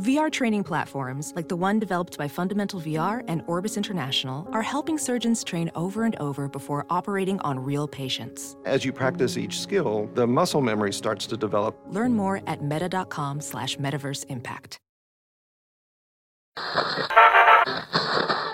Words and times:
VR 0.00 0.30
training 0.30 0.62
platforms, 0.62 1.32
like 1.34 1.48
the 1.48 1.56
one 1.56 1.80
developed 1.80 2.16
by 2.16 2.28
Fundamental 2.28 2.80
VR 2.80 3.24
and 3.26 3.42
Orbis 3.48 3.76
International, 3.76 4.48
are 4.52 4.62
helping 4.62 4.96
surgeons 4.96 5.42
train 5.42 5.72
over 5.74 6.04
and 6.04 6.14
over 6.20 6.48
before 6.48 6.86
operating 6.88 7.40
on 7.40 7.58
real 7.58 7.88
patients. 7.88 8.56
As 8.64 8.84
you 8.84 8.92
practice 8.92 9.36
each 9.36 9.60
skill, 9.60 10.08
the 10.14 10.24
muscle 10.24 10.60
memory 10.60 10.92
starts 10.92 11.26
to 11.26 11.36
develop. 11.36 11.76
Learn 11.88 12.14
more 12.14 12.40
at 12.46 12.62
meta.com 12.62 13.40
slash 13.40 13.76
metaverse 13.76 14.24
impact. 14.28 14.78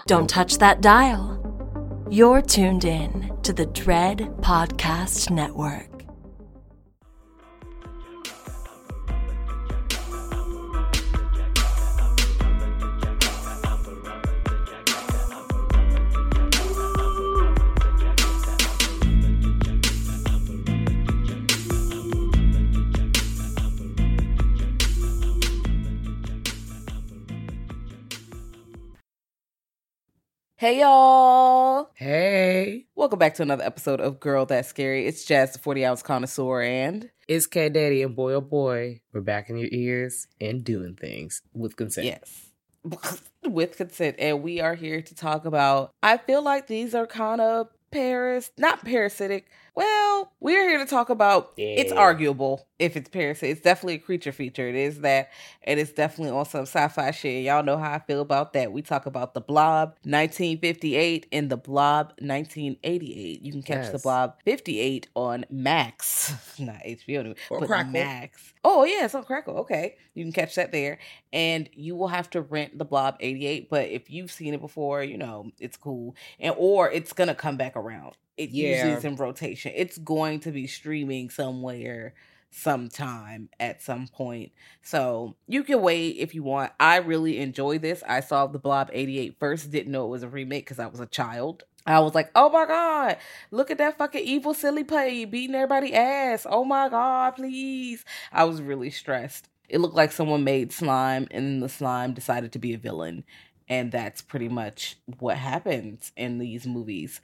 Don't 0.07 0.29
touch 0.29 0.59
that 0.59 0.81
dial. 0.81 1.41
You're 2.11 2.43
tuned 2.43 2.85
in 2.85 3.33
to 3.43 3.53
the 3.53 3.67
Dread 3.67 4.19
Podcast 4.41 5.31
Network. 5.31 5.94
Hey 30.57 30.79
y'all! 30.81 31.91
Hey, 31.95 32.87
Welcome 32.95 33.19
back 33.19 33.35
to 33.35 33.43
another 33.43 33.65
episode 33.65 34.01
of 34.01 34.21
Girl 34.21 34.47
That's 34.47 34.69
Scary. 34.69 35.05
It's 35.07 35.25
Jazz, 35.25 35.53
the 35.53 35.59
40 35.59 35.85
ounce 35.85 36.03
connoisseur, 36.03 36.63
and 36.63 37.11
it's 37.27 37.47
K 37.49 37.69
Daddy, 37.69 38.03
and 38.03 38.15
boy 38.15 38.35
oh 38.35 38.41
boy, 38.41 39.01
we're 39.13 39.21
back 39.21 39.51
in 39.51 39.57
your 39.57 39.69
ears 39.73 40.29
and 40.41 40.63
doing 40.63 40.95
things 40.95 41.43
with 41.53 41.75
consent. 41.77 42.07
yes, 42.07 42.51
with 43.45 43.77
consent. 43.77 44.15
And 44.21 44.43
we 44.45 44.61
are 44.61 44.77
here 44.77 45.03
to 45.03 45.15
talk 45.15 45.45
about. 45.45 45.93
I 46.05 46.19
feel 46.19 46.43
like 46.43 46.69
these 46.69 46.95
are 46.95 47.07
kind 47.07 47.41
of 47.41 47.69
paras, 47.91 48.53
not 48.57 48.85
parasitic. 48.85 49.49
Well, 49.77 50.33
we're 50.39 50.69
here 50.69 50.79
to 50.79 50.87
talk 50.87 51.11
about. 51.11 51.53
It's 51.57 51.91
arguable 51.91 52.67
if 52.79 52.97
it's 52.97 53.09
parasitic. 53.09 53.51
It's 53.57 53.61
definitely 53.61 53.95
a 53.95 53.99
creature 53.99 54.31
feature. 54.31 54.69
It 54.69 54.77
is 54.77 55.01
that, 55.01 55.31
and 55.65 55.81
it's 55.81 55.91
definitely 55.93 56.37
on 56.37 56.45
some 56.47 56.63
sci-fi 56.63 57.11
shit. 57.11 57.45
Y'all 57.45 57.65
know 57.65 57.77
how 57.77 57.93
I 57.93 57.99
feel 57.99 58.21
about 58.21 58.53
that. 58.53 58.73
We 58.73 58.83
talk 58.83 59.07
about 59.07 59.35
the 59.35 59.41
Blob 59.41 59.97
1958 60.05 61.27
and 61.33 61.51
the 61.51 61.57
Blob 61.57 62.13
1988. 62.21 63.43
You 63.43 63.53
can 63.53 63.63
catch 63.63 63.91
the 63.91 63.99
Blob 63.99 64.35
58 64.45 65.09
on 65.17 65.45
Max, 65.51 66.33
not 66.59 66.77
HBO, 66.85 67.37
Or 67.51 67.61
but 67.61 67.67
Crackle. 67.67 67.93
Max. 67.93 68.53
Oh 68.63 68.85
yeah, 68.85 69.05
it's 69.05 69.15
on 69.15 69.25
Crackle. 69.25 69.59
Okay, 69.59 69.97
you 70.15 70.25
can 70.25 70.33
catch 70.33 70.55
that 70.55 70.71
there, 70.71 70.99
and 71.33 71.69
you 71.73 71.97
will 71.97 72.09
have 72.09 72.31
to 72.31 72.43
rent 72.43 72.79
the 72.79 72.85
Blob 72.85 73.17
88. 73.19 73.69
But 73.71 73.89
if 73.89 74.09
you've 74.09 74.31
seen 74.31 74.55
it 74.55 74.61
before, 74.61 75.03
you 75.03 75.19
know 75.19 75.51
it's 75.59 75.77
cool, 75.77 76.15
and 76.39 76.55
or 76.57 76.91
it's 76.91 77.13
gonna 77.13 77.35
come 77.35 77.57
back 77.57 77.75
around. 77.77 78.17
It 78.37 78.51
usually 78.51 78.93
is 78.93 79.05
in 79.05 79.17
rotation. 79.17 79.73
It's 79.75 79.99
going 79.99 80.41
to 80.41 80.51
be 80.51 80.67
streaming 80.67 81.31
somewhere 81.31 82.15
sometime 82.51 83.49
at 83.59 83.83
some 83.83 84.07
point. 84.07 84.53
So 84.83 85.37
you 85.49 85.65
can 85.65 85.83
wait 85.83 86.17
if 86.19 86.35
you 86.35 86.43
want. 86.43 86.73
I 86.79 86.97
really 86.99 87.39
enjoy 87.39 87.79
this. 87.79 88.03
I 88.07 88.21
saw 88.21 88.47
the 88.47 88.59
Blob 88.59 88.91
88 88.93 89.37
first, 89.39 89.71
didn't 89.71 89.93
know 89.93 90.07
it 90.07 90.11
was 90.11 90.23
a 90.23 90.29
remake 90.29 90.65
because 90.65 90.79
I 90.79 90.87
was 90.87 91.01
a 91.01 91.07
child. 91.07 91.65
I 91.87 92.01
was 92.01 92.15
like, 92.15 92.31
oh 92.35 92.49
my 92.49 92.65
God, 92.65 93.19
look 93.51 93.71
at 93.71 93.79
that 93.79 93.99
fucking 93.99 94.25
evil 94.25 94.55
silly 94.55 94.85
play 94.85 95.25
beating 95.27 95.55
everybody 95.55 95.93
ass. 95.93 96.47
Oh 96.49 96.65
my 96.65 96.89
God, 96.89 97.33
please. 97.33 98.05
I 98.33 98.45
was 98.45 98.63
really 98.63 98.91
stressed. 98.91 99.49
It 99.69 99.81
looked 99.81 99.97
like 99.97 100.13
someone 100.13 100.45
made 100.45 100.73
slime 100.73 101.29
and 101.31 101.63
the 101.63 101.69
slime 101.69 102.15
decided 102.15 102.53
to 102.53 102.59
be 102.59 102.73
a 102.73 102.79
villain. 102.79 103.25
And 103.69 103.91
that's 103.93 104.23
pretty 104.23 104.49
much 104.49 104.97
what 105.19 105.37
happens 105.37 106.13
in 106.17 106.39
these 106.39 106.67
movies 106.67 107.21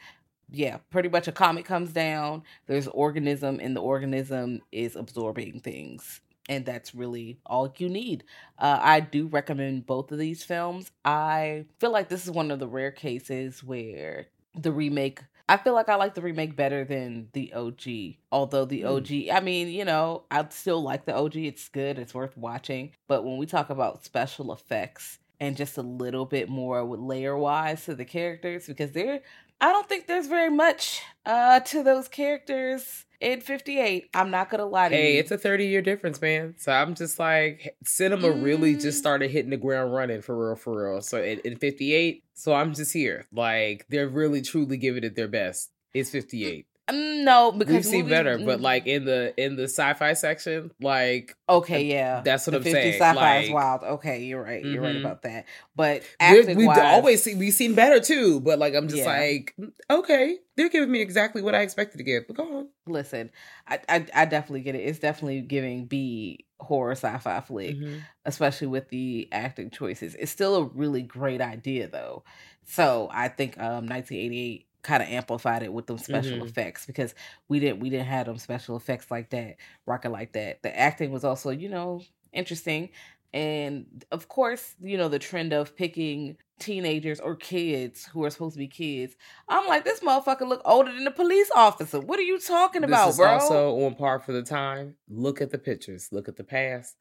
yeah, 0.53 0.79
pretty 0.91 1.09
much 1.09 1.29
a 1.29 1.33
comet 1.33 1.65
comes 1.65 1.93
down, 1.93 2.43
there's 2.67 2.89
organism, 2.89 3.61
and 3.61 3.77
the 3.77 3.81
organism 3.81 4.63
is 4.73 4.97
absorbing 4.97 5.61
things. 5.61 6.21
And 6.49 6.67
that's 6.67 6.95
really 6.95 7.39
all 7.47 7.73
you 7.79 7.89
need. 7.89 8.25
Uh, 8.59 8.79
I 8.81 9.01
do 9.01 9.29
recommend 9.29 9.87
both 9.87 10.11
of 10.11 10.19
these 10.19 10.43
films. 10.43 10.91
I 11.05 11.67
feel 11.79 11.93
like 11.93 12.09
this 12.09 12.25
is 12.25 12.31
one 12.31 12.51
of 12.51 12.59
the 12.59 12.67
rare 12.67 12.91
cases 12.91 13.63
where 13.63 14.27
the 14.59 14.73
remake. 14.73 15.21
I 15.49 15.57
feel 15.57 15.75
like 15.75 15.89
I 15.89 15.97
like 15.97 16.15
the 16.15 16.23
remake 16.23 16.57
better 16.57 16.85
than 16.85 17.29
the 17.33 17.53
OG. 17.53 18.17
Although 18.33 18.65
the 18.65 18.85
OG, 18.85 19.09
I 19.33 19.41
mean, 19.41 19.69
you 19.69 19.85
know, 19.85 20.25
I 20.31 20.47
still 20.51 20.81
like 20.81 21.05
the 21.05 21.15
OG. 21.15 21.37
It's 21.37 21.69
good. 21.69 21.99
It's 21.99 22.15
worth 22.15 22.37
watching. 22.37 22.93
But 23.09 23.25
when 23.25 23.37
we 23.37 23.47
talk 23.47 23.71
about 23.71 24.05
special 24.05 24.53
effects 24.53 25.19
and 25.41 25.57
just 25.57 25.77
a 25.79 25.83
little 25.83 26.25
bit 26.25 26.49
more 26.49 26.85
with 26.85 27.01
layer 27.01 27.37
wise 27.37 27.85
to 27.87 27.95
the 27.95 28.05
characters, 28.05 28.67
because 28.67 28.93
they're 28.93 29.23
I 29.61 29.73
don't 29.73 29.89
think 29.89 30.07
there's 30.07 30.27
very 30.27 30.51
much 30.51 31.03
uh 31.27 31.61
to 31.61 31.83
those 31.83 32.09
characters 32.09 33.05
in 33.21 33.41
58. 33.43 34.09
I'm 34.15 34.31
not 34.31 34.49
gonna 34.49 34.65
lie 34.65 34.89
to 34.89 34.95
Hey, 34.95 35.15
you. 35.15 35.21
it's 35.21 35.31
a 35.31 35.37
30 35.39 35.67
year 35.67 35.83
difference, 35.83 36.21
man. 36.23 36.55
So 36.59 36.73
I'm 36.73 36.95
just 36.95 37.19
like, 37.19 37.77
cinema 37.85 38.31
really 38.31 38.75
just 38.75 38.97
Mm. 38.99 39.01
started 39.01 39.31
hitting 39.31 39.51
the 39.51 39.59
ground 39.59 39.93
running 39.93 40.23
for 40.23 40.49
real, 40.49 40.57
for 40.57 40.93
real. 40.93 41.03
So 41.03 41.23
in, 41.23 41.39
in 41.41 41.57
58, 41.59 42.25
so 42.35 42.55
I'm 42.55 42.73
just 42.73 42.93
here. 42.95 43.27
Like, 43.33 43.85
they're 43.91 44.09
really 44.09 44.41
truly 44.41 44.79
giving 44.79 45.05
it 45.05 45.17
their 45.17 45.29
best. 45.29 45.71
It's 45.93 46.09
58. 46.11 46.67
Mm, 46.93 47.25
no, 47.25 47.53
because 47.53 47.75
We've 47.75 47.85
seen 47.85 48.01
movies- 48.03 48.11
better, 48.11 48.39
but 48.39 48.59
mm, 48.59 48.63
like 48.63 48.87
in 48.87 49.05
the 49.05 49.33
in 49.43 49.57
the 49.57 49.65
sci-fi 49.65 50.13
section, 50.15 50.71
like 50.81 51.37
okay, 51.49 51.83
yeah, 51.85 52.23
that's 52.25 52.47
what 52.47 52.53
the 52.53 52.57
I'm 52.59 52.63
50 52.65 52.73
saying. 52.81 52.93
Sci-fi 53.01 53.39
is 53.39 53.51
wild. 53.51 53.83
Okay, 53.83 54.25
you're 54.25 54.43
right. 54.43 54.65
You're 54.65 54.83
right 54.83 54.97
Mhm. 54.97 55.01
about 55.01 55.23
that. 55.23 55.47
But 55.77 56.03
acting 56.19 56.57
we've 56.57 56.69
always 56.69 57.23
seen 57.23 57.39
we've 57.39 57.55
seen 57.55 57.75
better 57.75 58.01
too, 58.01 58.41
but 58.41 58.59
like 58.59 58.75
I'm 58.75 58.89
just 58.89 58.99
Yeah. 59.05 59.07
like, 59.19 59.55
"Mm, 59.61 59.73
okay, 59.91 60.39
they're 60.57 60.69
giving 60.69 60.91
me 60.91 61.01
exactly 61.01 61.43
what 61.43 61.55
I 61.55 61.63
expected 61.63 61.99
to 61.99 62.05
give. 62.05 62.27
But 62.27 62.37
go 62.37 62.59
on. 62.59 62.69
listen, 62.87 63.31
I, 63.69 63.79
I 63.89 64.07
I 64.15 64.25
definitely 64.25 64.63
get 64.63 64.75
it. 64.75 64.81
It's 64.81 64.99
definitely 64.99 65.41
giving 65.43 65.87
B 65.87 66.45
horror 66.61 66.93
sci-fi 66.93 67.41
flick. 67.41 67.77
Mhm. 67.77 68.01
especially 68.27 68.67
with 68.67 68.89
the 68.91 69.27
acting 69.33 69.71
choices. 69.71 70.15
It's 70.15 70.31
still 70.31 70.55
a 70.57 70.65
really 70.65 71.01
great 71.03 71.41
idea 71.41 71.89
though. 71.89 72.23
So 72.65 73.09
I 73.13 73.29
think 73.29 73.59
um 73.59 73.87
1988 73.89 74.67
kind 74.83 75.03
of 75.03 75.09
amplified 75.09 75.63
it 75.63 75.73
with 75.73 75.87
them 75.87 75.99
special 75.99 76.39
Mhm. 76.39 76.49
effects 76.49 76.87
because 76.87 77.15
we 77.49 77.61
didn't 77.61 77.81
we 77.81 77.91
didn't 77.91 78.07
have 78.07 78.27
them 78.27 78.39
special 78.39 78.77
effects 78.77 79.11
like 79.11 79.31
that, 79.31 79.57
rocking 79.87 80.13
like 80.13 80.33
that. 80.33 80.63
The 80.63 80.79
acting 80.79 81.11
was 81.13 81.25
also, 81.25 81.51
you 81.51 81.69
know, 81.69 82.03
interesting. 82.33 82.91
And 83.33 84.05
of 84.11 84.29
course, 84.29 84.75
you 84.81 84.99
know, 84.99 85.09
the 85.09 85.19
trend 85.21 85.53
of 85.53 85.77
picking 85.77 86.37
teenagers 86.59 87.21
or 87.21 87.37
kids 87.37 88.05
who 88.07 88.25
are 88.25 88.31
supposed 88.31 88.55
to 88.55 88.59
be 88.59 88.67
kids. 88.67 89.15
I'm 89.49 89.67
like, 89.69 89.85
this 89.85 90.01
motherfucker 90.01 90.49
look 90.49 90.61
older 90.65 90.93
than 90.93 91.05
the 91.05 91.11
police 91.13 91.51
officer. 91.55 92.01
What 92.01 92.19
are 92.19 92.23
you 92.23 92.39
talking 92.41 92.83
about, 92.85 93.07
this 93.07 93.15
is 93.15 93.19
bro? 93.21 93.29
also 93.29 93.85
on 93.87 93.95
par 93.95 94.19
for 94.19 94.33
the 94.33 94.43
time. 94.43 94.97
Look 95.09 95.41
at 95.41 95.51
the 95.51 95.59
pictures. 95.59 96.09
Look 96.11 96.29
at 96.29 96.37
the 96.37 96.45
past. 96.45 96.97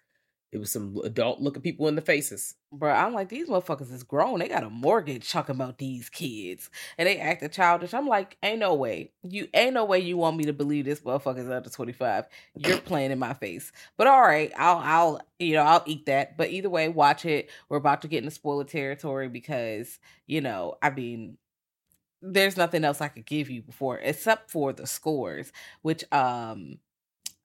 It 0.52 0.58
was 0.58 0.72
some 0.72 0.98
adult 1.04 1.42
looking 1.42 1.62
people 1.62 1.88
in 1.88 1.96
the 1.96 2.02
faces. 2.02 2.56
Bro, 2.72 2.92
I'm 2.92 3.14
like, 3.14 3.30
these 3.30 3.48
motherfuckers 3.48 3.94
is 3.94 4.02
grown. 4.02 4.40
They 4.40 4.48
got 4.48 4.64
a 4.64 4.70
mortgage 4.70 5.32
talking 5.32 5.56
about 5.56 5.78
these 5.78 6.10
kids. 6.10 6.72
And 6.98 7.08
they 7.08 7.20
acting 7.20 7.50
childish. 7.52 7.94
I'm 7.94 8.08
like, 8.08 8.36
ain't 8.42 8.60
no 8.60 8.74
way. 8.74 9.12
You 9.22 9.48
ain't 9.54 9.76
no 9.76 9.86
way 9.86 10.00
you 10.00 10.18
want 10.18 10.38
me 10.38 10.46
to 10.46 10.54
believe 10.54 10.86
this 10.86 11.02
motherfucker's 11.02 11.50
under 11.50 11.70
25. 11.70 12.26
You're 12.56 12.78
playing 12.82 13.12
in 13.12 13.20
my 13.20 13.34
face. 13.34 13.72
But 13.96 14.08
all 14.08 14.22
right, 14.22 14.52
I'll 14.58 14.78
I'll 14.78 15.22
you 15.38 15.54
know, 15.54 15.64
I'll 15.64 15.84
eat 15.86 16.08
that. 16.08 16.36
But 16.36 16.50
either 16.50 16.70
way, 16.70 16.90
watch 16.90 17.26
it. 17.26 17.50
We're 17.70 17.78
about 17.78 18.02
to 18.02 18.08
get 18.08 18.20
into 18.24 18.32
spoiler 18.32 18.64
territory 18.64 19.30
because, 19.30 20.00
you 20.26 20.42
know, 20.42 20.78
I 20.82 20.90
mean, 20.90 21.38
there's 22.22 22.58
nothing 22.58 22.84
else 22.84 23.02
I 23.02 23.08
could 23.08 23.26
give 23.26 23.50
you 23.50 23.62
before 23.62 24.00
except 24.00 24.52
for 24.52 24.74
the 24.74 24.88
scores, 24.88 25.52
which 25.82 26.04
um 26.12 26.80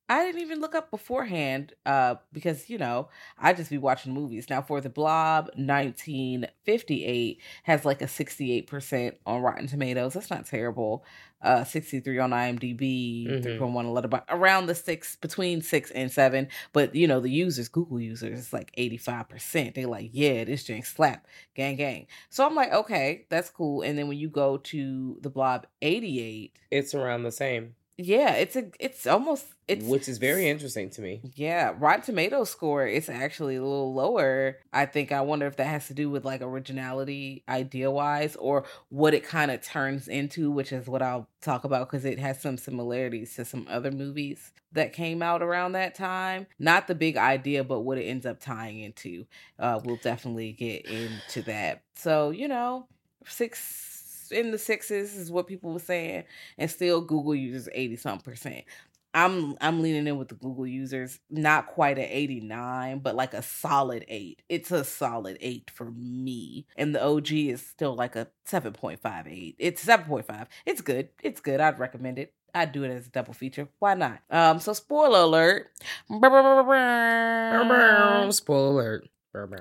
I 0.09 0.25
didn't 0.27 0.43
even 0.43 0.61
look 0.61 0.75
up 0.75 0.91
beforehand 0.91 1.73
uh, 1.87 2.17
because, 2.33 2.69
you 2.69 2.77
know, 2.77 3.09
I 3.39 3.55
just 3.55 3.71
be 3.71 3.79
watching 3.79 4.12
movies. 4.12 4.51
Now, 4.51 4.61
for 4.61 4.81
The 4.83 4.91
Blob 4.91 5.49
1958 5.56 7.41
has 7.65 7.85
like 7.85 8.03
a 8.03 8.06
68% 8.06 9.15
on 9.27 9.43
Rotten 9.43 9.67
Tomatoes. 9.67 10.15
That's 10.15 10.31
not 10.31 10.47
terrible. 10.47 11.05
Uh, 11.43 11.62
63 11.62 12.19
on 12.19 12.31
IMDb, 12.31 13.27
Mhm. 13.27 13.43
3.1 13.59 13.85
on 13.87 13.93
Letterboxd, 13.95 14.25
around 14.31 14.67
the 14.67 14.75
six, 14.75 15.17
between 15.17 15.61
six 15.61 15.91
and 15.91 16.11
seven. 16.11 16.49
But, 16.73 16.95
you 16.95 17.06
know, 17.06 17.21
the 17.21 17.29
users, 17.31 17.69
Google 17.69 18.01
users, 18.01 18.39
it's 18.39 18.53
like 18.53 18.73
85%. 18.79 19.75
They're 19.75 19.87
like, 19.87 20.09
yeah, 20.12 20.45
this 20.45 20.65
drink 20.65 20.87
slap, 20.87 21.27
gang, 21.55 21.77
gang. 21.77 22.06
So 22.31 22.47
I'm 22.47 22.55
like, 22.55 22.73
okay, 22.73 23.27
that's 23.29 23.51
cool. 23.51 23.83
And 23.83 23.99
then 23.99 24.09
when 24.09 24.17
you 24.19 24.29
go 24.31 24.56
to 24.59 25.19
The 25.21 25.29
Blob 25.31 25.67
88, 25.83 26.56
It's 26.71 26.95
around 26.95 27.25
the 27.25 27.33
same, 27.33 27.75
yeah, 27.96 28.32
it's 28.35 28.56
a, 28.56 28.70
it's 28.81 29.06
almost, 29.06 29.46
it's, 29.69 29.85
which 29.85 30.08
is 30.08 30.19
very 30.19 30.49
interesting 30.49 30.91
to 30.91 31.00
me. 31.00 31.20
yeah, 31.35 31.75
Rotten 31.79 32.02
Tomatoes 32.02 32.50
score 32.50 32.87
is 32.87 33.08
actually 33.08 33.56
a 33.56 33.62
little 33.62 33.94
lower. 33.94 34.58
I 34.73 34.87
think 34.87 35.12
I 35.12 35.20
wonder 35.20 35.46
if 35.46 35.56
that 35.56 35.67
has 35.67 35.87
to 35.88 35.94
do 35.94 36.11
with 36.11 36.25
like 36.25 36.43
originality 36.43 37.44
idea 37.49 37.91
wise 37.91 38.37
or 38.37 38.64
what 38.88 39.14
it 39.14 39.25
kind 39.25 39.50
of 39.50 39.62
turns 39.62 40.08
into, 40.08 40.50
which 40.50 40.73
is 40.73 40.88
what 40.88 41.02
I'll 41.02 41.29
talk 41.41 41.64
about 41.64 41.88
because 41.88 42.05
it 42.05 42.19
has 42.19 42.43
some 42.43 42.58
similarities 42.58 43.37
to 43.37 43.44
some 43.44 43.67
other 43.70 43.93
movies 43.93 44.52
that 44.73 44.93
came 44.93 45.23
out 45.23 45.41
around 45.41 45.73
that 45.73 45.94
time. 45.94 46.46
Not 46.58 46.88
the 46.88 46.96
big 46.96 47.17
idea, 47.17 47.62
but 47.62 47.81
what 47.81 47.99
it 47.99 48.05
ends 48.05 48.26
up 48.26 48.41
tying 48.41 48.81
into. 48.81 49.25
Uh, 49.58 49.81
we'll 49.85 49.96
definitely 50.02 50.52
get 50.52 50.85
into 50.87 51.43
that. 51.43 51.82
So, 51.94 52.31
you 52.31 52.49
know, 52.49 52.88
six 53.26 53.94
in 54.32 54.50
the 54.50 54.59
sixes 54.59 55.17
is 55.17 55.31
what 55.31 55.47
people 55.47 55.73
were 55.73 55.79
saying, 55.79 56.25
and 56.59 56.71
still 56.71 57.00
Google 57.00 57.35
users 57.35 57.69
80 57.73 57.97
something 57.97 58.32
percent. 58.32 58.65
I'm 59.15 59.56
I'm 59.61 59.81
leaning 59.81 60.09
in 60.09 60.19
with 60.19 60.29
the 60.29 60.35
Google 60.35 60.67
users, 60.67 61.21
not 61.31 61.69
quite 61.69 61.99
an 61.99 62.09
89, 62.09 62.99
but 62.99 63.15
like 63.15 63.32
a 63.32 63.43
solid 63.43 64.05
8. 64.09 64.43
It's 64.49 64.73
a 64.73 64.82
solid 64.85 65.38
8 65.41 65.71
for 65.73 65.93
me. 65.93 66.67
And 66.76 66.94
the 66.94 67.03
OG 67.03 67.32
is 67.32 67.65
still 67.65 67.94
like 67.94 68.17
a 68.17 68.26
7.58. 68.47 69.55
It's 69.59 69.85
7.5. 69.85 70.47
It's 70.67 70.81
good. 70.81 71.11
It's 71.23 71.41
good. 71.41 71.61
I'd 71.61 71.79
recommend 71.79 72.19
it. 72.19 72.35
I'd 72.56 72.73
do 72.73 72.82
it 72.82 72.91
as 72.91 73.06
a 73.06 73.11
double 73.11 73.35
feature. 73.35 73.69
Why 73.79 73.94
not? 73.94 74.20
Um 74.31 74.59
so 74.59 74.73
spoiler 74.73 75.20
alert. 75.20 75.70
Spoiler 78.32 78.73
alert. 78.81 79.09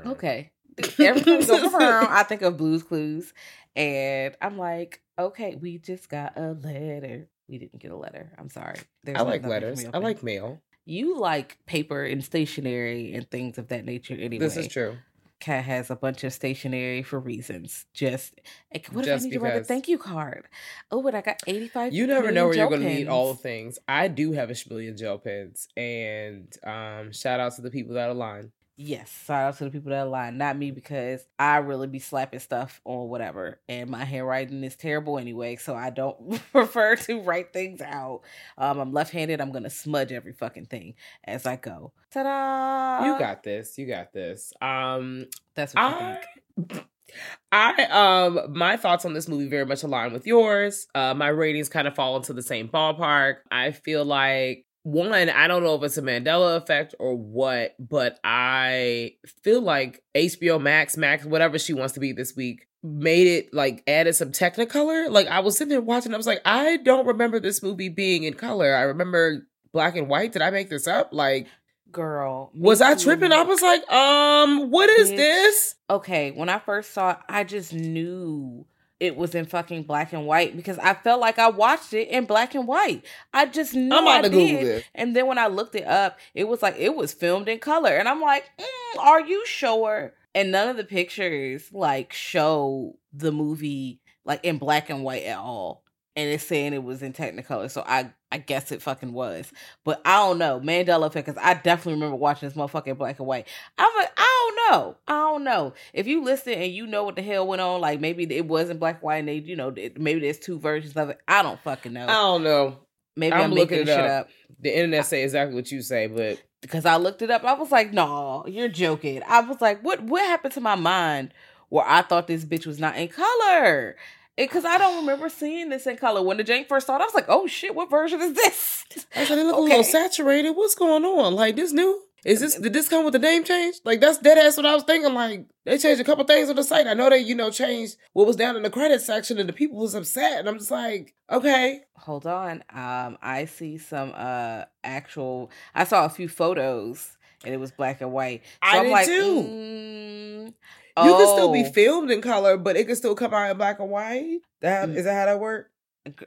Okay. 0.08 0.52
Every 1.00 1.22
time 1.22 1.40
we 1.40 1.46
go 1.46 1.78
around, 1.78 2.08
I 2.08 2.24
think 2.24 2.42
of 2.42 2.58
Blues 2.58 2.84
Clues, 2.84 3.34
and 3.76 4.36
I'm 4.42 4.58
like, 4.58 5.02
okay, 5.18 5.56
we 5.56 5.78
just 5.78 6.10
got 6.10 6.38
a 6.38 6.54
letter. 6.54 7.28
We 7.48 7.58
didn't 7.58 7.80
get 7.80 7.92
a 7.92 7.98
letter. 7.98 8.32
I'm 8.38 8.50
sorry. 8.50 8.80
There's 9.04 9.18
I 9.18 9.22
like 9.22 9.46
letters. 9.46 9.86
I 9.94 9.98
like 9.98 10.24
mail. 10.24 10.62
You 10.86 11.18
like 11.20 11.58
paper 11.66 12.04
and 12.04 12.24
stationery 12.24 13.14
and 13.14 13.30
things 13.30 13.58
of 13.58 13.70
that 13.70 13.86
nature. 13.86 14.16
Anyway, 14.16 14.40
This 14.40 14.58
is 14.58 14.68
true. 14.68 14.98
Cat 15.40 15.66
has 15.66 15.90
a 15.90 15.96
bunch 15.98 16.24
of 16.24 16.32
stationery 16.32 17.04
for 17.04 17.20
reasons. 17.20 17.86
Just 17.94 18.40
like, 18.74 18.88
what 18.88 19.02
if 19.02 19.08
Just 19.08 19.26
I 19.26 19.28
need 19.28 19.34
to 19.34 19.40
write 19.42 19.58
a 19.58 19.64
thank 19.64 19.90
you 19.90 19.98
card? 19.98 20.48
Oh, 20.90 21.04
but 21.04 21.16
I 21.16 21.22
got 21.22 21.42
85. 21.46 21.94
You 21.94 22.08
never 22.08 22.32
know 22.32 22.48
where 22.48 22.56
you're 22.56 22.70
going 22.70 22.82
to 22.82 22.88
need 22.88 23.10
all 23.10 23.34
the 23.34 23.40
things. 23.40 23.78
I 23.86 24.08
do 24.08 24.32
have 24.32 24.50
a 24.50 24.56
million 24.70 24.96
gel 24.96 25.18
pens, 25.20 25.68
and 25.76 26.48
um, 26.64 27.12
shout 27.12 27.42
out 27.42 27.56
to 27.56 27.62
the 27.62 27.72
people 27.72 27.96
that 27.96 28.10
align. 28.10 28.54
Yes, 28.76 29.26
shout 29.26 29.50
out 29.50 29.58
to 29.60 29.66
the 29.66 29.70
people 29.70 29.92
that 29.92 30.08
align, 30.08 30.40
not 30.40 30.58
me 30.58 30.72
because 30.72 31.24
I 31.38 31.58
really 31.58 31.86
be 31.86 32.00
slapping 32.00 32.40
stuff 32.40 32.82
on 32.86 33.08
whatever, 33.08 33.60
and 33.70 33.88
my 33.88 34.04
handwriting 34.04 34.64
is 34.64 34.76
terrible 34.76 35.20
anyway, 35.20 35.58
so 35.58 35.76
I 35.76 35.92
don't 35.92 36.42
prefer 36.52 36.96
to 36.96 37.22
write 37.22 37.54
things 37.54 37.82
out. 37.82 38.22
Um, 38.58 38.80
I'm 38.80 38.92
left-handed. 38.92 39.40
I'm 39.40 39.52
gonna 39.52 39.70
smudge 39.70 40.12
every 40.12 40.34
fucking 40.34 40.66
thing 40.66 40.96
as 41.24 41.46
I 41.46 41.58
go. 41.58 41.94
Ta-da! 42.12 43.06
You 43.06 43.20
got 43.20 43.44
this. 43.44 43.78
You 43.78 43.86
got 43.86 44.12
this. 44.12 44.54
Um, 44.60 45.28
that's 45.54 45.76
what 45.76 45.92
you 45.92 45.96
I, 45.96 46.22
think. 46.58 46.86
I 47.52 47.84
um 47.84 48.54
my 48.58 48.76
thoughts 48.78 49.06
on 49.06 49.14
this 49.14 49.28
movie 49.28 49.50
very 49.50 49.66
much 49.68 49.84
align 49.84 50.14
with 50.14 50.26
yours. 50.26 50.88
Uh 50.96 51.14
my 51.14 51.28
ratings 51.28 51.70
kind 51.70 51.88
of 51.88 51.94
fall 51.94 52.18
into 52.18 52.34
the 52.34 52.42
same 52.42 52.70
ballpark. 52.70 53.36
I 53.52 53.70
feel 53.72 54.04
like 54.04 54.66
one, 54.84 55.30
I 55.30 55.48
don't 55.48 55.64
know 55.64 55.76
if 55.76 55.84
it's 55.84 55.98
a 55.98 56.02
Mandela 56.02 56.58
effect 56.58 56.94
or 57.00 57.16
what, 57.16 57.76
but 57.80 58.20
I 58.24 59.14
feel 59.42 59.62
like 59.62 60.04
HBO 60.14 60.62
Max, 60.62 60.98
Max, 60.98 61.26
whatever 61.26 61.58
she 61.58 61.74
wants 61.74 61.94
to 61.94 62.00
be 62.00 62.12
this 62.12 62.36
week, 62.36 62.68
made 62.84 63.28
it 63.28 63.54
like 63.54 63.82
added 63.88 64.14
some 64.14 64.32
Technicolor. 64.32 65.10
Like 65.10 65.28
I 65.28 65.40
was 65.40 65.58
sitting 65.58 65.70
there 65.70 65.82
watching, 65.82 66.14
I 66.14 66.18
was 66.18 66.28
like, 66.28 66.42
I 66.46 66.78
don't 66.78 67.08
remember 67.08 67.40
this 67.40 67.64
movie 67.64 67.90
being 67.90 68.24
in 68.24 68.34
color. 68.34 68.76
I 68.76 68.82
remember 68.82 69.48
black 69.72 69.96
and 69.96 70.10
white. 70.10 70.34
Did 70.34 70.42
I 70.42 70.50
make 70.52 70.70
this 70.70 70.88
up? 70.88 71.10
Like, 71.14 71.48
Girl, 71.92 72.52
was 72.56 72.82
I 72.82 72.96
tripping? 72.96 73.32
I 73.32 73.44
was 73.44 73.62
like, 73.62 73.90
um, 73.92 74.72
what 74.72 74.90
is 74.90 75.12
Bitch. 75.12 75.18
this? 75.18 75.76
okay, 75.90 76.32
when 76.32 76.50
I 76.50 76.58
first 76.58 76.92
saw 76.92 77.12
it, 77.12 77.18
I 77.30 77.44
just 77.44 77.72
knew 77.72 78.66
it 79.04 79.18
was 79.18 79.36
in 79.36 79.46
fucking 79.46 79.84
black 79.84 80.14
and 80.14 80.26
white 80.26 80.56
because 80.56 80.80
I 80.80 80.94
felt 80.94 81.20
like 81.20 81.38
I 81.38 81.50
watched 81.50 81.92
it 81.92 82.08
in 82.08 82.24
black 82.24 82.56
and 82.56 82.66
white. 82.66 83.04
I 83.34 83.46
just 83.46 83.74
knew 83.74 83.94
I'm 83.94 84.04
about 84.04 84.26
I 84.26 84.30
did. 84.30 84.86
And 84.96 85.14
then 85.14 85.28
when 85.28 85.38
I 85.38 85.48
looked 85.48 85.76
it 85.76 85.86
up, 85.86 86.18
it 86.34 86.48
was 86.48 86.62
like 86.62 86.78
it 86.78 86.96
was 86.96 87.12
filmed 87.12 87.50
in 87.50 87.60
color, 87.60 87.98
and 87.98 88.08
I'm 88.08 88.22
like, 88.22 88.50
mm, 88.58 89.00
are 89.00 89.20
you 89.20 89.46
sure? 89.46 90.14
And 90.34 90.54
none 90.54 90.70
of 90.70 90.78
the 90.78 90.86
pictures 90.86 91.70
like 91.74 92.14
show 92.14 92.98
the 93.12 93.34
movie 93.34 94.00
like 94.24 94.40
in 94.46 94.58
black 94.58 94.90
and 94.90 95.04
white 95.04 95.24
at 95.24 95.38
all. 95.38 95.84
And 96.16 96.30
it's 96.30 96.46
saying 96.46 96.74
it 96.74 96.84
was 96.84 97.04
in 97.04 97.12
Technicolor, 97.12 97.70
so 97.70 97.84
I 97.86 98.14
I 98.34 98.40
guess 98.40 98.72
it 98.72 98.82
fucking 98.82 99.14
was. 99.14 99.54
But 99.84 100.02
I 100.06 100.18
don't 100.18 100.40
know 100.40 100.60
Mandela 100.60 101.06
effect 101.06 101.28
because 101.28 101.42
I 101.42 101.54
definitely 101.54 101.94
remember 101.94 102.16
watching 102.16 102.50
this 102.50 102.58
motherfucker 102.58 102.88
in 102.88 102.96
black 102.96 103.20
and 103.20 103.28
white. 103.28 103.48
I'm 103.78 103.96
like, 103.96 104.12
I 104.18 104.56
don't 104.58 104.72
know, 104.72 104.96
I 105.08 105.14
don't 105.14 105.44
know. 105.44 105.74
If 105.94 106.08
you 106.08 106.24
listen 106.24 106.54
and 106.54 106.74
you 106.74 106.88
know 106.88 107.04
what 107.04 107.16
the 107.16 107.22
hell 107.22 107.46
went 107.46 107.62
on, 107.62 107.80
like 107.80 108.02
maybe 108.02 108.24
it 108.36 108.48
wasn't 108.48 108.80
black 108.80 108.96
and 108.96 109.04
white, 109.04 109.18
and 109.18 109.28
they, 109.28 109.36
you 109.36 109.56
know, 109.56 109.72
maybe 109.72 110.20
there's 110.20 110.40
two 110.40 110.58
versions 110.58 110.98
of 110.98 111.10
it. 111.10 111.20
I 111.28 111.44
don't 111.44 111.60
fucking 111.60 111.94
know. 111.94 112.06
I 112.06 112.14
don't 112.14 112.44
know. 112.44 112.80
maybe 113.16 113.34
I'm 113.34 113.44
I'm, 113.44 113.52
looking 113.52 113.78
making 113.78 113.94
it 113.94 113.96
shit 113.96 114.00
up. 114.00 114.26
up 114.26 114.30
The 114.60 114.76
internet 114.76 115.06
say 115.06 115.22
exactly 115.22 115.54
what 115.54 115.72
you 115.72 115.84
say, 115.84 116.08
but 116.08 116.42
because 116.62 116.88
I 116.88 116.96
looked 116.96 117.22
it 117.22 117.30
up. 117.30 117.44
I 117.44 117.54
was 117.54 117.72
like, 117.72 117.94
no, 117.94 118.46
you're 118.48 118.68
joking. 118.68 119.22
I 119.28 119.42
was 119.42 119.62
like, 119.62 119.84
what 119.84 120.02
what 120.02 120.24
happened 120.24 120.56
to 120.56 120.62
my 120.62 120.76
mind 120.76 121.36
where 121.70 121.86
I 121.88 122.02
thought 122.02 122.26
this 122.26 122.46
bitch 122.46 122.66
was 122.66 122.80
not 122.80 122.98
in 122.98 123.10
color? 123.10 123.96
Because 124.36 124.66
I 124.66 124.78
don't 124.78 125.02
remember 125.02 125.30
seeing 125.30 125.70
this 125.70 125.86
in 125.86 125.96
color. 125.98 126.22
When 126.24 126.38
the 126.38 126.44
Jane 126.44 126.66
first 126.66 126.88
started, 126.88 127.04
I 127.04 127.06
was 127.08 127.14
like, 127.14 127.26
oh 127.28 127.46
shit, 127.46 127.76
what 127.76 127.90
version 127.90 128.20
is 128.22 128.34
this? 128.34 128.84
I 129.16 129.20
like, 129.20 129.30
they 129.30 129.44
look 129.44 129.58
a 129.58 129.60
little 129.60 129.84
saturated. 129.84 130.52
What's 130.52 130.76
going 130.76 131.06
on? 131.06 131.36
Like 131.36 131.56
this 131.56 131.72
new? 131.72 132.02
Is 132.26 132.40
this 132.40 132.56
did 132.56 132.72
this 132.72 132.88
come 132.88 133.04
with 133.04 133.12
the 133.14 133.20
name 133.20 133.44
change? 133.44 133.76
Like 133.84 134.00
that's 134.00 134.18
dead 134.18 134.38
ass 134.38 134.56
what 134.56 134.66
I 134.66 134.74
was 134.74 134.84
thinking. 134.84 135.14
Like 135.14 135.46
they 135.66 135.78
changed 135.78 136.00
a 136.00 136.06
couple 136.06 136.24
things 136.24 136.50
on 136.50 136.56
the 136.56 136.64
site. 136.64 136.88
I 136.88 136.94
know 136.94 137.10
they, 137.10 137.20
you 137.20 137.36
know, 137.36 137.52
changed 137.52 137.98
what 138.14 138.26
was 138.26 138.38
down 138.38 138.56
in 138.56 138.64
the 138.64 138.70
credit 138.70 139.02
section 139.02 139.40
and 139.40 139.50
the 139.50 139.54
people 139.54 139.78
was 139.78 139.94
upset. 139.94 140.40
And 140.40 140.48
I'm 140.48 140.58
just 140.58 140.72
like, 140.72 141.14
okay. 141.30 141.82
Hold 141.98 142.26
on. 142.26 142.64
Um, 142.74 143.18
I 143.22 143.46
see 143.46 143.78
some 143.78 144.14
uh 144.16 144.64
actual 144.86 145.52
I 145.76 145.84
saw 145.84 146.06
a 146.06 146.10
few 146.10 146.30
photos 146.30 147.18
and 147.44 147.54
it 147.54 147.58
was 147.58 147.72
black 147.72 148.00
and 148.00 148.14
white. 148.14 148.42
So 148.46 148.52
I 148.62 148.78
am 148.78 148.84
did 148.86 148.92
like, 148.92 149.06
too. 149.08 149.44
mm, 149.44 150.54
You 150.98 151.12
can 151.12 151.28
still 151.28 151.52
be 151.52 151.64
oh. 151.66 151.72
filmed 151.72 152.12
in 152.12 152.22
color, 152.22 152.58
but 152.58 152.76
it 152.76 152.86
can 152.86 152.96
still 152.96 153.16
come 153.16 153.34
out 153.34 153.50
in 153.50 153.58
black 153.58 153.80
and 153.80 153.90
white. 153.90 154.40
That 154.62 154.90
Mm. 154.90 154.96
is 154.96 155.06
that 155.06 155.14
how 155.14 155.26
that 155.26 155.40
work? 155.40 155.72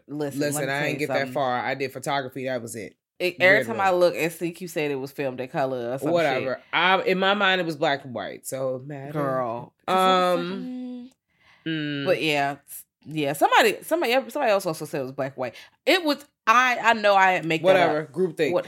Listen, 0.09 0.41
Listen, 0.41 0.69
I 0.69 0.89
you 0.89 0.97
get 0.97 1.09
that 1.09 1.29
far. 1.31 1.61
I 1.61 1.75
did 1.75 1.93
photography. 1.93 2.47
That 2.47 2.63
was 2.63 2.75
it. 2.75 2.97
It- 3.19 3.37
every 3.41 3.65
time 3.65 3.79
one. 3.79 3.87
I 3.87 3.91
look, 3.91 4.15
SCQ 4.15 4.69
said 4.69 4.91
it 4.91 4.97
was 4.97 5.13
filmed 5.13 5.41
in 5.41 5.49
color 5.49 5.99
or 6.03 6.11
Whatever. 6.11 6.61
I, 6.73 7.01
in 7.03 7.19
my 7.19 7.35
mind, 7.35 7.61
it 7.61 7.65
was 7.65 7.77
black 7.77 8.05
and 8.05 8.15
white. 8.15 8.47
So 8.47 8.83
matter. 8.85 9.13
Girl. 9.13 9.73
Um, 9.87 11.11
mm. 11.67 12.05
But 12.05 12.23
yeah, 12.23 12.57
yeah. 13.05 13.33
Somebody, 13.35 13.79
somebody, 13.83 14.13
somebody 14.31 14.51
else 14.53 14.67
also 14.67 14.85
said 14.85 15.01
it 15.01 15.05
was 15.05 15.13
black 15.13 15.33
and 15.33 15.41
white. 15.41 15.55
It 15.85 16.05
was. 16.05 16.25
I, 16.47 16.79
I 16.81 16.93
know 16.93 17.17
I 17.17 17.41
make 17.43 17.63
that 17.63 17.67
whatever. 17.67 18.03
up. 18.03 18.13
Group 18.13 18.37
thing. 18.37 18.53
What? 18.53 18.67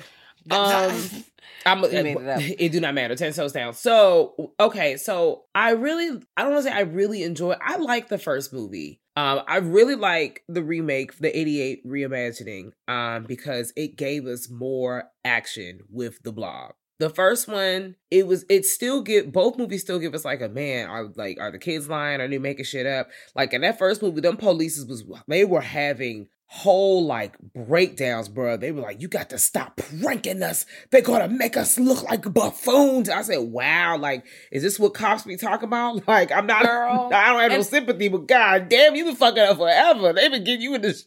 Um, 0.51 1.25
I'm, 1.67 1.83
You 1.83 2.03
made 2.03 2.17
it 2.17 2.29
up. 2.29 2.41
it 2.59 2.73
do 2.73 2.81
not 2.81 2.95
matter. 2.95 3.15
Ten 3.15 3.33
toes 3.33 3.53
down. 3.53 3.75
So 3.75 4.53
okay, 4.59 4.97
so 4.97 5.45
I 5.55 5.71
really, 5.71 6.21
I 6.37 6.43
don't 6.43 6.53
want 6.53 6.65
to 6.65 6.71
say 6.71 6.77
I 6.77 6.81
really 6.81 7.23
enjoy. 7.23 7.55
I 7.61 7.77
like 7.77 8.09
the 8.09 8.19
first 8.19 8.53
movie. 8.53 9.01
Um, 9.17 9.43
I 9.49 9.57
really 9.57 9.97
like 9.97 10.45
the 10.49 10.63
remake, 10.63 11.19
the 11.19 11.37
'88 11.37 11.87
reimagining, 11.87 12.71
um, 12.87 13.25
because 13.25 13.73
it 13.77 13.97
gave 13.97 14.27
us 14.27 14.49
more 14.49 15.11
action 15.25 15.81
with 15.91 16.23
the 16.23 16.33
blob. 16.33 16.75
The 17.01 17.11
first 17.11 17.47
one, 17.47 17.95
it 18.11 18.27
was, 18.27 18.45
it 18.49 18.67
still 18.67 19.03
give 19.03 19.33
both 19.33 19.57
movies 19.57 19.83
still 19.83 20.01
give 20.01 20.15
us 20.15 20.25
like 20.25 20.41
a 20.41 20.49
man. 20.49 20.89
Are 20.89 21.07
like, 21.15 21.39
are 21.41 21.53
the 21.53 21.59
kids 21.59 21.89
lying? 21.89 22.21
Are 22.21 22.27
they 22.27 22.39
making 22.39 22.65
shit 22.65 22.87
up? 22.87 23.09
Like 23.37 23.53
in 23.53 23.61
that 23.61 23.79
first 23.79 24.03
movie, 24.03 24.21
them 24.21 24.37
police 24.37 24.85
was 24.85 25.05
they 25.29 25.45
were 25.45 25.61
having 25.61 26.29
whole 26.51 27.05
like 27.05 27.39
breakdowns, 27.39 28.29
bro. 28.29 28.57
They 28.57 28.73
were 28.73 28.81
like, 28.81 29.01
"You 29.01 29.07
got 29.07 29.31
to 29.31 29.39
stop 29.39 29.77
pranking 29.77 30.43
us. 30.43 30.65
They're 30.91 31.03
gonna 31.03 31.29
make 31.29 31.57
us 31.57 31.79
look 31.79 32.03
like 32.05 32.33
buffoons." 32.33 33.09
I 33.09 33.23
said, 33.23 33.39
"Wow, 33.39 33.99
like, 33.99 34.25
is 34.51 34.63
this 34.63 34.79
what 34.79 34.95
cops 34.95 35.25
be 35.25 35.37
talking 35.37 35.69
about?" 35.69 36.03
Like, 36.09 36.33
I'm 36.33 36.47
not, 36.47 36.65
Girl, 36.65 37.11
I 37.13 37.33
don't 37.33 37.41
have 37.41 37.53
no 37.53 37.63
sympathy, 37.63 38.09
but 38.09 38.27
god 38.27 38.69
damn, 38.71 38.97
you 38.97 39.05
been 39.05 39.15
fucking 39.15 39.43
up 39.43 39.59
forever. 39.59 40.15
They 40.15 40.29
been 40.29 40.43
getting 40.43 40.63
you 40.63 40.75
in 40.75 40.81
this, 40.81 41.05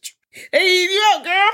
they 0.52 0.84
eat 0.84 0.90
you 0.90 1.02
out, 1.14 1.24
girl. 1.24 1.50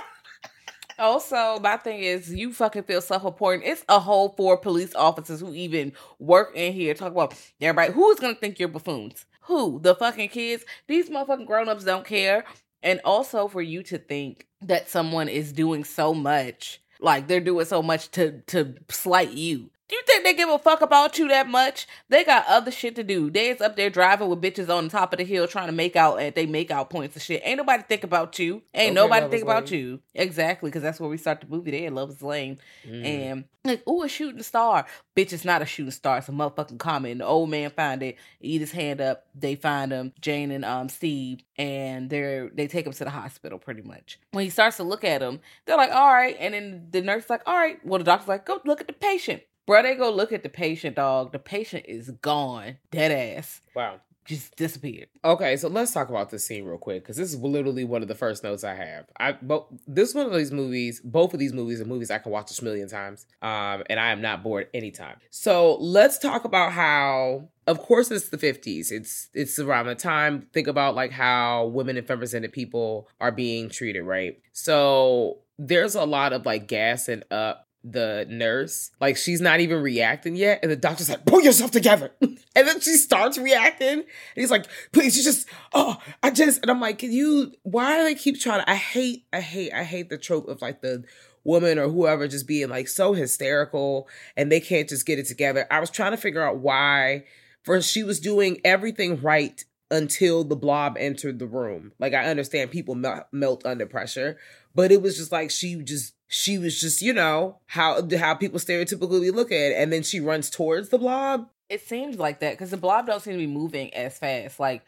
Also, 0.98 1.60
my 1.60 1.76
thing 1.76 2.00
is, 2.00 2.34
you 2.34 2.52
fucking 2.52 2.82
feel 2.82 3.00
self 3.00 3.24
important. 3.24 3.66
It's 3.66 3.84
a 3.88 4.00
whole 4.00 4.34
four 4.36 4.58
police 4.58 4.94
officers 4.94 5.40
who 5.40 5.54
even 5.54 5.92
work 6.18 6.50
in 6.54 6.72
here 6.74 6.92
talk 6.92 7.12
about 7.12 7.34
everybody. 7.60 7.92
Who's 7.92 8.18
gonna 8.18 8.34
think 8.34 8.58
you're 8.58 8.68
buffoons? 8.68 9.24
Who? 9.42 9.80
The 9.80 9.94
fucking 9.94 10.28
kids? 10.28 10.64
These 10.88 11.08
motherfucking 11.08 11.46
grown 11.46 11.68
ups 11.68 11.84
don't 11.84 12.04
care. 12.04 12.44
And 12.82 13.00
also 13.04 13.48
for 13.48 13.62
you 13.62 13.82
to 13.84 13.98
think 13.98 14.46
that 14.62 14.88
someone 14.88 15.28
is 15.28 15.52
doing 15.52 15.84
so 15.84 16.14
much, 16.14 16.80
like 17.00 17.26
they're 17.26 17.40
doing 17.40 17.66
so 17.66 17.82
much 17.82 18.10
to 18.12 18.40
to 18.48 18.74
slight 18.88 19.32
you. 19.32 19.70
Do 19.88 19.96
you 19.96 20.02
think 20.06 20.24
they 20.24 20.34
give 20.34 20.50
a 20.50 20.58
fuck 20.58 20.82
about 20.82 21.18
you 21.18 21.28
that 21.28 21.48
much? 21.48 21.86
They 22.10 22.22
got 22.22 22.44
other 22.46 22.70
shit 22.70 22.94
to 22.96 23.02
do. 23.02 23.30
They 23.30 23.48
is 23.48 23.62
up 23.62 23.74
there 23.74 23.88
driving 23.88 24.28
with 24.28 24.42
bitches 24.42 24.68
on 24.68 24.84
the 24.84 24.90
top 24.90 25.14
of 25.14 25.18
the 25.18 25.24
hill 25.24 25.48
trying 25.48 25.68
to 25.68 25.72
make 25.72 25.96
out 25.96 26.20
at 26.20 26.34
they 26.34 26.44
make 26.44 26.70
out 26.70 26.90
points 26.90 27.16
and 27.16 27.22
shit. 27.22 27.40
Ain't 27.42 27.56
nobody 27.56 27.82
think 27.82 28.04
about 28.04 28.38
you. 28.38 28.62
Ain't 28.74 28.90
Okay, 28.90 28.94
nobody 28.94 29.22
think 29.28 29.36
is 29.36 29.42
about 29.42 29.70
you. 29.70 30.00
Exactly, 30.14 30.68
because 30.68 30.82
that's 30.82 31.00
where 31.00 31.08
we 31.08 31.16
start 31.16 31.40
the 31.40 31.46
movie. 31.46 31.70
They 31.70 31.86
in 31.86 31.94
Love 31.94 32.10
is 32.10 32.22
Lane. 32.22 32.58
Mm. 32.86 33.04
And 33.06 33.44
like, 33.64 33.88
ooh, 33.88 34.02
a 34.02 34.08
shooting 34.08 34.42
star. 34.42 34.84
Bitch, 35.16 35.32
it's 35.32 35.44
not 35.44 35.62
a 35.62 35.66
shooting 35.66 35.90
star. 35.90 36.18
It's 36.18 36.28
a 36.28 36.32
motherfucking 36.32 36.78
comet. 36.78 37.12
And 37.12 37.20
the 37.20 37.26
old 37.26 37.48
man 37.48 37.70
find 37.70 38.02
it, 38.02 38.16
eat 38.40 38.60
his 38.60 38.72
hand 38.72 39.00
up. 39.00 39.26
They 39.34 39.54
find 39.54 39.90
him, 39.90 40.12
Jane 40.20 40.50
and 40.50 40.66
um 40.66 40.90
Steve, 40.90 41.40
and 41.56 42.10
they're 42.10 42.50
they 42.50 42.66
take 42.66 42.86
him 42.86 42.92
to 42.92 43.04
the 43.04 43.10
hospital 43.10 43.58
pretty 43.58 43.82
much. 43.82 44.18
When 44.32 44.44
he 44.44 44.50
starts 44.50 44.76
to 44.76 44.82
look 44.82 45.02
at 45.04 45.22
him, 45.22 45.40
they're 45.64 45.78
like, 45.78 45.92
all 45.92 46.12
right. 46.12 46.36
And 46.38 46.52
then 46.52 46.88
the 46.90 47.00
nurse 47.00 47.30
like, 47.30 47.42
all 47.46 47.56
right. 47.56 47.84
Well, 47.86 47.98
the 47.98 48.04
doctor's 48.04 48.28
like, 48.28 48.44
go 48.44 48.60
look 48.66 48.82
at 48.82 48.86
the 48.86 48.92
patient. 48.92 49.42
Bro, 49.68 49.82
they 49.82 49.96
go 49.96 50.10
look 50.10 50.32
at 50.32 50.42
the 50.42 50.48
patient, 50.48 50.96
dog. 50.96 51.30
The 51.30 51.38
patient 51.38 51.84
is 51.86 52.10
gone. 52.22 52.78
Dead 52.90 53.12
ass. 53.12 53.60
wow. 53.76 54.00
Just 54.24 54.56
disappeared. 54.56 55.08
Okay, 55.24 55.56
so 55.56 55.68
let's 55.68 55.92
talk 55.92 56.08
about 56.08 56.30
this 56.30 56.46
scene 56.46 56.64
real 56.64 56.78
quick 56.78 57.02
because 57.02 57.16
this 57.16 57.32
is 57.34 57.40
literally 57.40 57.84
one 57.84 58.00
of 58.00 58.08
the 58.08 58.14
first 58.14 58.42
notes 58.42 58.64
I 58.64 58.74
have. 58.74 59.06
I 59.18 59.32
but 59.32 59.66
this 59.86 60.14
one 60.14 60.24
of 60.26 60.34
these 60.34 60.52
movies, 60.52 61.00
both 61.02 61.34
of 61.34 61.38
these 61.38 61.52
movies 61.52 61.82
are 61.82 61.86
movies 61.86 62.10
I 62.10 62.18
can 62.18 62.32
watch 62.32 62.58
a 62.58 62.64
million 62.64 62.88
times, 62.88 63.26
um, 63.42 63.84
and 63.90 64.00
I 64.00 64.10
am 64.10 64.22
not 64.22 64.42
bored 64.42 64.68
anytime. 64.72 65.16
So 65.30 65.76
let's 65.76 66.18
talk 66.18 66.44
about 66.44 66.72
how, 66.72 67.48
of 67.66 67.78
course, 67.78 68.10
it's 68.10 68.30
the 68.30 68.36
fifties. 68.38 68.90
It's 68.90 69.28
it's 69.32 69.58
around 69.58 69.86
the 69.86 69.94
time. 69.94 70.46
Think 70.52 70.66
about 70.66 70.94
like 70.94 71.10
how 71.10 71.66
women 71.66 71.96
and 71.98 72.08
represented 72.08 72.52
people 72.52 73.08
are 73.20 73.32
being 73.32 73.68
treated, 73.70 74.02
right? 74.02 74.40
So 74.52 75.40
there's 75.58 75.94
a 75.94 76.04
lot 76.04 76.32
of 76.32 76.46
like 76.46 76.68
gassing 76.68 77.22
up 77.30 77.67
the 77.84 78.26
nurse. 78.28 78.90
Like 79.00 79.16
she's 79.16 79.40
not 79.40 79.60
even 79.60 79.82
reacting 79.82 80.36
yet. 80.36 80.60
And 80.62 80.70
the 80.70 80.76
doctor's 80.76 81.08
like, 81.08 81.24
pull 81.24 81.40
yourself 81.40 81.70
together. 81.70 82.12
and 82.20 82.38
then 82.54 82.80
she 82.80 82.94
starts 82.94 83.38
reacting. 83.38 83.88
And 83.88 84.06
he's 84.34 84.50
like, 84.50 84.66
please, 84.92 85.16
you 85.16 85.24
just, 85.24 85.48
oh, 85.72 85.96
I 86.22 86.30
just, 86.30 86.60
and 86.62 86.70
I'm 86.70 86.80
like, 86.80 86.98
can 86.98 87.12
you, 87.12 87.52
why 87.62 87.96
do 87.96 88.04
they 88.04 88.14
keep 88.14 88.40
trying 88.40 88.64
I 88.66 88.76
hate, 88.76 89.24
I 89.32 89.40
hate, 89.40 89.72
I 89.72 89.84
hate 89.84 90.10
the 90.10 90.18
trope 90.18 90.48
of 90.48 90.60
like 90.60 90.80
the 90.82 91.04
woman 91.44 91.78
or 91.78 91.88
whoever 91.88 92.28
just 92.28 92.46
being 92.46 92.68
like 92.68 92.88
so 92.88 93.12
hysterical 93.12 94.08
and 94.36 94.50
they 94.50 94.60
can't 94.60 94.88
just 94.88 95.06
get 95.06 95.18
it 95.18 95.26
together. 95.26 95.66
I 95.70 95.80
was 95.80 95.90
trying 95.90 96.12
to 96.12 96.18
figure 96.18 96.42
out 96.42 96.58
why, 96.58 97.24
for 97.62 97.80
she 97.80 98.02
was 98.02 98.20
doing 98.20 98.60
everything 98.64 99.20
right 99.20 99.64
until 99.90 100.44
the 100.44 100.56
blob 100.56 100.96
entered 100.98 101.38
the 101.38 101.46
room. 101.46 101.92
Like 101.98 102.12
I 102.12 102.26
understand 102.26 102.70
people 102.70 102.94
melt, 102.94 103.24
melt 103.32 103.64
under 103.64 103.86
pressure, 103.86 104.38
but 104.74 104.92
it 104.92 105.00
was 105.00 105.16
just 105.16 105.32
like 105.32 105.50
she 105.50 105.76
just 105.82 106.14
she 106.28 106.58
was 106.58 106.78
just 106.80 107.02
you 107.02 107.12
know 107.12 107.56
how 107.66 108.06
how 108.16 108.34
people 108.34 108.60
stereotypically 108.60 109.32
look 109.34 109.50
at 109.50 109.72
it, 109.72 109.74
and 109.76 109.92
then 109.92 110.02
she 110.02 110.20
runs 110.20 110.50
towards 110.50 110.90
the 110.90 110.98
blob. 110.98 111.48
It 111.68 111.86
seems 111.86 112.18
like 112.18 112.40
that 112.40 112.52
because 112.52 112.70
the 112.70 112.76
blob 112.76 113.06
don't 113.06 113.20
seem 113.20 113.34
to 113.34 113.38
be 113.38 113.46
moving 113.46 113.92
as 113.94 114.18
fast. 114.18 114.60
Like 114.60 114.82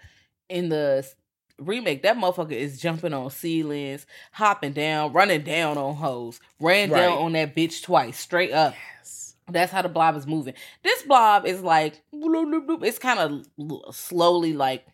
in 0.49 0.69
the 0.69 1.07
remake, 1.59 2.03
that 2.03 2.17
motherfucker 2.17 2.53
is 2.53 2.79
jumping 2.81 3.15
on 3.15 3.31
ceilings, 3.31 4.07
hopping 4.33 4.73
down, 4.73 5.13
running 5.13 5.43
down 5.43 5.79
on 5.79 5.95
hoes, 5.95 6.41
ran 6.61 6.91
down 6.91 7.19
on 7.19 7.33
that 7.33 7.57
bitch 7.57 7.83
twice, 7.83 8.19
straight 8.19 8.53
up. 8.53 8.75
Yes. 8.99 9.35
That's 9.49 9.73
how 9.73 9.83
the 9.83 9.89
blob 9.89 10.17
is 10.17 10.27
moving. 10.27 10.55
This 10.83 11.03
blob 11.03 11.47
is 11.47 11.63
like 11.63 12.01
it's 12.13 12.99
kind 12.99 13.19
of 13.19 13.95
slowly 13.95 14.53
like 14.53 14.87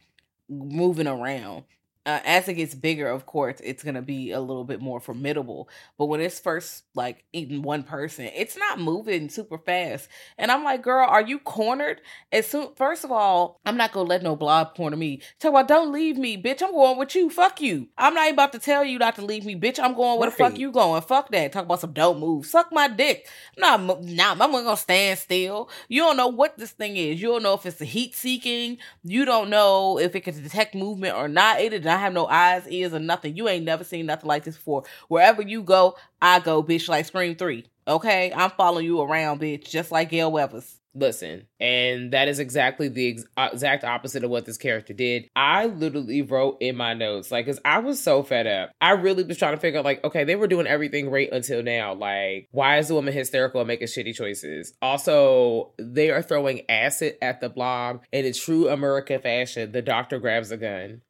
moving 0.48 1.06
around. 1.06 1.64
Uh, 2.06 2.20
as 2.24 2.46
it 2.46 2.54
gets 2.54 2.72
bigger, 2.72 3.08
of 3.08 3.26
course, 3.26 3.60
it's 3.64 3.82
gonna 3.82 4.00
be 4.00 4.30
a 4.30 4.40
little 4.40 4.62
bit 4.62 4.80
more 4.80 5.00
formidable. 5.00 5.68
But 5.98 6.06
when 6.06 6.20
it's 6.20 6.38
first 6.38 6.84
like 6.94 7.24
eating 7.32 7.62
one 7.62 7.82
person, 7.82 8.30
it's 8.32 8.56
not 8.56 8.78
moving 8.78 9.28
super 9.28 9.58
fast. 9.58 10.08
And 10.38 10.52
I'm 10.52 10.62
like, 10.62 10.82
girl, 10.82 11.04
are 11.04 11.22
you 11.22 11.40
cornered? 11.40 12.00
As 12.30 12.46
soon, 12.46 12.68
first 12.76 13.02
of 13.02 13.10
all, 13.10 13.60
I'm 13.66 13.76
not 13.76 13.90
gonna 13.90 14.08
let 14.08 14.22
no 14.22 14.36
blob 14.36 14.76
corner 14.76 14.96
me. 14.96 15.20
Talk 15.40 15.50
about 15.50 15.66
don't 15.66 15.90
leave 15.92 16.16
me, 16.16 16.40
bitch. 16.40 16.62
I'm 16.62 16.70
going 16.70 16.96
with 16.96 17.16
you. 17.16 17.28
Fuck 17.28 17.60
you. 17.60 17.88
I'm 17.98 18.14
not 18.14 18.30
about 18.30 18.52
to 18.52 18.60
tell 18.60 18.84
you 18.84 19.00
not 19.00 19.16
to 19.16 19.24
leave 19.24 19.44
me, 19.44 19.56
bitch. 19.56 19.80
I'm 19.80 19.94
going 19.94 20.20
where 20.20 20.30
the 20.30 20.36
fuck 20.36 20.58
you 20.58 20.70
going. 20.70 21.02
Fuck 21.02 21.30
that. 21.32 21.50
Talk 21.50 21.64
about 21.64 21.80
some 21.80 21.92
don't 21.92 22.20
move. 22.20 22.46
Suck 22.46 22.70
my 22.70 22.86
dick. 22.86 23.26
I'm 23.60 23.88
not, 23.88 24.04
nah, 24.04 24.30
I'm 24.30 24.38
not 24.38 24.52
gonna 24.52 24.76
stand 24.76 25.18
still. 25.18 25.68
You 25.88 26.02
don't 26.02 26.16
know 26.16 26.28
what 26.28 26.56
this 26.56 26.70
thing 26.70 26.96
is. 26.96 27.20
You 27.20 27.28
don't 27.28 27.42
know 27.42 27.54
if 27.54 27.66
it's 27.66 27.80
a 27.80 27.84
heat 27.84 28.14
seeking. 28.14 28.78
You 29.02 29.24
don't 29.24 29.50
know 29.50 29.98
if 29.98 30.14
it 30.14 30.20
can 30.20 30.40
detect 30.40 30.76
movement 30.76 31.16
or 31.16 31.26
not. 31.26 31.60
It 31.60 31.70
did 31.70 31.84
not 31.84 31.95
have 31.98 32.12
no 32.12 32.26
eyes, 32.26 32.68
ears, 32.68 32.94
or 32.94 32.98
nothing. 32.98 33.36
You 33.36 33.48
ain't 33.48 33.64
never 33.64 33.84
seen 33.84 34.06
nothing 34.06 34.28
like 34.28 34.44
this 34.44 34.56
before. 34.56 34.84
Wherever 35.08 35.42
you 35.42 35.62
go, 35.62 35.96
I 36.20 36.40
go, 36.40 36.62
bitch, 36.62 36.88
like 36.88 37.06
Scream 37.06 37.36
3. 37.36 37.64
Okay? 37.88 38.32
I'm 38.34 38.50
following 38.50 38.86
you 38.86 39.00
around, 39.00 39.40
bitch, 39.40 39.68
just 39.68 39.90
like 39.92 40.10
Gale 40.10 40.30
Weathers. 40.30 40.80
Listen, 40.98 41.46
and 41.60 42.12
that 42.12 42.26
is 42.26 42.38
exactly 42.38 42.88
the 42.88 43.10
ex- 43.10 43.24
uh, 43.36 43.50
exact 43.52 43.84
opposite 43.84 44.24
of 44.24 44.30
what 44.30 44.46
this 44.46 44.56
character 44.56 44.94
did. 44.94 45.28
I 45.36 45.66
literally 45.66 46.22
wrote 46.22 46.56
in 46.60 46.74
my 46.74 46.94
notes, 46.94 47.30
like, 47.30 47.44
because 47.44 47.60
I 47.66 47.80
was 47.80 48.02
so 48.02 48.22
fed 48.22 48.46
up. 48.46 48.70
I 48.80 48.92
really 48.92 49.22
was 49.22 49.36
trying 49.36 49.54
to 49.54 49.60
figure 49.60 49.78
out, 49.78 49.84
like, 49.84 50.02
okay, 50.04 50.24
they 50.24 50.36
were 50.36 50.46
doing 50.46 50.66
everything 50.66 51.10
right 51.10 51.30
until 51.30 51.62
now. 51.62 51.92
Like, 51.92 52.48
why 52.50 52.78
is 52.78 52.88
the 52.88 52.94
woman 52.94 53.12
hysterical 53.12 53.60
and 53.60 53.68
making 53.68 53.88
shitty 53.88 54.14
choices? 54.14 54.72
Also, 54.80 55.74
they 55.78 56.10
are 56.10 56.22
throwing 56.22 56.62
acid 56.70 57.16
at 57.20 57.42
the 57.42 57.50
blob 57.50 58.02
in 58.10 58.24
a 58.24 58.32
true 58.32 58.70
American 58.70 59.20
fashion. 59.20 59.72
The 59.72 59.82
doctor 59.82 60.18
grabs 60.18 60.50
a 60.50 60.56
gun. 60.56 61.02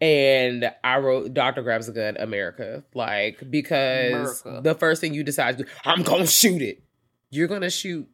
And 0.00 0.70
I 0.84 0.98
wrote 0.98 1.34
Doctor 1.34 1.62
grabs 1.62 1.88
a 1.88 1.92
gun, 1.92 2.16
America. 2.18 2.84
Like, 2.94 3.42
because 3.50 4.42
America. 4.42 4.60
the 4.62 4.74
first 4.74 5.00
thing 5.00 5.14
you 5.14 5.24
decide, 5.24 5.58
to 5.58 5.64
do, 5.64 5.70
I'm 5.84 6.02
gonna 6.02 6.26
shoot 6.26 6.62
it. 6.62 6.82
You're 7.30 7.48
gonna 7.48 7.70
shoot 7.70 8.08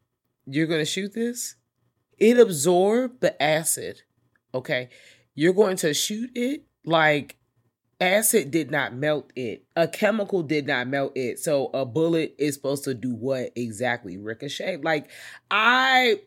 you're 0.47 0.67
going 0.67 0.81
to 0.81 0.85
shoot 0.85 1.13
this, 1.13 1.57
it 2.19 2.39
absorbed 2.39 3.21
the 3.21 3.41
acid. 3.43 4.03
Okay. 4.53 4.91
You're 5.35 5.53
going 5.53 5.77
to 5.79 5.95
shoot 5.95 6.31
it 6.35 6.65
like 6.85 7.37
acid 8.01 8.51
did 8.51 8.71
not 8.71 8.95
melt 8.95 9.33
it. 9.35 9.65
A 9.75 9.89
chemical 9.89 10.43
did 10.43 10.67
not 10.67 10.87
melt 10.87 11.13
it. 11.17 11.39
So 11.39 11.71
a 11.75 11.85
bullet 11.85 12.35
is 12.39 12.55
supposed 12.55 12.85
to 12.85 12.95
do 12.95 13.15
what 13.15 13.51
exactly? 13.57 14.17
Ricochet. 14.17 14.79
Like 14.79 15.11
I 15.51 16.21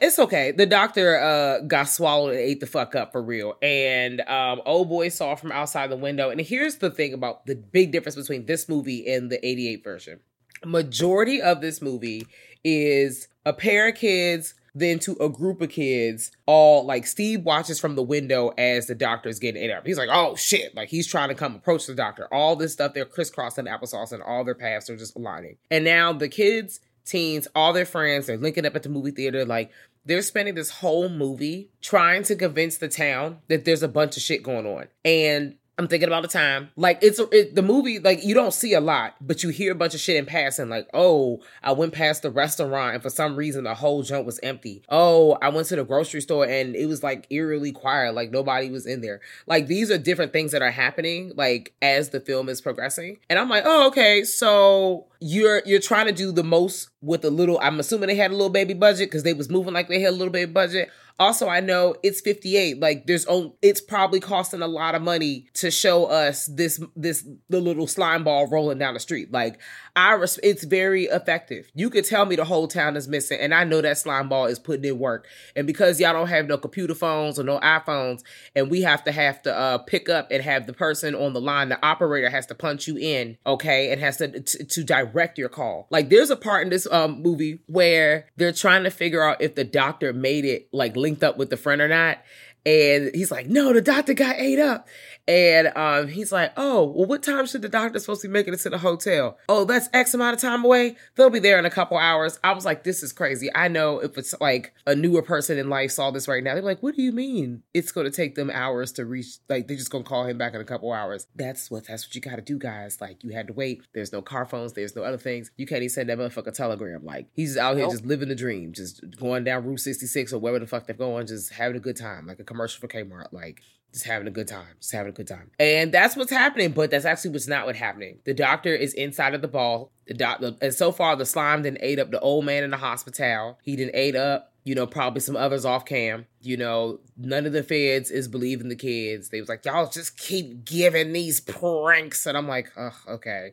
it's 0.00 0.18
okay. 0.18 0.52
The 0.52 0.66
doctor 0.66 1.18
uh 1.18 1.60
got 1.60 1.88
swallowed 1.88 2.30
and 2.30 2.38
ate 2.38 2.60
the 2.60 2.66
fuck 2.66 2.94
up 2.94 3.12
for 3.12 3.22
real. 3.22 3.56
And 3.62 4.20
um 4.22 4.62
old 4.66 4.88
boy 4.88 5.08
saw 5.08 5.34
from 5.34 5.52
outside 5.52 5.90
the 5.90 5.96
window. 5.96 6.30
And 6.30 6.40
here's 6.40 6.76
the 6.76 6.90
thing 6.90 7.12
about 7.12 7.46
the 7.46 7.54
big 7.54 7.92
difference 7.92 8.16
between 8.16 8.46
this 8.46 8.68
movie 8.68 9.12
and 9.12 9.30
the 9.30 9.44
88 9.46 9.84
version. 9.84 10.20
Majority 10.64 11.42
of 11.42 11.60
this 11.60 11.82
movie 11.82 12.26
is 12.64 13.28
a 13.44 13.52
pair 13.52 13.88
of 13.88 13.96
kids 13.96 14.54
then 14.74 14.98
to 14.98 15.12
a 15.20 15.28
group 15.28 15.60
of 15.60 15.68
kids 15.68 16.30
all 16.46 16.84
like 16.84 17.06
steve 17.06 17.42
watches 17.42 17.78
from 17.78 17.94
the 17.94 18.02
window 18.02 18.52
as 18.56 18.86
the 18.86 18.94
doctor 18.94 19.28
is 19.28 19.38
getting 19.38 19.70
up 19.70 19.86
he's 19.86 19.98
like 19.98 20.08
oh 20.10 20.34
shit 20.34 20.74
like 20.74 20.88
he's 20.88 21.06
trying 21.06 21.28
to 21.28 21.34
come 21.34 21.54
approach 21.54 21.86
the 21.86 21.94
doctor 21.94 22.26
all 22.32 22.56
this 22.56 22.72
stuff 22.72 22.94
they're 22.94 23.04
crisscrossing 23.04 23.66
applesauce 23.66 24.12
and 24.12 24.22
all 24.22 24.44
their 24.44 24.54
paths 24.54 24.88
are 24.88 24.96
just 24.96 25.14
aligning 25.16 25.56
and 25.70 25.84
now 25.84 26.12
the 26.12 26.28
kids 26.28 26.80
teens 27.04 27.48
all 27.54 27.72
their 27.72 27.84
friends 27.84 28.26
they're 28.26 28.36
linking 28.36 28.66
up 28.66 28.76
at 28.76 28.82
the 28.82 28.88
movie 28.88 29.10
theater 29.10 29.44
like 29.44 29.70
they're 30.04 30.22
spending 30.22 30.54
this 30.54 30.70
whole 30.70 31.08
movie 31.08 31.70
trying 31.80 32.22
to 32.24 32.34
convince 32.34 32.78
the 32.78 32.88
town 32.88 33.38
that 33.48 33.64
there's 33.64 33.82
a 33.82 33.88
bunch 33.88 34.16
of 34.16 34.22
shit 34.22 34.42
going 34.42 34.66
on. 34.66 34.88
And 35.04 35.56
I'm 35.78 35.88
thinking 35.88 36.08
about 36.08 36.22
the 36.22 36.28
time. 36.28 36.70
Like 36.76 36.98
it's 37.00 37.18
it, 37.18 37.54
the 37.54 37.62
movie. 37.62 37.98
Like 37.98 38.22
you 38.24 38.34
don't 38.34 38.52
see 38.52 38.74
a 38.74 38.80
lot, 38.80 39.14
but 39.20 39.42
you 39.42 39.48
hear 39.48 39.72
a 39.72 39.74
bunch 39.74 39.94
of 39.94 40.00
shit 40.00 40.16
in 40.16 40.26
passing. 40.26 40.68
Like, 40.68 40.86
oh, 40.92 41.40
I 41.62 41.72
went 41.72 41.94
past 41.94 42.22
the 42.22 42.30
restaurant 42.30 42.94
and 42.94 43.02
for 43.02 43.08
some 43.08 43.36
reason 43.36 43.64
the 43.64 43.74
whole 43.74 44.02
joint 44.02 44.26
was 44.26 44.38
empty. 44.42 44.82
Oh, 44.90 45.38
I 45.40 45.48
went 45.48 45.68
to 45.68 45.76
the 45.76 45.84
grocery 45.84 46.20
store 46.20 46.46
and 46.46 46.76
it 46.76 46.86
was 46.86 47.02
like 47.02 47.26
eerily 47.30 47.72
quiet. 47.72 48.14
Like 48.14 48.30
nobody 48.30 48.70
was 48.70 48.86
in 48.86 49.00
there. 49.00 49.20
Like 49.46 49.66
these 49.66 49.90
are 49.90 49.96
different 49.96 50.34
things 50.34 50.52
that 50.52 50.60
are 50.60 50.70
happening. 50.70 51.32
Like 51.36 51.72
as 51.80 52.10
the 52.10 52.20
film 52.20 52.50
is 52.50 52.60
progressing, 52.60 53.18
and 53.30 53.38
I'm 53.38 53.48
like, 53.48 53.64
oh, 53.66 53.88
okay. 53.88 54.24
So 54.24 55.06
you're 55.20 55.62
you're 55.64 55.80
trying 55.80 56.06
to 56.06 56.12
do 56.12 56.32
the 56.32 56.44
most 56.44 56.90
with 57.00 57.24
a 57.24 57.30
little. 57.30 57.58
I'm 57.62 57.80
assuming 57.80 58.08
they 58.08 58.16
had 58.16 58.30
a 58.30 58.34
little 58.34 58.50
baby 58.50 58.74
budget 58.74 59.08
because 59.08 59.22
they 59.22 59.34
was 59.34 59.48
moving 59.48 59.72
like 59.72 59.88
they 59.88 60.00
had 60.00 60.10
a 60.10 60.16
little 60.16 60.32
baby 60.32 60.52
budget. 60.52 60.90
Also, 61.18 61.48
I 61.48 61.60
know 61.60 61.94
it's 62.02 62.20
58. 62.20 62.80
Like 62.80 63.06
there's 63.06 63.26
only 63.26 63.52
it's 63.62 63.80
probably 63.80 64.20
costing 64.20 64.62
a 64.62 64.66
lot 64.66 64.94
of 64.94 65.02
money 65.02 65.46
to 65.54 65.70
show 65.70 66.06
us 66.06 66.46
this 66.46 66.82
this 66.96 67.26
the 67.48 67.60
little 67.60 67.86
slime 67.86 68.24
ball 68.24 68.46
rolling 68.48 68.78
down 68.78 68.94
the 68.94 69.00
street. 69.00 69.30
Like 69.30 69.60
I 69.94 70.12
res- 70.14 70.40
it's 70.42 70.64
very 70.64 71.04
effective. 71.04 71.70
You 71.74 71.90
could 71.90 72.04
tell 72.04 72.24
me 72.24 72.36
the 72.36 72.44
whole 72.44 72.66
town 72.66 72.96
is 72.96 73.08
missing 73.08 73.38
and 73.40 73.54
I 73.54 73.64
know 73.64 73.80
that 73.80 73.98
slime 73.98 74.28
ball 74.28 74.46
is 74.46 74.58
putting 74.58 74.84
in 74.84 74.98
work. 74.98 75.26
And 75.54 75.66
because 75.66 76.00
y'all 76.00 76.12
don't 76.12 76.28
have 76.28 76.46
no 76.46 76.56
computer 76.58 76.94
phones 76.94 77.38
or 77.38 77.44
no 77.44 77.60
iPhones 77.60 78.22
and 78.56 78.70
we 78.70 78.82
have 78.82 79.04
to 79.04 79.12
have 79.12 79.42
to 79.42 79.56
uh 79.56 79.78
pick 79.78 80.08
up 80.08 80.28
and 80.30 80.42
have 80.42 80.66
the 80.66 80.72
person 80.72 81.14
on 81.14 81.34
the 81.34 81.40
line, 81.40 81.68
the 81.68 81.84
operator 81.84 82.30
has 82.30 82.46
to 82.46 82.54
punch 82.54 82.86
you 82.88 82.96
in, 82.96 83.36
okay, 83.46 83.92
and 83.92 84.00
has 84.00 84.16
to 84.16 84.40
to, 84.40 84.64
to 84.64 84.84
direct 84.84 85.38
your 85.38 85.48
call. 85.48 85.86
Like 85.90 86.08
there's 86.08 86.30
a 86.30 86.36
part 86.36 86.64
in 86.64 86.70
this 86.70 86.86
um 86.90 87.22
movie 87.22 87.60
where 87.66 88.26
they're 88.36 88.52
trying 88.52 88.84
to 88.84 88.90
figure 88.90 89.22
out 89.22 89.42
if 89.42 89.54
the 89.54 89.64
doctor 89.64 90.12
made 90.12 90.44
it 90.44 90.68
like 90.72 90.96
linked 91.02 91.22
up 91.22 91.36
with 91.36 91.50
the 91.50 91.56
friend 91.56 91.82
or 91.82 91.88
not. 91.88 92.18
And 92.64 93.10
he's 93.14 93.30
like, 93.30 93.48
no, 93.48 93.72
the 93.72 93.80
doctor 93.80 94.14
got 94.14 94.36
ate 94.36 94.58
up. 94.58 94.86
And 95.28 95.72
um, 95.76 96.08
he's 96.08 96.32
like, 96.32 96.52
oh, 96.56 96.84
well, 96.84 97.06
what 97.06 97.22
time 97.22 97.46
should 97.46 97.62
the 97.62 97.68
doctor 97.68 97.98
supposed 98.00 98.22
to 98.22 98.28
be 98.28 98.32
making 98.32 98.54
it 98.54 98.60
to 98.60 98.70
the 98.70 98.78
hotel? 98.78 99.38
Oh, 99.48 99.64
that's 99.64 99.88
X 99.92 100.14
amount 100.14 100.34
of 100.34 100.40
time 100.40 100.64
away. 100.64 100.96
They'll 101.14 101.30
be 101.30 101.38
there 101.38 101.60
in 101.60 101.64
a 101.64 101.70
couple 101.70 101.96
hours. 101.96 102.40
I 102.42 102.52
was 102.52 102.64
like, 102.64 102.82
this 102.82 103.04
is 103.04 103.12
crazy. 103.12 103.48
I 103.54 103.68
know 103.68 104.00
if 104.00 104.18
it's 104.18 104.34
like 104.40 104.74
a 104.84 104.96
newer 104.96 105.22
person 105.22 105.58
in 105.58 105.68
life 105.68 105.92
saw 105.92 106.10
this 106.10 106.26
right 106.26 106.42
now, 106.42 106.54
they're 106.54 106.62
like, 106.62 106.82
what 106.82 106.96
do 106.96 107.02
you 107.02 107.12
mean 107.12 107.62
it's 107.72 107.92
going 107.92 108.04
to 108.04 108.10
take 108.10 108.34
them 108.34 108.50
hours 108.50 108.90
to 108.92 109.04
reach? 109.04 109.36
Like, 109.48 109.68
they're 109.68 109.76
just 109.76 109.90
going 109.92 110.02
to 110.02 110.08
call 110.08 110.24
him 110.24 110.38
back 110.38 110.54
in 110.54 110.60
a 110.60 110.64
couple 110.64 110.92
hours. 110.92 111.28
That's 111.36 111.70
what 111.70 111.86
that's 111.86 112.04
what 112.06 112.14
you 112.16 112.20
got 112.20 112.36
to 112.36 112.42
do, 112.42 112.58
guys. 112.58 113.00
Like, 113.00 113.22
you 113.22 113.30
had 113.30 113.46
to 113.46 113.52
wait. 113.52 113.82
There's 113.94 114.12
no 114.12 114.22
car 114.22 114.44
phones. 114.44 114.72
There's 114.72 114.96
no 114.96 115.04
other 115.04 115.18
things. 115.18 115.52
You 115.56 115.66
can't 115.66 115.82
even 115.82 115.90
send 115.90 116.08
that 116.08 116.18
motherfucker 116.18 116.52
telegram. 116.52 117.04
Like, 117.04 117.28
he's 117.32 117.56
out 117.56 117.76
here 117.76 117.84
Nope. 117.84 117.92
just 117.92 118.06
living 118.06 118.28
the 118.28 118.34
dream, 118.34 118.72
just 118.72 119.04
going 119.18 119.44
down 119.44 119.64
Route 119.64 119.78
66 119.80 120.32
or 120.32 120.38
wherever 120.40 120.58
the 120.58 120.66
fuck 120.66 120.86
they're 120.86 120.96
going, 120.96 121.28
just 121.28 121.52
having 121.52 121.76
a 121.76 121.80
good 121.80 121.96
time, 121.96 122.26
like 122.26 122.40
a 122.40 122.44
commercial 122.52 122.80
for 122.80 122.88
Kmart. 122.88 123.32
Like, 123.32 123.60
just 123.92 124.06
having 124.06 124.26
a 124.26 124.30
good 124.30 124.48
time, 124.48 124.74
just 124.80 124.92
having 124.92 125.10
a 125.10 125.14
good 125.14 125.28
time. 125.28 125.50
And 125.58 125.92
that's 125.92 126.16
what's 126.16 126.30
happening, 126.30 126.72
but 126.72 126.90
that's 126.90 127.04
actually 127.04 127.32
what's 127.32 127.46
not 127.46 127.66
what's 127.66 127.78
happening. 127.78 128.18
The 128.24 128.34
doctor 128.34 128.74
is 128.74 128.94
inside 128.94 129.34
of 129.34 129.42
the 129.42 129.48
ball. 129.48 129.90
The 130.06 130.14
doctor, 130.14 130.56
and 130.60 130.74
so 130.74 130.92
far, 130.92 131.14
the 131.14 131.26
slime 131.26 131.62
didn't 131.62 131.82
ate 131.82 131.98
up 131.98 132.10
the 132.10 132.20
old 132.20 132.44
man 132.44 132.64
in 132.64 132.70
the 132.70 132.78
hospital. 132.78 133.58
He 133.62 133.76
didn't 133.76 133.94
ate 133.94 134.16
up, 134.16 134.52
you 134.64 134.74
know, 134.74 134.86
probably 134.86 135.20
some 135.20 135.36
others 135.36 135.64
off 135.64 135.84
cam. 135.84 136.26
You 136.40 136.56
know, 136.56 137.00
none 137.16 137.44
of 137.46 137.52
the 137.52 137.62
feds 137.62 138.10
is 138.10 138.28
believing 138.28 138.68
the 138.68 138.76
kids. 138.76 139.28
They 139.28 139.40
was 139.40 139.48
like, 139.48 139.64
y'all 139.64 139.88
just 139.88 140.18
keep 140.18 140.64
giving 140.64 141.12
these 141.12 141.40
pranks, 141.40 142.26
and 142.26 142.36
I'm 142.36 142.48
like, 142.48 142.72
oh, 142.76 142.96
okay. 143.08 143.52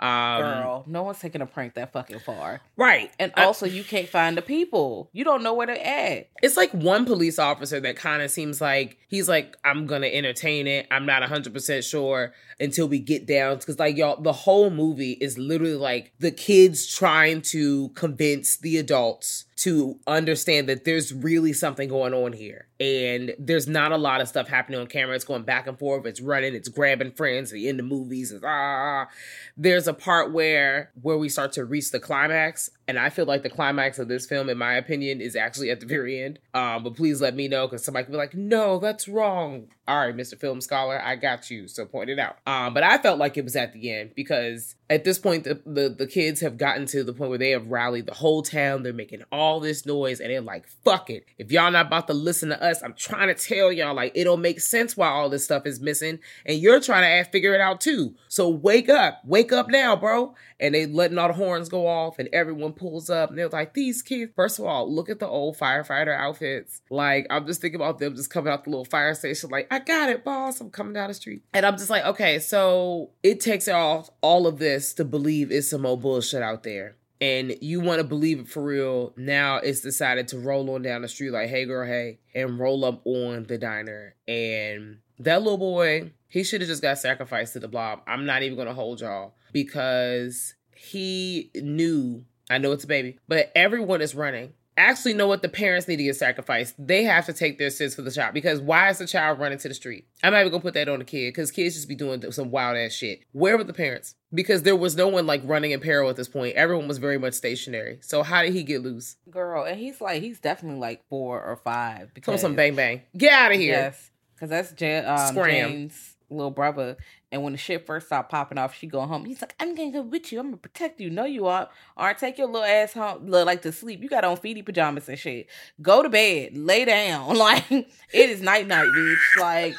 Um, 0.00 0.42
Girl, 0.42 0.84
no 0.86 1.02
one's 1.02 1.18
taking 1.18 1.40
a 1.40 1.46
prank 1.46 1.74
that 1.74 1.92
fucking 1.92 2.20
far. 2.20 2.60
right. 2.76 3.10
And 3.18 3.32
I- 3.36 3.44
also, 3.44 3.66
you 3.66 3.82
can't 3.82 4.08
find 4.08 4.36
the 4.36 4.42
people. 4.42 5.10
You 5.12 5.24
don't 5.24 5.42
know 5.42 5.54
where 5.54 5.66
they're 5.66 5.76
at. 5.84 6.28
it's 6.42 6.56
like 6.56 6.70
one 6.72 7.04
police 7.04 7.38
officer 7.38 7.80
that 7.80 7.96
kind 7.96 8.22
of 8.22 8.30
seems 8.30 8.60
like 8.60 8.96
he's 9.08 9.28
like 9.28 9.56
i'm 9.64 9.86
gonna 9.86 10.06
entertain 10.06 10.66
it 10.66 10.86
i'm 10.90 11.04
not 11.06 11.22
100% 11.22 11.82
sure 11.88 12.32
until 12.60 12.86
we 12.86 12.98
get 13.00 13.26
down 13.26 13.56
because 13.56 13.78
like 13.78 13.96
y'all 13.96 14.20
the 14.20 14.32
whole 14.32 14.70
movie 14.70 15.12
is 15.12 15.36
literally 15.38 15.74
like 15.74 16.12
the 16.20 16.30
kids 16.30 16.86
trying 16.86 17.40
to 17.42 17.88
convince 17.90 18.56
the 18.58 18.76
adults 18.78 19.46
to 19.58 19.98
understand 20.06 20.68
that 20.68 20.84
there's 20.84 21.12
really 21.12 21.52
something 21.52 21.88
going 21.88 22.14
on 22.14 22.32
here. 22.32 22.68
And 22.78 23.34
there's 23.40 23.66
not 23.66 23.90
a 23.90 23.96
lot 23.96 24.20
of 24.20 24.28
stuff 24.28 24.46
happening 24.46 24.78
on 24.78 24.86
camera. 24.86 25.16
It's 25.16 25.24
going 25.24 25.42
back 25.42 25.66
and 25.66 25.76
forth. 25.76 26.06
It's 26.06 26.20
running. 26.20 26.54
It's 26.54 26.68
grabbing 26.68 27.12
friends 27.12 27.50
the 27.50 27.68
end 27.68 27.80
of 27.80 27.86
movies. 27.86 28.30
It's 28.30 28.44
ah. 28.46 29.08
There's 29.56 29.88
a 29.88 29.92
part 29.92 30.32
where 30.32 30.92
where 31.02 31.18
we 31.18 31.28
start 31.28 31.52
to 31.52 31.64
reach 31.64 31.90
the 31.90 31.98
climax. 31.98 32.70
And 32.86 32.98
i 32.98 33.10
feel 33.10 33.26
like 33.26 33.42
the 33.42 33.50
climax 33.50 33.98
of 33.98 34.08
this 34.08 34.24
film 34.26 34.48
in 34.48 34.56
my 34.56 34.74
opinion 34.74 35.20
is 35.20 35.36
actually 35.36 35.70
at 35.70 35.80
the 35.80 35.86
very 35.86 36.22
end. 36.22 36.38
Um 36.54 36.84
but 36.84 36.94
please 36.94 37.20
let 37.20 37.34
me 37.34 37.48
know 37.48 37.66
because 37.66 37.84
somebody 37.84 38.04
could 38.04 38.12
be 38.12 38.18
like 38.18 38.34
no 38.34 38.78
that's 38.78 39.08
wrong 39.08 39.68
all 39.88 39.98
right 39.98 40.16
mr 40.16 40.38
film 40.38 40.60
scholar 40.60 41.00
i 41.02 41.16
got 41.16 41.50
you 41.50 41.66
so 41.66 41.84
point 41.84 42.10
it 42.10 42.18
out. 42.18 42.36
Um 42.46 42.74
but 42.74 42.82
i 42.82 42.98
felt 42.98 43.18
like 43.18 43.36
it 43.36 43.44
was 43.44 43.56
at 43.56 43.72
the 43.72 43.90
end 43.92 44.12
because 44.14 44.76
at 44.90 45.04
this 45.04 45.18
point 45.18 45.44
the, 45.44 45.60
the 45.66 45.88
the 45.88 46.06
kids 46.06 46.40
have 46.40 46.56
gotten 46.56 46.86
to 46.86 47.04
the 47.04 47.12
point 47.12 47.30
where 47.30 47.38
they 47.38 47.50
have 47.50 47.66
rallied 47.68 48.06
the 48.06 48.14
whole 48.14 48.42
town. 48.42 48.82
They're 48.82 48.92
making 48.92 49.22
all 49.30 49.60
this 49.60 49.84
noise 49.84 50.20
and 50.20 50.30
they're 50.30 50.40
like 50.40 50.66
fuck 50.84 51.10
it. 51.10 51.24
If 51.36 51.52
y'all 51.52 51.70
not 51.70 51.86
about 51.86 52.06
to 52.08 52.14
listen 52.14 52.48
to 52.50 52.62
us 52.62 52.82
i'm 52.82 52.94
trying 52.94 53.28
to 53.28 53.34
tell 53.34 53.72
y'all 53.72 53.94
like 53.94 54.12
it 54.14 54.24
don't 54.24 54.40
make 54.40 54.60
sense 54.60 54.96
why 54.96 55.08
all 55.08 55.28
this 55.28 55.44
stuff 55.44 55.66
is 55.66 55.80
missing 55.80 56.18
and 56.46 56.58
you're 56.58 56.80
trying 56.80 57.24
to 57.24 57.30
figure 57.30 57.54
it 57.54 57.60
out 57.60 57.80
too. 57.80 58.14
So 58.28 58.48
wake 58.48 58.88
up 58.88 59.20
wake 59.24 59.52
up 59.52 59.68
now 59.68 59.96
bro. 59.96 60.34
And 60.60 60.74
they 60.74 60.86
letting 60.86 61.18
all 61.18 61.28
the 61.28 61.34
horns 61.34 61.68
go 61.68 61.86
off 61.86 62.18
and 62.18 62.28
everyone 62.32 62.72
pulls 62.72 63.08
up 63.08 63.30
and 63.30 63.38
they're 63.38 63.48
like 63.48 63.74
these 63.74 64.02
kids 64.02 64.32
first 64.34 64.58
of 64.58 64.64
all 64.64 64.92
look 64.92 65.08
at 65.08 65.20
the 65.20 65.28
old 65.28 65.56
firefighter 65.56 66.16
outfits. 66.16 66.80
Like 66.90 67.26
i'm 67.30 67.46
just 67.46 67.60
thinking 67.60 67.80
about 67.80 67.98
them 67.98 68.16
just 68.16 68.30
coming 68.30 68.52
out 68.52 68.64
the 68.64 68.70
little 68.70 68.84
fire 68.84 69.14
station 69.14 69.50
like 69.50 69.68
got 69.78 70.10
it 70.10 70.24
boss. 70.24 70.60
I'm 70.60 70.70
coming 70.70 70.92
down 70.92 71.08
the 71.08 71.14
street. 71.14 71.42
And 71.52 71.64
i'm 71.64 71.76
just 71.76 71.90
like 71.90 72.04
okay 72.04 72.38
so 72.38 73.10
it 73.22 73.40
takes 73.40 73.68
all 73.68 74.14
all 74.20 74.46
of 74.46 74.58
this 74.58 74.94
to 74.94 75.04
believe 75.04 75.50
it's 75.50 75.70
some 75.70 75.86
old 75.86 76.02
bullshit 76.02 76.42
out 76.42 76.62
there. 76.62 76.96
And 77.20 77.56
you 77.60 77.80
want 77.80 77.98
to 77.98 78.04
believe 78.04 78.38
it 78.38 78.48
for 78.48 78.62
real. 78.62 79.12
Now 79.16 79.56
it's 79.56 79.80
decided 79.80 80.28
to 80.28 80.38
roll 80.38 80.70
on 80.70 80.82
down 80.82 81.02
the 81.02 81.08
street 81.08 81.30
like 81.30 81.48
hey 81.48 81.64
girl 81.64 81.86
hey 81.86 82.20
and 82.34 82.58
roll 82.58 82.84
up 82.84 83.02
on 83.04 83.44
the 83.44 83.58
diner. 83.58 84.14
And 84.26 84.98
that 85.18 85.42
little 85.42 85.58
boy 85.58 86.12
he 86.28 86.44
should 86.44 86.60
have 86.60 86.68
just 86.68 86.82
got 86.82 86.98
sacrificed 86.98 87.54
to 87.54 87.60
the 87.60 87.68
blob. 87.68 88.02
I'm 88.06 88.26
not 88.26 88.42
even 88.42 88.56
gonna 88.56 88.74
hold 88.74 89.00
y'all 89.00 89.34
because 89.52 90.54
he 90.78 91.50
knew 91.56 92.24
i 92.50 92.56
know 92.56 92.70
it's 92.72 92.84
a 92.84 92.88
baby 92.88 93.18
but 93.26 93.50
everyone 93.56 94.00
is 94.00 94.14
running 94.14 94.52
actually 94.78 95.14
know 95.14 95.26
what 95.26 95.42
the 95.42 95.48
parents 95.48 95.88
need 95.88 95.96
to 95.96 96.04
get 96.04 96.16
sacrificed. 96.16 96.74
They 96.78 97.02
have 97.04 97.26
to 97.26 97.32
take 97.32 97.58
their 97.58 97.70
sins 97.70 97.94
for 97.94 98.02
the 98.02 98.10
child. 98.10 98.34
Because 98.34 98.60
why 98.60 98.88
is 98.88 98.98
the 98.98 99.06
child 99.06 99.38
running 99.38 99.58
to 99.58 99.68
the 99.68 99.74
street? 99.74 100.06
I'm 100.22 100.32
not 100.32 100.40
even 100.40 100.52
gonna 100.52 100.62
put 100.62 100.74
that 100.74 100.88
on 100.88 101.00
the 101.00 101.04
kid 101.04 101.28
because 101.30 101.50
kids 101.50 101.74
just 101.74 101.88
be 101.88 101.94
doing 101.94 102.22
some 102.32 102.50
wild 102.50 102.76
ass 102.76 102.92
shit. 102.92 103.20
Where 103.32 103.56
were 103.56 103.64
the 103.64 103.72
parents? 103.72 104.14
Because 104.32 104.62
there 104.62 104.76
was 104.76 104.96
no 104.96 105.08
one 105.08 105.26
like 105.26 105.42
running 105.44 105.72
in 105.72 105.80
peril 105.80 106.08
at 106.10 106.16
this 106.16 106.28
point. 106.28 106.54
Everyone 106.54 106.86
was 106.88 106.98
very 106.98 107.18
much 107.18 107.34
stationary. 107.34 107.98
So 108.02 108.22
how 108.22 108.42
did 108.42 108.52
he 108.52 108.62
get 108.62 108.82
loose? 108.82 109.16
Girl, 109.30 109.64
and 109.64 109.78
he's 109.78 110.00
like, 110.00 110.22
he's 110.22 110.38
definitely 110.40 110.80
like 110.80 111.02
four 111.08 111.42
or 111.42 111.56
five. 111.56 111.98
Come 112.00 112.10
Because, 112.14 112.40
some 112.40 112.54
bang 112.54 112.74
bang. 112.74 113.02
Get 113.16 113.32
out 113.32 113.52
of 113.52 113.58
here. 113.58 113.72
Yes, 113.72 114.10
because 114.34 114.50
that's 114.50 114.72
Jan, 114.72 115.04
um. 115.06 115.34
Jane's 115.34 116.16
little 116.30 116.50
brother. 116.50 116.96
And 117.30 117.42
when 117.42 117.52
the 117.52 117.58
shit 117.58 117.84
first 117.86 118.06
started 118.06 118.28
popping 118.30 118.56
off, 118.56 118.74
she 118.74 118.86
go 118.86 119.02
home. 119.02 119.26
He's 119.26 119.42
like, 119.42 119.54
I'm 119.60 119.74
gonna 119.74 119.90
go 119.90 120.00
with 120.02 120.32
you. 120.32 120.40
I'm 120.40 120.46
gonna 120.46 120.56
protect 120.56 120.98
you. 121.00 121.10
No, 121.10 121.24
you 121.26 121.46
aren't. 121.46 121.68
Right, 121.98 122.16
take 122.16 122.38
your 122.38 122.46
little 122.46 122.64
ass 122.64 122.94
home. 122.94 123.26
Look 123.26 123.44
like 123.44 123.60
to 123.62 123.72
sleep. 123.72 124.02
You 124.02 124.08
got 124.08 124.24
on 124.24 124.36
feety 124.38 124.64
pajamas 124.64 125.08
and 125.10 125.18
shit. 125.18 125.46
Go 125.82 126.02
to 126.02 126.08
bed. 126.08 126.56
Lay 126.56 126.84
down. 126.86 127.36
Like 127.36 127.70
it 127.70 127.86
is 128.12 128.40
night 128.40 128.66
night, 128.66 128.86
bitch. 128.86 129.16
Like 129.40 129.74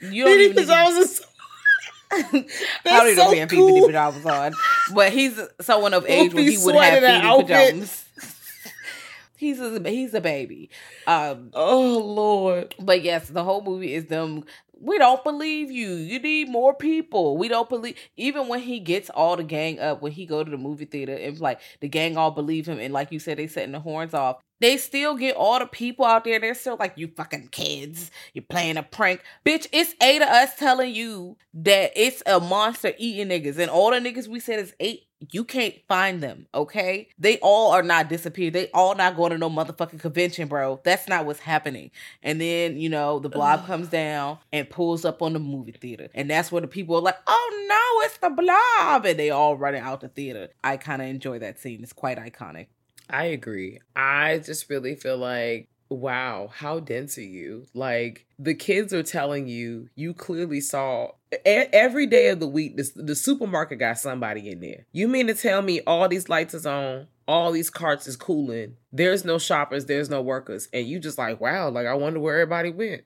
you 0.00 0.24
don't 0.24 0.38
Feety 0.38 0.40
even. 0.42 0.56
need 0.56 0.66
to- 0.66 0.66
pajamas 0.66 1.20
I 2.12 2.22
don't 2.32 3.06
even 3.06 3.16
know 3.16 3.22
so 3.24 3.26
if 3.28 3.32
he 3.32 3.38
had 3.38 3.50
cool. 3.50 3.70
feety 3.82 3.86
pajamas 3.86 4.26
on, 4.26 4.52
but 4.94 5.12
he's 5.12 5.40
someone 5.60 5.94
of 5.94 6.04
age 6.06 6.34
when 6.34 6.44
he 6.48 6.58
would 6.58 6.74
have 6.74 7.02
feety 7.02 7.46
pajamas. 7.46 8.04
he's 9.36 9.60
a 9.60 9.80
he's 9.88 10.12
a 10.14 10.20
baby. 10.20 10.70
Um, 11.06 11.50
oh 11.54 11.98
lord 11.98 12.74
but 12.78 13.02
yes, 13.02 13.28
the 13.28 13.44
whole 13.44 13.62
movie 13.62 13.94
is 13.94 14.06
them. 14.06 14.44
We 14.80 14.98
don't 14.98 15.22
believe 15.22 15.70
you. 15.70 15.92
You 15.92 16.18
need 16.18 16.48
more 16.48 16.74
people. 16.74 17.36
We 17.36 17.48
don't 17.48 17.68
believe. 17.68 17.96
Even 18.16 18.48
when 18.48 18.60
he 18.60 18.80
gets 18.80 19.10
all 19.10 19.36
the 19.36 19.44
gang 19.44 19.78
up, 19.78 20.00
when 20.00 20.12
he 20.12 20.24
go 20.26 20.42
to 20.42 20.50
the 20.50 20.56
movie 20.56 20.86
theater, 20.86 21.14
and 21.14 21.38
like 21.38 21.60
the 21.80 21.88
gang 21.88 22.16
all 22.16 22.30
believe 22.30 22.66
him, 22.66 22.80
and 22.80 22.92
like 22.94 23.12
you 23.12 23.18
said, 23.18 23.38
they 23.38 23.46
setting 23.46 23.72
the 23.72 23.80
horns 23.80 24.14
off. 24.14 24.36
They 24.60 24.76
still 24.76 25.16
get 25.16 25.36
all 25.36 25.58
the 25.58 25.66
people 25.66 26.04
out 26.04 26.24
there. 26.24 26.38
They're 26.38 26.54
still 26.54 26.76
like, 26.78 26.92
you 26.96 27.08
fucking 27.08 27.48
kids. 27.48 28.10
You're 28.34 28.44
playing 28.48 28.76
a 28.76 28.82
prank. 28.82 29.22
Bitch, 29.44 29.66
it's 29.72 29.94
eight 30.02 30.22
of 30.22 30.28
us 30.28 30.54
telling 30.56 30.94
you 30.94 31.36
that 31.54 31.92
it's 31.96 32.22
a 32.26 32.40
monster 32.40 32.92
eating 32.98 33.28
niggas. 33.28 33.58
And 33.58 33.70
all 33.70 33.90
the 33.90 33.98
niggas 33.98 34.28
we 34.28 34.38
said 34.40 34.58
is 34.58 34.74
eight. 34.78 35.06
You 35.32 35.44
can't 35.44 35.74
find 35.86 36.22
them, 36.22 36.46
okay? 36.54 37.08
They 37.18 37.38
all 37.40 37.72
are 37.72 37.82
not 37.82 38.08
disappeared. 38.08 38.54
They 38.54 38.70
all 38.72 38.94
not 38.94 39.16
going 39.16 39.32
to 39.32 39.38
no 39.38 39.50
motherfucking 39.50 40.00
convention, 40.00 40.48
bro. 40.48 40.80
That's 40.82 41.08
not 41.08 41.26
what's 41.26 41.40
happening. 41.40 41.90
And 42.22 42.40
then, 42.40 42.78
you 42.78 42.88
know, 42.88 43.18
the 43.18 43.28
blob 43.28 43.66
comes 43.66 43.88
down 43.88 44.38
and 44.50 44.70
pulls 44.70 45.04
up 45.04 45.20
on 45.20 45.34
the 45.34 45.38
movie 45.38 45.72
theater. 45.72 46.08
And 46.14 46.30
that's 46.30 46.50
where 46.50 46.62
the 46.62 46.68
people 46.68 46.96
are 46.96 47.02
like, 47.02 47.18
oh 47.26 47.66
no, 47.68 48.06
it's 48.06 48.16
the 48.16 48.30
blob. 48.30 49.04
And 49.04 49.18
they 49.18 49.28
all 49.28 49.58
running 49.58 49.82
out 49.82 50.00
the 50.00 50.08
theater. 50.08 50.48
I 50.64 50.78
kind 50.78 51.02
of 51.02 51.08
enjoy 51.08 51.38
that 51.40 51.58
scene. 51.58 51.82
It's 51.82 51.92
quite 51.92 52.16
iconic. 52.16 52.68
I 53.10 53.24
agree. 53.24 53.80
I 53.94 54.38
just 54.38 54.70
really 54.70 54.94
feel 54.94 55.18
like, 55.18 55.68
wow, 55.88 56.50
how 56.52 56.80
dense 56.80 57.18
are 57.18 57.22
you? 57.22 57.66
Like, 57.74 58.26
the 58.38 58.54
kids 58.54 58.92
are 58.94 59.02
telling 59.02 59.48
you, 59.48 59.88
you 59.96 60.14
clearly 60.14 60.60
saw 60.60 61.10
every 61.44 62.06
day 62.06 62.28
of 62.28 62.40
the 62.40 62.46
week, 62.46 62.76
this, 62.76 62.92
the 62.94 63.14
supermarket 63.14 63.78
got 63.78 63.98
somebody 63.98 64.50
in 64.50 64.60
there. 64.60 64.86
You 64.92 65.08
mean 65.08 65.26
to 65.26 65.34
tell 65.34 65.62
me 65.62 65.80
all 65.86 66.08
these 66.08 66.28
lights 66.28 66.54
is 66.54 66.66
on, 66.66 67.08
all 67.26 67.52
these 67.52 67.70
carts 67.70 68.08
is 68.08 68.16
cooling, 68.16 68.76
there's 68.92 69.24
no 69.24 69.38
shoppers, 69.38 69.86
there's 69.86 70.10
no 70.10 70.20
workers, 70.20 70.68
and 70.72 70.86
you 70.86 70.98
just 70.98 71.18
like, 71.18 71.40
wow, 71.40 71.70
like, 71.70 71.86
I 71.86 71.94
wonder 71.94 72.18
where 72.18 72.40
everybody 72.40 72.70
went. 72.70 73.02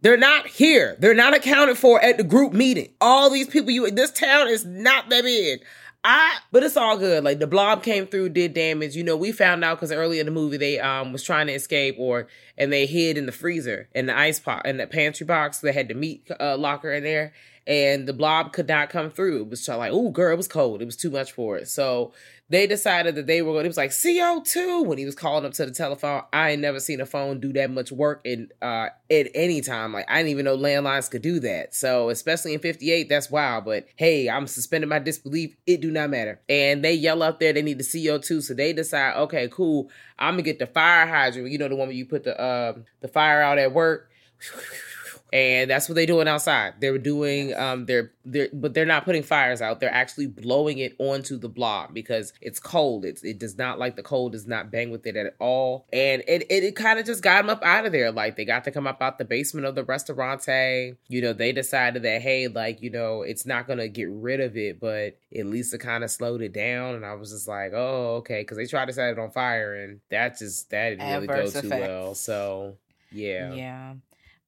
They're 0.00 0.16
not 0.16 0.46
here. 0.46 0.96
They're 0.98 1.14
not 1.14 1.36
accounted 1.36 1.78
for 1.78 2.02
at 2.02 2.16
the 2.16 2.24
group 2.24 2.52
meeting. 2.52 2.94
All 3.00 3.30
these 3.30 3.48
people, 3.48 3.70
you, 3.70 3.90
this 3.90 4.10
town 4.10 4.48
is 4.48 4.64
not 4.64 5.08
that 5.10 5.22
big. 5.24 5.62
I, 6.02 6.38
but 6.50 6.62
it's 6.62 6.78
all 6.78 6.96
good. 6.96 7.24
Like 7.24 7.40
the 7.40 7.46
blob 7.46 7.82
came 7.82 8.06
through, 8.06 8.30
did 8.30 8.54
damage. 8.54 8.96
You 8.96 9.04
know, 9.04 9.16
we 9.16 9.32
found 9.32 9.62
out 9.62 9.76
because 9.76 9.92
early 9.92 10.18
in 10.18 10.26
the 10.26 10.32
movie 10.32 10.56
they 10.56 10.80
um 10.80 11.12
was 11.12 11.22
trying 11.22 11.46
to 11.48 11.52
escape, 11.52 11.96
or 11.98 12.26
and 12.60 12.70
they 12.70 12.84
hid 12.84 13.16
in 13.16 13.24
the 13.24 13.32
freezer 13.32 13.88
in 13.94 14.04
the 14.04 14.16
ice 14.16 14.38
pot 14.38 14.66
in 14.66 14.76
the 14.76 14.86
pantry 14.86 15.26
box. 15.26 15.58
They 15.58 15.72
had 15.72 15.88
the 15.88 15.94
meat 15.94 16.30
uh, 16.38 16.58
locker 16.58 16.92
in 16.92 17.02
there, 17.02 17.32
and 17.66 18.06
the 18.06 18.12
blob 18.12 18.52
could 18.52 18.68
not 18.68 18.90
come 18.90 19.10
through. 19.10 19.42
It 19.42 19.48
was 19.48 19.66
like, 19.66 19.92
oh, 19.92 20.10
girl, 20.10 20.34
it 20.34 20.36
was 20.36 20.46
cold. 20.46 20.82
It 20.82 20.84
was 20.84 20.96
too 20.96 21.10
much 21.10 21.32
for 21.32 21.56
it. 21.56 21.68
So 21.68 22.12
they 22.50 22.66
decided 22.66 23.14
that 23.14 23.28
they 23.28 23.42
were 23.42 23.52
going. 23.52 23.64
It 23.64 23.68
was 23.68 23.76
like 23.76 23.90
CO2 23.90 24.84
when 24.84 24.98
he 24.98 25.04
was 25.04 25.14
calling 25.14 25.46
up 25.46 25.52
to 25.54 25.64
the 25.64 25.70
telephone. 25.70 26.22
I 26.32 26.50
ain't 26.50 26.60
never 26.60 26.80
seen 26.80 27.00
a 27.00 27.06
phone 27.06 27.38
do 27.38 27.52
that 27.52 27.70
much 27.70 27.92
work 27.92 28.20
in 28.24 28.48
uh 28.60 28.88
at 29.08 29.28
any 29.34 29.60
time. 29.60 29.92
Like 29.92 30.06
I 30.08 30.16
didn't 30.16 30.30
even 30.30 30.44
know 30.46 30.56
landlines 30.56 31.08
could 31.08 31.22
do 31.22 31.38
that. 31.40 31.76
So 31.76 32.10
especially 32.10 32.52
in 32.54 32.60
58, 32.60 33.08
that's 33.08 33.30
wild. 33.30 33.64
But 33.66 33.86
hey, 33.94 34.28
I'm 34.28 34.48
suspending 34.48 34.90
my 34.90 34.98
disbelief. 34.98 35.54
It 35.64 35.80
do 35.80 35.92
not 35.92 36.10
matter. 36.10 36.40
And 36.48 36.84
they 36.84 36.94
yell 36.94 37.22
up 37.22 37.38
there 37.38 37.52
they 37.52 37.62
need 37.62 37.78
the 37.78 37.84
CO2. 37.84 38.42
So 38.42 38.52
they 38.52 38.72
decide, 38.72 39.16
okay, 39.16 39.48
cool. 39.48 39.88
I'm 40.20 40.34
gonna 40.34 40.42
get 40.42 40.58
the 40.58 40.66
fire 40.66 41.06
hydrant. 41.06 41.50
You 41.50 41.58
know 41.58 41.68
the 41.68 41.76
one 41.76 41.88
where 41.88 41.96
you 41.96 42.04
put 42.04 42.24
the 42.24 42.38
uh, 42.38 42.74
the 43.00 43.08
fire 43.08 43.40
out 43.42 43.58
at 43.58 43.72
work 43.72 44.10
and 45.32 45.70
that's 45.70 45.88
what 45.88 45.94
they're 45.94 46.06
doing 46.06 46.28
outside. 46.28 46.74
They're 46.80 46.98
doing 46.98 47.54
um 47.54 47.86
they're 47.86 48.12
they're 48.24 48.48
but 48.52 48.74
they're 48.74 48.86
not 48.86 49.04
putting 49.04 49.22
fires 49.22 49.62
out. 49.62 49.80
They're 49.80 49.92
actually 49.92 50.26
blowing 50.26 50.78
it 50.78 50.94
onto 50.98 51.38
the 51.38 51.48
blob 51.48 51.94
because 51.94 52.32
it's 52.40 52.58
cold. 52.58 53.04
It's 53.04 53.22
it 53.22 53.38
does 53.38 53.56
not 53.56 53.78
like 53.78 53.96
the 53.96 54.02
cold 54.02 54.32
does 54.32 54.46
not 54.46 54.70
bang 54.70 54.90
with 54.90 55.06
it 55.06 55.16
at 55.16 55.34
all. 55.38 55.86
And 55.92 56.22
it 56.26 56.42
it, 56.50 56.64
it 56.64 56.76
kind 56.76 56.98
of 56.98 57.06
just 57.06 57.22
got 57.22 57.42
them 57.42 57.50
up 57.50 57.62
out 57.62 57.86
of 57.86 57.92
there. 57.92 58.10
Like 58.12 58.36
they 58.36 58.44
got 58.44 58.64
to 58.64 58.70
come 58.70 58.86
up 58.86 59.00
out 59.00 59.18
the 59.18 59.24
basement 59.24 59.66
of 59.66 59.74
the 59.74 59.84
restaurante. 59.84 60.96
You 61.08 61.22
know, 61.22 61.32
they 61.32 61.52
decided 61.52 62.02
that 62.02 62.22
hey, 62.22 62.48
like, 62.48 62.82
you 62.82 62.90
know, 62.90 63.22
it's 63.22 63.46
not 63.46 63.66
gonna 63.66 63.88
get 63.88 64.08
rid 64.10 64.40
of 64.40 64.56
it, 64.56 64.80
but 64.80 65.16
at 65.36 65.46
least 65.46 65.74
it 65.74 65.78
kind 65.78 66.04
of 66.04 66.10
slowed 66.10 66.42
it 66.42 66.52
down. 66.52 66.94
And 66.94 67.06
I 67.06 67.14
was 67.14 67.30
just 67.30 67.48
like, 67.48 67.72
oh, 67.74 68.16
okay, 68.16 68.42
because 68.42 68.56
they 68.56 68.66
tried 68.66 68.86
to 68.86 68.92
set 68.92 69.10
it 69.12 69.18
on 69.18 69.30
fire 69.30 69.74
and 69.74 70.00
that 70.10 70.38
just 70.38 70.70
that 70.70 70.90
didn't 70.90 71.02
Adverse 71.02 71.54
really 71.54 71.68
go 71.68 71.76
too 71.76 71.82
well. 71.82 72.14
So 72.14 72.76
yeah. 73.12 73.54
Yeah. 73.54 73.94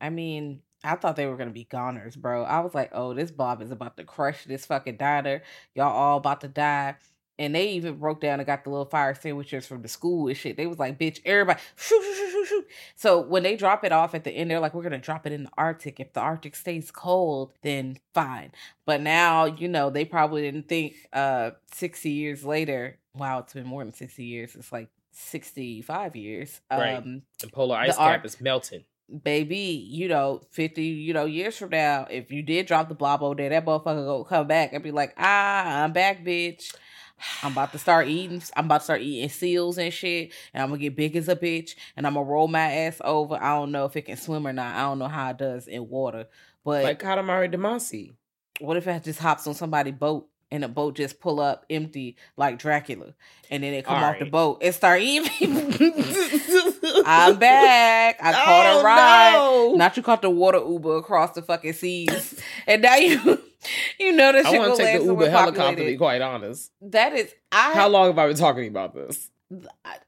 I 0.01 0.11
mean, 0.11 0.61
I 0.85 0.97
thought 0.97 1.17
they 1.17 1.27
were 1.27 1.37
gonna 1.37 1.51
be 1.51 1.65
goners, 1.65 2.17
bro. 2.17 2.45
I 2.45 2.61
was 2.61 2.75
like, 2.75 2.91
oh, 2.93 3.15
this 3.15 3.31
Bob 3.31 3.63
is 3.63 3.71
about 3.71 3.97
to 3.97 4.05
crush 4.05 4.45
this 4.45 4.67
fucking 4.67 4.97
diner. 4.97 5.43
Y'all 5.75 5.93
all 5.93 6.19
about 6.19 6.41
to 6.43 6.49
die. 6.49 6.97
And 7.39 7.55
they 7.55 7.71
even 7.71 7.97
broke 7.97 8.21
down 8.21 8.41
and 8.41 8.47
got 8.47 8.63
the 8.63 8.71
little 8.71 8.85
fire 8.85 9.15
sandwiches 9.15 9.67
from 9.67 9.83
the 9.83 9.89
school 9.89 10.29
and 10.29 10.37
shit. 10.37 10.57
They 10.57 10.67
was 10.67 10.79
like, 10.79 10.99
bitch, 10.99 11.21
everybody, 11.25 11.61
shoot, 11.77 12.03
shoot, 12.03 12.15
shoot, 12.15 12.31
shoot, 12.31 12.47
shoot. 12.47 12.67
So 12.95 13.21
when 13.21 13.43
they 13.43 13.57
drop 13.57 13.85
it 13.85 13.91
off 13.91 14.15
at 14.15 14.25
the 14.25 14.31
end, 14.31 14.51
they're 14.51 14.61
like, 14.61 14.75
we're 14.75 14.83
gonna 14.83 14.99
drop 14.99 15.27
it 15.27 15.33
in 15.33 15.45
the 15.45 15.51
Arctic. 15.57 15.99
If 15.99 16.13
the 16.13 16.21
Arctic 16.21 16.55
stays 16.57 16.91
cold, 16.91 17.53
then 17.63 17.99
fine. 18.13 18.53
But 18.85 19.01
now, 19.01 19.47
you 19.47 19.69
know, 19.69 19.89
they 19.89 20.05
probably 20.05 20.43
didn't 20.43 20.69
think 20.69 20.95
uh 21.13 21.53
60 21.75 22.11
years 22.11 22.45
later. 22.45 22.99
Wow, 23.15 23.41
it's 23.41 23.55
been 23.55 23.67
more 23.67 23.85
than 23.85 23.95
60 23.95 24.25
years. 24.25 24.55
It's 24.55 24.73
like 24.73 24.89
65 25.13 26.17
years. 26.17 26.61
Right. 26.71 26.95
Um, 26.95 27.23
the 27.41 27.49
polar 27.49 27.77
ice 27.77 27.97
the 27.97 27.99
cap 27.99 28.21
Ar- 28.21 28.27
is 28.27 28.41
melting 28.41 28.85
baby, 29.23 29.87
you 29.91 30.09
know, 30.09 30.43
50, 30.51 30.83
you 30.83 31.13
know, 31.13 31.25
years 31.25 31.57
from 31.57 31.71
now, 31.71 32.07
if 32.11 32.31
you 32.31 32.43
did 32.43 32.67
drop 32.67 32.89
the 32.89 32.95
blob 32.95 33.23
over 33.23 33.35
there, 33.35 33.51
that 33.51 33.65
motherfucker 33.65 34.05
go 34.05 34.25
come 34.25 34.47
back 34.47 34.73
and 34.73 34.83
be 34.83 34.91
like, 34.91 35.15
ah, 35.19 35.83
I'm 35.83 35.93
back, 35.93 36.25
bitch. 36.25 36.75
I'm 37.43 37.53
about 37.53 37.73
to 37.73 37.79
start 37.79 38.09
eating. 38.09 38.43
I'm 38.57 38.65
about 38.65 38.79
to 38.79 38.85
start 38.85 39.01
eating 39.01 39.29
seals 39.29 39.79
and 39.79 39.93
shit, 39.93 40.33
and 40.53 40.63
I'm 40.63 40.71
gonna 40.71 40.81
get 40.81 40.97
big 40.97 41.15
as 41.17 41.29
a 41.29 41.37
bitch, 41.37 41.77
and 41.97 42.07
I'm 42.07 42.15
gonna 42.15 42.27
roll 42.27 42.49
my 42.49 42.73
ass 42.73 43.01
over. 43.05 43.37
I 43.37 43.55
don't 43.55 43.71
know 43.71 43.85
if 43.85 43.97
it 43.97 44.03
can 44.03 44.17
swim 44.17 44.47
or 44.47 44.53
not. 44.53 44.75
I 44.75 44.81
don't 44.81 44.99
know 44.99 45.09
how 45.09 45.31
it 45.31 45.39
does 45.39 45.69
in 45.69 45.89
water, 45.89 46.27
but 46.65 46.83
like 46.83 47.01
Katamari 47.01 47.53
Damacy. 47.53 48.15
What 48.61 48.77
if 48.77 48.87
it 48.87 49.05
just 49.05 49.21
hops 49.21 49.47
on 49.47 49.55
somebody's 49.55 49.95
boat 49.95 50.29
and 50.51 50.63
the 50.63 50.69
boat 50.69 50.97
just 50.97 51.19
pull 51.21 51.41
up 51.41 51.65
empty 51.71 52.17
like 52.37 52.59
Dracula, 52.59 53.15
and 53.51 53.63
then 53.63 53.73
they 53.73 53.83
come 53.83 53.97
All 53.97 54.05
off 54.05 54.13
right. 54.13 54.21
the 54.21 54.31
boat 54.31 54.63
and 54.63 54.75
start 54.75 55.01
eating. 55.01 55.73
I'm 56.85 57.39
back. 57.39 58.19
I 58.21 58.33
caught 58.45 58.67
oh, 58.67 58.81
a 58.81 58.85
ride. 58.85 59.33
No. 59.33 59.75
Not 59.77 59.97
you 59.97 60.03
caught 60.03 60.23
the 60.23 60.31
water 60.31 60.59
Uber 60.59 60.97
across 60.97 61.33
the 61.33 61.43
fucking 61.43 61.75
seas, 61.75 62.41
and 62.67 62.83
now 62.83 62.97
you. 62.97 63.41
You 63.97 64.11
know 64.11 64.33
that 64.33 64.45
I 64.45 64.59
want 64.59 64.77
to 64.77 64.83
take 64.83 64.99
the 64.99 65.07
Uber 65.07 65.31
helicopter. 65.31 65.77
To 65.77 65.87
be 65.87 65.97
quite 65.97 66.21
honest, 66.21 66.73
that 66.81 67.13
is. 67.13 67.33
I, 67.53 67.73
How 67.75 67.87
long 67.87 68.09
have 68.09 68.19
I 68.19 68.27
been 68.27 68.37
talking 68.37 68.67
about 68.67 68.93
this? 68.93 69.31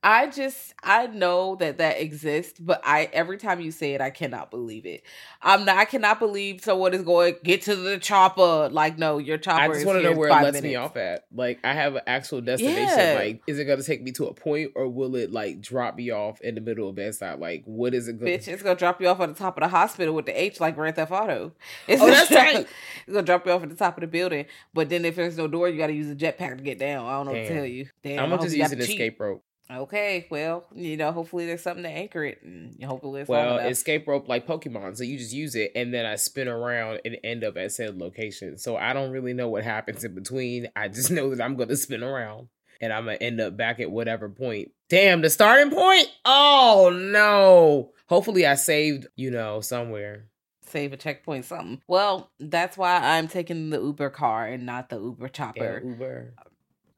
I 0.03 0.29
just 0.29 0.75
I 0.83 1.07
know 1.07 1.57
that 1.57 1.79
that 1.79 2.01
exists, 2.01 2.59
but 2.59 2.81
I 2.85 3.09
every 3.13 3.37
time 3.37 3.61
you 3.61 3.71
say 3.71 3.95
it, 3.95 4.01
I 4.01 4.11
cannot 4.11 4.51
believe 4.51 4.87
it. 4.87 5.03
I'm 5.43 5.65
not. 5.65 5.77
I 5.77 5.85
cannot 5.85 6.19
believe 6.19 6.63
someone 6.63 6.95
is 6.95 7.03
going 7.03 7.37
get 7.43 7.63
to 7.63 7.77
the 7.77 7.99
chopper. 7.99 8.69
Like, 8.71 8.99
no, 8.99 9.19
your 9.19 9.39
chopper. 9.39 9.63
I 9.63 9.69
just 9.69 9.87
want 9.87 10.03
to 10.03 10.11
know 10.11 10.17
where 10.17 10.29
it 10.29 10.33
lets 10.33 10.45
minutes. 10.47 10.63
me 10.63 10.77
off 10.77 10.97
at. 10.97 11.27
Like, 11.35 11.59
I 11.65 11.73
have 11.73 11.97
an 11.97 12.03
actual 12.07 12.41
destination. 12.41 12.83
Yeah. 12.97 13.17
Like, 13.19 13.43
is 13.47 13.59
it 13.59 13.65
going 13.65 13.79
to 13.79 13.85
take 13.85 14.03
me 14.03 14.13
to 14.13 14.27
a 14.27 14.35
point, 14.35 14.73
or 14.75 14.89
will 14.89 15.17
it 15.17 15.33
like 15.33 15.61
drop 15.61 15.97
me 15.97 16.11
off 16.11 16.41
in 16.41 16.55
the 16.55 16.61
middle 16.61 16.89
of 16.89 16.95
bedside? 16.95 17.39
Like, 17.39 17.65
what 17.65 17.95
is 17.95 18.09
it 18.09 18.19
Gonna- 18.19 18.31
Bitch, 18.31 18.49
it's 18.49 18.63
gonna 18.63 18.77
drop 18.77 19.01
you 19.01 19.09
off 19.09 19.21
at 19.21 19.29
the 19.29 19.35
top 19.35 19.57
of 19.57 19.63
the 19.63 19.69
hospital 19.69 20.15
with 20.15 20.27
the 20.27 20.41
H, 20.41 20.61
like 20.61 20.75
Grand 20.77 20.97
Theft 20.97 21.13
Auto. 21.13 21.53
It's 21.89 22.01
oh, 22.01 22.07
that's 22.07 22.31
right. 22.31 22.67
It's 23.07 23.13
gonna 23.13 23.23
drop 23.23 23.45
you 23.47 23.53
off 23.53 23.63
at 23.63 23.69
the 23.69 23.75
top 23.75 23.97
of 23.97 24.01
the 24.01 24.07
building, 24.07 24.47
but 24.73 24.89
then 24.89 25.05
if 25.05 25.17
there's 25.17 25.37
no 25.37 25.49
door, 25.49 25.69
you 25.69 25.77
got 25.77 25.89
to 25.89 25.93
use 25.93 26.11
a 26.11 26.15
jetpack 26.15 26.57
to 26.57 26.63
get 26.63 26.79
down. 26.79 27.07
I 27.07 27.13
don't 27.13 27.27
know 27.27 27.33
Damn. 27.33 27.43
what 27.43 27.49
to 27.49 27.55
tell 27.55 27.67
you. 27.67 27.87
Damn, 28.03 28.19
I'm 28.25 28.31
gonna 28.31 28.43
just 28.43 28.57
use 28.57 28.73
an 28.73 28.81
escape 28.81 29.21
rope. 29.21 29.34
Okay, 29.71 30.27
well, 30.31 30.65
you 30.75 30.97
know, 30.97 31.11
hopefully 31.11 31.47
there's 31.47 31.63
something 31.63 31.85
to 31.85 31.89
anchor 31.89 32.23
it, 32.23 32.43
and 32.43 32.83
hopefully 32.85 33.23
it's 33.23 33.29
well 33.31 33.59
escape 33.59 34.07
rope 34.07 34.29
like 34.29 34.47
Pokemon. 34.47 34.97
So 34.97 35.05
you 35.05 35.17
just 35.17 35.33
use 35.33 35.55
it, 35.55 35.73
and 35.75 35.93
then 35.93 36.05
I 36.05 36.17
spin 36.17 36.49
around 36.49 37.01
and 37.05 37.17
end 37.25 37.45
up 37.45 37.57
at 37.57 37.73
said 37.73 37.97
location. 37.99 38.59
So 38.59 38.77
I 38.77 38.93
don't 38.93 39.11
really 39.11 39.33
know 39.33 39.49
what 39.49 39.65
happens 39.65 40.05
in 40.05 40.15
between. 40.15 40.69
I 40.77 40.89
just 40.89 41.11
know 41.11 41.35
that 41.35 41.43
I'm 41.43 41.57
gonna 41.57 41.77
spin 41.77 42.03
around, 42.03 42.49
and 42.81 42.93
I'm 42.93 43.07
gonna 43.07 43.17
end 43.21 43.41
up 43.41 43.57
back 43.57 43.81
at 43.81 43.91
whatever 43.91 44.29
point. 44.29 44.71
Damn, 44.91 45.23
the 45.23 45.31
starting 45.31 45.71
point. 45.71 46.09
Oh 46.27 46.91
no! 46.95 47.93
Hopefully 48.07 48.47
I 48.47 48.57
saved, 48.57 49.07
you 49.17 49.31
know, 49.31 49.63
somewhere 49.63 50.29
save 50.75 50.93
a 50.93 50.97
checkpoint 50.97 51.45
something. 51.45 51.81
Well, 51.87 52.33
that's 52.41 52.77
why 52.77 52.97
I'm 52.97 53.29
taking 53.29 53.71
the 53.71 53.81
Uber 53.81 54.11
car 54.11 54.47
and 54.47 54.67
not 54.67 54.89
the 54.89 55.01
Uber 55.01 55.29
chopper. 55.29 55.81
Yeah, 55.83 55.89
Uber. 55.89 56.35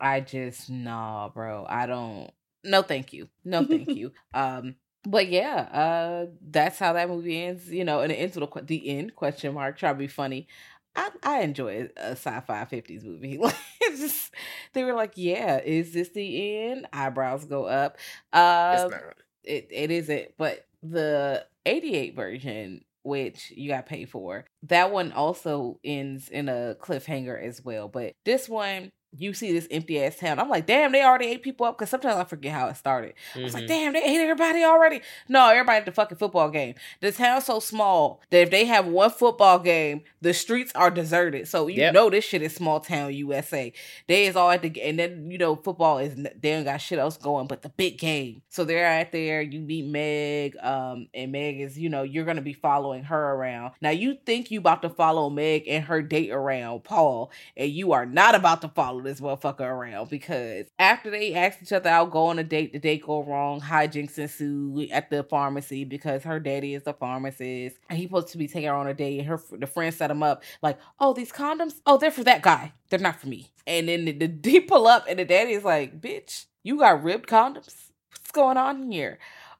I 0.01 0.21
just 0.21 0.71
nah, 0.71 1.29
bro. 1.29 1.67
I 1.69 1.87
don't 1.87 2.31
no 2.67 2.83
thank 2.83 3.13
you 3.13 3.29
no 3.45 3.65
thank 3.65 3.89
you 3.95 4.13
um 4.35 4.75
but 5.05 5.29
yeah 5.29 5.61
uh 5.73 6.27
that's 6.51 6.79
how 6.79 6.93
that 6.93 7.09
movie 7.09 7.43
ends 7.45 7.71
you 7.71 7.85
know 7.85 8.01
and 8.01 8.13
it 8.13 8.17
ends 8.17 8.37
with 8.37 8.57
a, 8.57 8.63
the 8.63 8.89
end 8.89 9.15
question 9.15 9.55
mark 9.55 9.79
try 9.79 9.93
to 9.93 9.99
be 9.99 10.09
funny 10.09 10.47
I, 10.99 11.11
I 11.23 11.41
enjoy 11.43 11.91
a 11.99 12.13
sci-fi 12.13 12.65
50s 12.65 13.05
movie. 13.05 13.39
Like 13.47 13.55
just 13.99 14.35
they 14.73 14.83
were 14.83 14.95
like, 14.95 15.13
yeah, 15.15 15.59
is 15.59 15.93
this 15.93 16.09
the 16.09 16.65
end? 16.65 16.87
Eyebrows 16.93 17.45
go 17.45 17.67
up. 17.67 17.99
Uh 18.33 18.89
it, 19.45 19.69
it 19.71 19.91
isn't, 19.91 20.33
but 20.37 20.67
the 20.83 21.47
88 21.65 22.17
version, 22.17 22.85
which 23.03 23.53
you 23.57 23.71
got 23.71 23.87
paid 23.87 24.11
for, 24.11 24.45
that 24.65 24.91
one 24.91 25.13
also 25.13 25.79
ends 25.85 26.29
in 26.29 26.49
a 26.49 26.77
cliffhanger 26.81 27.41
as 27.41 27.65
well. 27.65 27.89
But 27.89 28.15
this 28.25 28.49
one, 28.49 28.91
you 29.19 29.33
see 29.33 29.53
this 29.53 29.67
empty 29.71 30.03
ass 30.03 30.17
town. 30.17 30.39
I'm 30.39 30.49
like, 30.49 30.67
damn, 30.67 30.93
they 30.93 31.03
already 31.03 31.27
ate 31.27 31.43
people 31.43 31.67
up 31.67 31.79
because 31.79 31.91
sometimes 31.91 32.17
I 32.17 32.25
forget 32.25 32.53
how 32.53 32.69
it 32.69 32.77
started. 32.77 33.15
Mm-hmm. 33.31 33.41
I 33.41 33.43
was 33.43 33.55
like, 33.55 33.65
mm-hmm. 33.65 33.69
damn, 33.69 33.93
they 33.93 34.03
ate 34.03 34.21
everybody 34.21 34.65
already. 34.65 35.01
No, 35.29 35.49
everybody 35.49 35.79
at 35.79 35.87
the 35.87 35.93
fucking 35.93 36.19
football 36.19 36.51
game. 36.51 36.75
The 37.01 37.13
town's 37.13 37.45
so 37.45 37.61
small 37.61 38.21
that 38.31 38.43
if 38.43 38.51
they 38.51 38.65
have 38.67 38.87
one 38.87 39.11
football 39.11 39.59
game, 39.59 40.03
the 40.21 40.35
streets 40.35 40.73
are 40.75 40.91
deserted. 40.91 41.49
So 41.49 41.67
you 41.69 41.77
yep. 41.77 41.95
know 41.95 42.11
this 42.11 42.25
shit 42.25 42.43
is 42.43 42.55
small 42.55 42.81
town 42.81 43.15
USA. 43.15 43.73
They 44.07 44.27
is 44.27 44.37
all 44.37 44.51
at 44.51 44.63
the 44.63 44.83
and 44.83 44.99
then 44.99 45.31
you 45.31 45.39
know 45.39 45.57
football 45.57 45.99
is 45.99 46.15
they 46.15 46.31
don't 46.53 46.65
got 46.65 46.79
shit 46.79 46.99
else 46.99 47.17
going 47.17 47.47
but 47.47 47.63
the 47.63 47.69
big 47.71 47.99
game. 47.99 48.43
So 48.49 48.65
they're 48.65 49.01
out 49.01 49.13
there. 49.13 49.41
You 49.41 49.61
meet 49.61 49.87
Meg, 49.87 50.57
um, 50.63 51.09
and 51.15 51.33
Meg 51.33 51.61
is 51.61 51.79
you 51.79 51.89
know 51.89 52.03
you're 52.03 52.25
gonna 52.25 52.43
be 52.43 52.53
following 52.53 53.05
her 53.05 53.35
around. 53.35 53.73
Now 53.81 53.91
you 53.91 54.17
think 54.27 54.51
you 54.51 54.59
about 54.59 54.83
to 54.83 54.91
follow 54.91 55.31
Meg 55.31 55.69
and 55.69 55.85
her 55.85 56.03
date 56.03 56.31
around 56.31 56.85
Paul, 56.85 57.31
and 57.57 57.71
you 57.71 57.93
are 57.93 58.07
not 58.07 58.35
about 58.35 58.63
to 58.63 58.69
follow 58.69 58.96
this 59.01 59.21
motherfucker 59.21 59.61
around 59.61 60.09
because 60.09 60.67
after 60.79 61.11
they 61.11 61.35
asked 61.35 61.63
each 61.63 61.73
other 61.73 61.91
out, 61.91 62.11
go 62.11 62.27
on 62.27 62.39
a 62.39 62.45
date, 62.45 62.73
the 62.73 62.79
date 62.79 63.05
go 63.05 63.23
wrong, 63.23 63.61
hijinks 63.61 64.19
ensue 64.19 64.87
at 64.91 65.11
the 65.11 65.23
pharmacy 65.25 65.85
because 65.85 66.23
her 66.23 66.41
daddy 66.41 66.75
is 66.75 66.83
the 66.85 66.93
pharmacist 66.93 67.77
and 67.89 67.99
he's 67.99 68.09
supposed 68.09 68.29
to 68.29 68.39
be 68.39 68.49
taking 68.49 68.69
her 68.69 68.75
on 68.75 68.87
a 68.87 68.95
date 68.95 69.19
and 69.19 69.29
her 69.29 69.41
the 69.53 69.67
friend 69.67 69.95
set 69.95 70.11
him 70.11 70.23
up 70.23 70.43
like, 70.63 70.79
oh, 71.01 71.13
these 71.13 71.33
condoms, 71.33 71.81
oh, 71.87 71.97
they're 71.97 72.11
for 72.11 72.25
that 72.25 72.43
guy, 72.43 72.73
they're 72.91 72.99
not 72.99 73.21
for 73.21 73.29
me. 73.29 73.49
And 73.67 73.89
then 73.89 74.05
the, 74.05 74.13
the 74.13 74.61
pull 74.69 74.87
up 74.87 75.07
and 75.09 75.19
the 75.19 75.25
daddy 75.25 75.53
is 75.53 75.65
like, 75.65 76.01
bitch, 76.01 76.47
you 76.63 76.79
got 76.79 77.03
ribbed 77.03 77.29
condoms? 77.29 77.91
What's 78.11 78.33
going 78.33 78.57
on 78.57 78.91
here? 78.91 79.19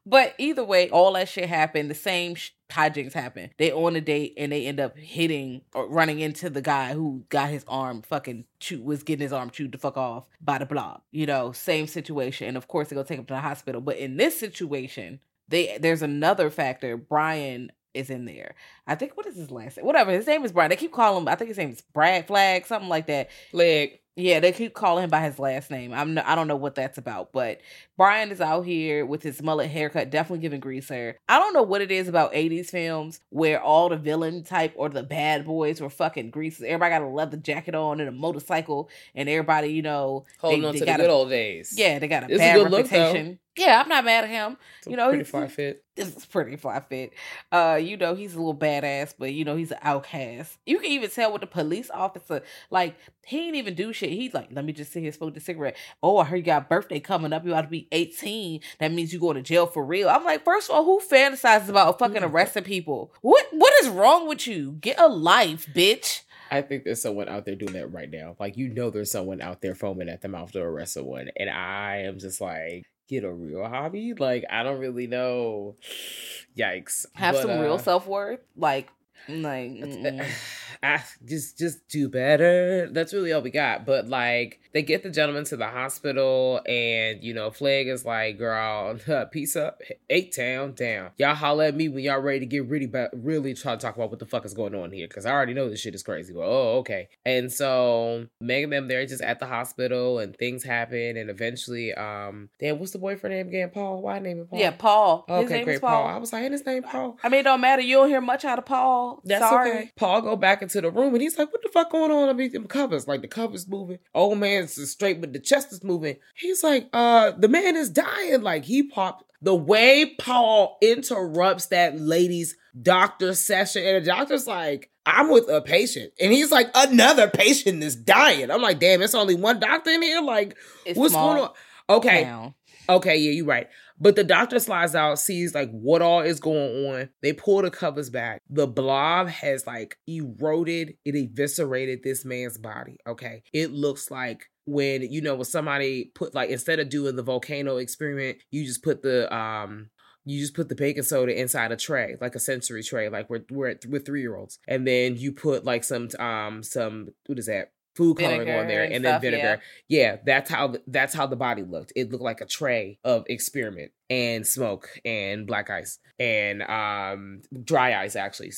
But 0.09 0.35
either 0.37 0.63
way, 0.63 0.89
all 0.89 1.13
that 1.13 1.27
shit 1.27 1.49
happened. 1.49 1.89
The 1.89 1.95
same 1.95 2.35
sh- 2.35 2.51
hijinks 2.69 3.11
happen. 3.11 3.49
They 3.57 3.73
on 3.73 3.97
a 3.97 4.01
date 4.01 4.35
and 4.37 4.53
they 4.53 4.65
end 4.65 4.79
up 4.79 4.97
hitting 4.97 5.63
or 5.73 5.85
running 5.89 6.19
into 6.19 6.49
the 6.49 6.61
guy 6.61 6.93
who 6.93 7.25
got 7.27 7.49
his 7.49 7.65
arm 7.67 8.03
fucking 8.03 8.45
chewed, 8.61 8.85
was 8.85 9.03
getting 9.03 9.23
his 9.23 9.33
arm 9.33 9.49
chewed 9.49 9.73
the 9.73 9.77
fuck 9.77 9.97
off 9.97 10.25
by 10.39 10.59
the 10.59 10.65
blob. 10.65 11.01
You 11.11 11.25
know, 11.25 11.51
same 11.51 11.87
situation. 11.87 12.47
And 12.47 12.55
of 12.55 12.69
course, 12.69 12.87
they 12.87 12.95
go 12.95 13.03
take 13.03 13.19
him 13.19 13.25
to 13.25 13.33
the 13.33 13.41
hospital. 13.41 13.81
But 13.81 13.97
in 13.97 14.15
this 14.15 14.39
situation, 14.39 15.19
they 15.49 15.77
there's 15.77 16.01
another 16.01 16.49
factor. 16.49 16.95
Brian 16.95 17.73
is 17.93 18.09
in 18.09 18.23
there. 18.23 18.55
I 18.85 18.95
think 18.95 19.17
what 19.17 19.25
is 19.25 19.35
his 19.35 19.51
last 19.51 19.75
name? 19.75 19.85
Whatever 19.85 20.11
his 20.11 20.27
name 20.27 20.45
is 20.45 20.53
Brian. 20.53 20.69
They 20.69 20.77
keep 20.77 20.93
calling 20.93 21.23
him. 21.23 21.27
I 21.27 21.35
think 21.35 21.49
his 21.49 21.57
name 21.57 21.71
is 21.71 21.81
Brad 21.81 22.27
Flagg, 22.27 22.65
something 22.65 22.89
like 22.89 23.07
that. 23.07 23.29
Flagg. 23.51 23.99
Yeah, 24.19 24.39
they 24.39 24.51
keep 24.51 24.73
calling 24.73 25.03
him 25.03 25.11
by 25.11 25.21
his 25.21 25.37
last 25.37 25.69
name. 25.69 25.93
I'm 25.93 26.15
no, 26.15 26.23
I 26.25 26.33
don't 26.33 26.47
know 26.47 26.55
what 26.55 26.73
that's 26.73 26.97
about, 26.97 27.31
but 27.31 27.61
Brian 27.97 28.31
is 28.31 28.41
out 28.41 28.65
here 28.65 29.05
with 29.05 29.21
his 29.21 29.43
mullet 29.43 29.69
haircut, 29.69 30.09
definitely 30.09 30.41
giving 30.41 30.59
greaser. 30.59 31.19
I 31.29 31.37
don't 31.37 31.53
know 31.53 31.61
what 31.61 31.81
it 31.81 31.91
is 31.91 32.07
about 32.07 32.33
80s 32.33 32.71
films 32.71 33.21
where 33.29 33.61
all 33.61 33.89
the 33.89 33.95
villain 33.95 34.43
type 34.43 34.73
or 34.75 34.89
the 34.89 35.03
bad 35.03 35.45
boys 35.45 35.79
were 35.79 35.91
fucking 35.91 36.31
greasers. 36.31 36.63
Everybody 36.63 36.93
got 36.95 37.01
a 37.03 37.07
leather 37.07 37.37
jacket 37.37 37.75
on 37.75 37.99
and 37.99 38.09
a 38.09 38.11
motorcycle, 38.11 38.89
and 39.13 39.29
everybody, 39.29 39.67
you 39.67 39.83
know, 39.83 40.25
holding 40.39 40.61
they, 40.61 40.67
on 40.67 40.73
they 40.73 40.79
to 40.79 40.85
the 40.85 40.91
good 40.93 41.09
a, 41.09 41.13
old 41.13 41.29
days. 41.29 41.75
Yeah, 41.77 41.99
they 41.99 42.07
got 42.07 42.23
a 42.23 42.25
It's 42.25 42.35
a 42.35 42.37
bad 42.37 42.71
look, 42.71 42.91
reputation. 42.91 43.37
Yeah, 43.57 43.81
I'm 43.81 43.89
not 43.89 44.05
mad 44.05 44.23
at 44.23 44.29
him. 44.29 44.57
It's 44.79 44.87
You 44.87 44.97
know, 44.97 45.09
pretty 45.09 45.23
far 45.23 45.47
fit. 45.47 45.83
This 45.97 46.15
is 46.15 46.27
pretty 46.27 46.57
fly 46.57 46.79
fit. 46.79 47.11
Uh, 47.51 47.79
you 47.81 47.97
know, 47.97 48.13
he's 48.13 48.35
a 48.35 48.37
little 48.37 48.55
badass, 48.55 49.15
but 49.17 49.33
you 49.33 49.43
know, 49.43 49.55
he's 49.55 49.71
an 49.71 49.79
outcast. 49.81 50.55
You 50.63 50.77
can 50.77 50.91
even 50.91 51.09
tell 51.09 51.31
with 51.31 51.41
the 51.41 51.47
police 51.47 51.89
officer, 51.89 52.43
like, 52.69 52.95
he 53.25 53.47
ain't 53.47 53.55
even 53.55 53.73
do 53.73 53.91
shit. 53.93 54.11
He's 54.11 54.31
like, 54.31 54.49
let 54.51 54.63
me 54.63 54.73
just 54.73 54.91
sit 54.91 55.01
here 55.01 55.11
smoke 55.11 55.33
the 55.33 55.39
cigarette. 55.39 55.75
Oh, 56.03 56.19
I 56.19 56.25
heard 56.25 56.35
you 56.35 56.43
got 56.43 56.61
a 56.61 56.65
birthday 56.65 56.99
coming 56.99 57.33
up. 57.33 57.47
You 57.47 57.55
ought 57.55 57.63
to 57.63 57.67
be 57.67 57.87
18. 57.91 58.61
That 58.79 58.91
means 58.91 59.11
you 59.11 59.19
going 59.19 59.37
to 59.37 59.41
jail 59.41 59.65
for 59.65 59.83
real. 59.83 60.07
I'm 60.07 60.23
like, 60.23 60.45
first 60.45 60.69
of 60.69 60.75
all, 60.75 60.85
who 60.85 60.99
fantasizes 60.99 61.67
about 61.69 61.97
fucking 61.97 62.23
arresting 62.23 62.63
people? 62.63 63.11
What 63.21 63.47
what 63.51 63.73
is 63.81 63.89
wrong 63.89 64.27
with 64.27 64.45
you? 64.45 64.73
Get 64.79 64.99
a 64.99 65.07
life, 65.07 65.67
bitch. 65.73 66.21
I 66.51 66.61
think 66.61 66.83
there's 66.83 67.01
someone 67.01 67.27
out 67.27 67.45
there 67.45 67.55
doing 67.55 67.73
that 67.73 67.91
right 67.91 68.09
now. 68.09 68.35
Like 68.39 68.57
you 68.57 68.69
know, 68.69 68.89
there's 68.89 69.11
someone 69.11 69.41
out 69.41 69.61
there 69.61 69.75
foaming 69.75 70.09
at 70.09 70.21
the 70.21 70.27
mouth 70.27 70.51
to 70.51 70.61
arrest 70.61 70.93
someone, 70.93 71.29
and 71.37 71.49
I 71.49 72.03
am 72.03 72.19
just 72.19 72.39
like, 72.39 72.85
get 73.07 73.23
a 73.23 73.31
real 73.31 73.63
hobby. 73.67 74.13
Like 74.13 74.45
I 74.49 74.63
don't 74.63 74.79
really 74.79 75.07
know. 75.07 75.75
Yikes! 76.57 77.05
Have 77.13 77.35
But, 77.35 77.41
some 77.43 77.51
uh, 77.51 77.61
real 77.61 77.77
self 77.77 78.07
worth. 78.07 78.39
Like, 78.55 78.89
like 79.29 79.71
mm-mm. 79.71 80.27
ah, 80.83 81.03
just 81.25 81.57
just 81.57 81.87
do 81.87 82.09
better. 82.09 82.89
That's 82.91 83.13
really 83.13 83.33
all 83.33 83.41
we 83.41 83.51
got. 83.51 83.85
But 83.85 84.07
like 84.07 84.59
they 84.73 84.81
get 84.81 85.03
the 85.03 85.09
gentleman 85.09 85.43
to 85.45 85.57
the 85.57 85.67
hospital, 85.67 86.61
and 86.67 87.23
you 87.23 87.33
know, 87.33 87.49
Flagg 87.51 87.87
is 87.87 88.05
like, 88.05 88.37
"Girl, 88.37 88.97
peace 89.31 89.55
up, 89.55 89.81
eight 90.09 90.33
town 90.35 90.73
down. 90.73 91.11
Y'all 91.17 91.35
holler 91.35 91.65
at 91.65 91.75
me 91.75 91.89
when 91.89 92.03
y'all 92.03 92.19
ready 92.19 92.39
to 92.41 92.45
get 92.45 92.65
really 92.67 92.87
ba- 92.87 93.09
really 93.13 93.53
try 93.53 93.73
to 93.75 93.81
talk 93.81 93.95
about 93.95 94.09
what 94.09 94.19
the 94.19 94.25
fuck 94.25 94.45
is 94.45 94.53
going 94.53 94.75
on 94.75 94.91
here, 94.91 95.07
because 95.07 95.25
I 95.25 95.31
already 95.31 95.53
know 95.53 95.69
this 95.69 95.79
shit 95.79 95.95
is 95.95 96.03
crazy." 96.03 96.33
But 96.33 96.41
oh, 96.43 96.77
okay. 96.79 97.09
And 97.25 97.51
so 97.51 98.27
Meg 98.39 98.63
and 98.65 98.73
them 98.73 98.87
they're 98.87 99.05
just 99.05 99.21
at 99.21 99.39
the 99.39 99.45
hospital, 99.47 100.19
and 100.19 100.35
things 100.35 100.63
happen, 100.63 101.17
and 101.17 101.29
eventually, 101.29 101.93
um, 101.93 102.49
damn, 102.59 102.79
what's 102.79 102.91
the 102.91 102.99
boyfriend 102.99 103.35
name 103.35 103.47
again? 103.47 103.69
Paul. 103.69 104.01
Why 104.01 104.19
name 104.19 104.39
him 104.39 104.47
Paul? 104.47 104.59
yeah, 104.59 104.71
Paul. 104.71 105.25
His 105.27 105.45
Okay, 105.45 105.53
name 105.55 105.65
great, 105.65 105.73
is 105.75 105.79
Paul. 105.81 106.03
Paul. 106.03 106.07
I 106.07 106.17
was 106.17 106.33
like, 106.33 106.51
his 106.51 106.65
name 106.65 106.83
Paul? 106.83 107.17
I 107.23 107.29
mean, 107.29 107.41
it 107.41 107.43
don't 107.43 107.61
matter. 107.61 107.81
You 107.81 107.97
don't 107.97 108.09
hear 108.09 108.21
much 108.21 108.45
out 108.45 108.57
of 108.59 108.65
Paul. 108.65 109.21
That's 109.23 109.47
Sorry. 109.47 109.69
okay. 109.71 109.91
Paul 109.95 110.21
go 110.21 110.35
back 110.35 110.61
into 110.61 110.81
the 110.81 110.91
room 110.91 111.13
and 111.13 111.21
he's 111.21 111.37
like, 111.37 111.51
"What 111.51 111.61
the 111.63 111.69
fuck 111.69 111.91
going 111.91 112.11
on 112.11 112.29
underneath 112.29 112.53
them 112.53 112.67
covers? 112.67 113.07
Like 113.07 113.21
the 113.21 113.27
covers 113.27 113.67
moving. 113.67 113.99
Old 114.13 114.37
man's 114.57 114.91
straight, 114.91 115.21
but 115.21 115.33
the 115.33 115.39
chest 115.39 115.71
is 115.71 115.83
moving." 115.83 116.17
He's 116.35 116.63
like, 116.63 116.89
"Uh, 116.93 117.31
the 117.31 117.47
man 117.47 117.75
is 117.75 117.89
dying." 117.89 118.41
Like 118.41 118.65
he 118.65 118.83
popped. 118.83 119.23
The 119.41 119.55
way 119.55 120.15
Paul 120.19 120.77
interrupts 120.81 121.67
that 121.67 121.99
lady's 121.99 122.55
doctor 122.81 123.33
session, 123.35 123.83
and 123.85 124.03
the 124.03 124.07
doctor's 124.07 124.47
like, 124.47 124.89
"I'm 125.05 125.29
with 125.29 125.47
a 125.47 125.61
patient," 125.61 126.13
and 126.19 126.33
he's 126.33 126.51
like, 126.51 126.69
"Another 126.73 127.27
patient 127.29 127.83
is 127.83 127.95
dying." 127.95 128.49
I'm 128.49 128.61
like, 128.61 128.79
"Damn, 128.79 129.01
it's 129.01 129.15
only 129.15 129.35
one 129.35 129.59
doctor 129.59 129.91
in 129.91 130.01
here." 130.01 130.21
Like, 130.21 130.57
It's 130.85 130.97
what's 130.97 131.13
going 131.13 131.37
on? 131.37 131.51
Okay, 131.89 132.23
town. 132.23 132.55
Okay, 132.89 133.17
yeah, 133.17 133.31
you're 133.31 133.45
right. 133.45 133.67
But 133.99 134.15
the 134.15 134.23
doctor 134.23 134.59
slides 134.59 134.95
out, 134.95 135.19
sees 135.19 135.55
like 135.55 135.71
what 135.71 136.01
all 136.01 136.21
is 136.21 136.39
going 136.39 136.85
on. 136.87 137.09
They 137.21 137.33
pull 137.33 137.61
the 137.61 137.71
covers 137.71 138.09
back. 138.09 138.41
The 138.49 138.67
blob 138.67 139.27
has 139.27 139.65
like 139.65 139.97
eroded, 140.07 140.95
it 141.03 141.15
eviscerated 141.15 142.03
this 142.03 142.23
man's 142.23 142.57
body. 142.57 142.97
Okay. 143.07 143.43
It 143.53 143.71
looks 143.71 144.11
like 144.11 144.45
when, 144.65 145.01
you 145.01 145.21
know, 145.21 145.35
when 145.35 145.45
somebody 145.45 146.11
put 146.13 146.35
like 146.35 146.49
instead 146.49 146.79
of 146.79 146.89
doing 146.89 147.15
the 147.15 147.23
volcano 147.23 147.77
experiment, 147.77 148.37
you 148.51 148.65
just 148.65 148.83
put 148.83 149.01
the 149.01 149.33
um 149.35 149.89
you 150.25 150.41
just 150.41 150.55
put 150.55 150.67
the 150.67 150.75
baking 150.75 151.03
soda 151.03 151.39
inside 151.39 151.71
a 151.71 151.77
tray, 151.77 152.17
like 152.19 152.35
a 152.35 152.39
sensory 152.39 152.83
tray, 152.83 153.07
like 153.07 153.29
we're 153.29 153.45
we're 153.49 153.69
at, 153.69 153.85
with 153.85 154.05
three 154.05 154.21
year 154.21 154.35
olds, 154.35 154.59
and 154.67 154.85
then 154.85 155.15
you 155.15 155.31
put 155.31 155.63
like 155.63 155.85
some 155.85 156.09
um 156.19 156.61
some 156.63 157.07
what 157.27 157.39
is 157.39 157.45
that 157.45 157.71
food 157.97 158.17
coloring 158.17 158.41
Vinegar 158.41 158.59
on 158.59 158.67
there, 158.67 158.83
and 158.83 158.93
and, 158.93 159.05
then 159.05 159.11
stuff, 159.13 159.21
vinegar. 159.21 159.61
Yeah, 159.87 160.17
that's 160.23 160.49
how 160.49 160.75
that's 160.85 161.13
how 161.13 161.25
the 161.25 161.35
body 161.35 161.63
looked. 161.63 161.91
It 161.95 162.11
looked 162.11 162.23
like 162.23 162.39
a 162.39 162.45
tray 162.45 162.99
of 163.03 163.25
experiment 163.27 163.91
and 164.09 164.45
smoke 164.47 164.89
and 165.03 165.45
black 165.45 165.69
ice 165.69 165.99
and 166.19 166.63
um 166.63 167.41
dry 167.63 168.01
ice 168.01 168.15
actually 168.15 168.51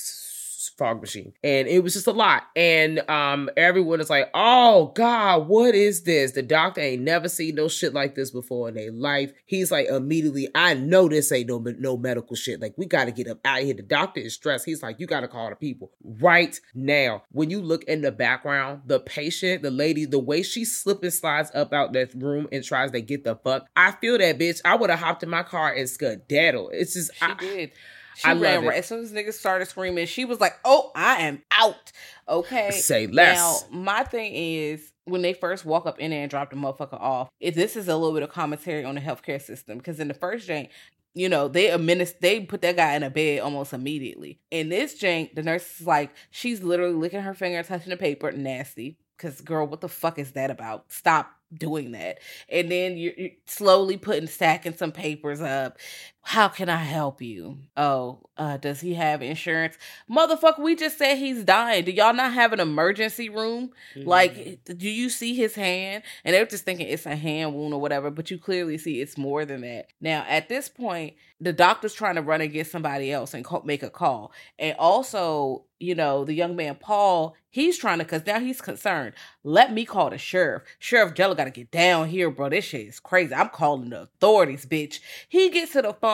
fog 0.78 1.02
machine. 1.02 1.34
And 1.44 1.68
it 1.68 1.84
was 1.84 1.94
just 1.94 2.08
a 2.08 2.12
lot. 2.12 2.44
And 2.56 3.08
um 3.10 3.50
everyone 3.58 4.02
is 4.02 4.10
like 4.10 4.30
oh 4.34 4.92
god 4.96 5.48
what 5.48 5.76
is 5.76 6.04
this? 6.04 6.32
The 6.32 6.42
doctor 6.42 6.82
ain't 6.82 7.02
never 7.02 7.30
seen 7.30 7.56
no 7.56 7.68
shit 7.68 7.94
like 7.94 8.16
this 8.16 8.32
before 8.32 8.70
in 8.70 8.76
their 8.76 8.92
life. 8.92 9.32
He's 9.46 9.72
like 9.72 9.88
immediately 9.88 10.50
i 10.56 10.74
know 10.74 11.08
this 11.08 11.32
ain't 11.32 11.50
no 11.50 11.60
no 11.80 11.98
medical 11.98 12.36
shit. 12.36 12.62
Like 12.62 12.74
we 12.78 12.86
gotta 12.86 13.12
get 13.12 13.28
up 13.28 13.40
out 13.46 13.60
of 13.60 13.66
here. 13.66 13.74
The 13.74 13.84
doctor 13.84 14.22
is 14.22 14.34
stressed. 14.34 14.66
He's 14.66 14.84
like 14.84 15.00
you 15.00 15.08
gotta 15.08 15.28
call 15.28 15.50
the 15.50 15.56
people 15.56 15.92
right 16.04 16.60
now. 16.74 17.24
When 17.32 17.50
you 17.50 17.62
look 17.62 17.84
in 17.86 18.02
the 18.02 18.12
background 18.12 18.82
the 18.86 19.00
patient 19.00 19.64
the 19.64 19.72
lady 19.72 20.06
the 20.06 20.20
way 20.20 20.44
she 20.44 20.66
slip 20.66 21.04
and 21.04 21.14
slides 21.14 21.52
up 21.54 21.74
out 21.74 21.94
that 21.94 22.14
room 22.14 22.48
and 22.52 22.64
tries 22.64 22.92
to 22.92 23.02
get 23.02 23.24
the 23.24 23.36
fuck 23.36 23.68
i 23.76 23.92
feel 23.92 24.18
that 24.18 24.38
bitch. 24.38 24.62
I 24.66 24.76
would 24.76 24.90
have 24.90 25.00
hopped 25.00 25.24
in 25.24 25.30
my 25.30 25.44
car 25.44 25.74
and 25.74 25.90
skedaddle 25.90 26.70
it's 26.70 26.94
just 26.94 27.14
She 27.16 27.26
I, 27.26 27.34
did. 27.36 27.72
She 28.20 28.28
I 28.28 28.34
ran 28.34 28.42
love 28.42 28.64
it. 28.66 28.68
right 28.68 28.78
as 28.80 28.86
soon 28.86 29.00
as 29.02 29.14
niggas 29.14 29.34
started 29.34 29.66
screaming. 29.68 30.06
She 30.06 30.26
was 30.26 30.42
like, 30.42 30.56
"Oh, 30.66 30.92
I 30.94 31.22
am 31.22 31.42
out." 31.52 31.92
Okay. 32.28 32.72
Say 32.72 33.08
less. 33.08 33.38
Now, 33.72 33.78
my 33.80 34.04
thing 34.04 34.34
is 34.34 34.92
when 35.06 35.22
they 35.22 35.34
first 35.34 35.64
walk 35.64 35.86
up 35.86 36.00
in 36.00 36.12
there 36.12 36.22
and 36.22 36.30
drop 36.30 36.50
the 36.50 36.58
motherfucker 36.58 37.00
off. 37.00 37.30
If 37.40 37.56
this 37.56 37.78
is 37.78 37.88
a 37.88 37.96
little 37.96 38.14
bit 38.14 38.24
of 38.24 38.30
commentary 38.30 38.84
on 38.84 38.96
the 38.96 39.02
healthcare 39.02 39.42
system, 39.42 39.78
because 39.78 40.00
in 40.02 40.10
the 40.10 40.14
first 40.14 40.50
jank, 40.50 40.70
you 41.16 41.30
know, 41.30 41.48
they 41.48 41.70
administ- 41.70 42.20
they 42.20 42.42
put 42.42 42.62
that 42.62 42.76
guy 42.76 42.94
in 42.96 43.04
a 43.04 43.10
bed 43.10 43.40
almost 43.40 43.72
immediately. 43.74 44.40
In 44.52 44.68
this 44.70 45.02
jank, 45.02 45.34
the 45.34 45.42
nurse 45.44 45.80
is 45.80 45.88
like, 45.88 46.12
she's 46.30 46.62
literally 46.62 46.94
licking 46.94 47.22
her 47.22 47.34
finger, 47.34 47.64
touching 47.64 47.90
the 47.90 47.98
paper, 47.98 48.32
nasty. 48.34 48.98
Cause 49.18 49.42
girl, 49.42 49.66
what 49.68 49.82
the 49.82 49.90
fuck 49.90 50.18
is 50.18 50.32
that 50.34 50.50
about? 50.50 50.92
Stop 50.92 51.30
doing 51.54 51.92
that. 51.92 52.20
And 52.48 52.72
then 52.72 52.96
you're, 52.96 53.14
you're 53.18 53.32
slowly 53.48 53.98
putting 53.98 54.28
stacking 54.28 54.76
some 54.76 54.92
papers 54.94 55.42
up. 55.42 55.78
How 56.22 56.48
can 56.48 56.70
I 56.70 56.84
help 56.84 57.22
you? 57.22 57.60
Oh, 57.76 58.20
uh, 58.38 58.58
does 58.58 58.82
he 58.82 58.94
have 58.94 59.22
insurance? 59.22 59.78
Motherfucker, 60.10 60.60
we 60.60 60.76
just 60.76 60.98
said 60.98 61.18
he's 61.18 61.44
dying. 61.44 61.86
Do 61.86 61.92
y'all 61.92 62.14
not 62.14 62.34
have 62.34 62.54
an 62.54 62.60
emergency 62.60 63.30
room? 63.30 63.72
Mm-hmm. 63.96 64.08
Like, 64.08 64.60
do 64.66 64.90
you 64.90 65.10
see 65.10 65.34
his 65.34 65.56
hand? 65.56 66.04
And 66.24 66.36
they're 66.36 66.46
just 66.46 66.66
thinking 66.66 66.88
it's 66.88 67.06
a 67.06 67.16
hand 67.16 67.56
wound 67.56 67.74
or 67.74 67.82
whatever, 67.82 68.12
but 68.12 68.30
you 68.30 68.38
clearly 68.38 68.78
see 68.78 69.02
it's 69.02 69.18
more 69.18 69.46
than 69.46 69.62
that. 69.62 69.88
Now, 70.02 70.26
at 70.28 70.50
this 70.50 70.70
point, 70.70 71.16
the 71.42 71.54
doctor's 71.54 71.94
trying 71.94 72.16
to 72.16 72.22
run 72.22 72.42
and 72.42 72.52
get 72.52 72.68
somebody 72.68 73.12
else 73.12 73.34
and 73.34 73.46
call, 73.46 73.64
make 73.64 73.82
a 73.82 73.90
call. 73.90 74.34
And 74.58 74.76
also, 74.78 75.64
you 75.80 75.96
know, 75.96 76.26
the 76.26 76.34
young 76.34 76.58
man, 76.58 76.76
Paul, 76.76 77.36
he's 77.50 77.78
trying 77.78 78.00
to, 78.00 78.04
because 78.04 78.26
now 78.26 78.40
he's 78.40 78.60
concerned. 78.60 79.14
Let 79.44 79.74
me 79.74 79.86
call 79.86 80.10
the 80.10 80.18
sheriff. 80.18 80.64
Sheriff 80.80 81.14
Jello 81.14 81.36
got 81.36 81.46
to 81.46 81.52
get 81.52 81.72
down 81.72 82.10
here, 82.10 82.30
bro. 82.30 82.50
This 82.50 82.66
shit 82.66 82.88
is 82.88 83.00
crazy. 83.00 83.34
I'm 83.34 83.50
calling 83.50 83.90
the 83.90 84.02
authorities, 84.02 84.66
bitch. 84.66 85.00
He 85.30 85.50
gets 85.50 85.72
to 85.74 85.82
the 85.82 85.94
phone, 85.94 86.09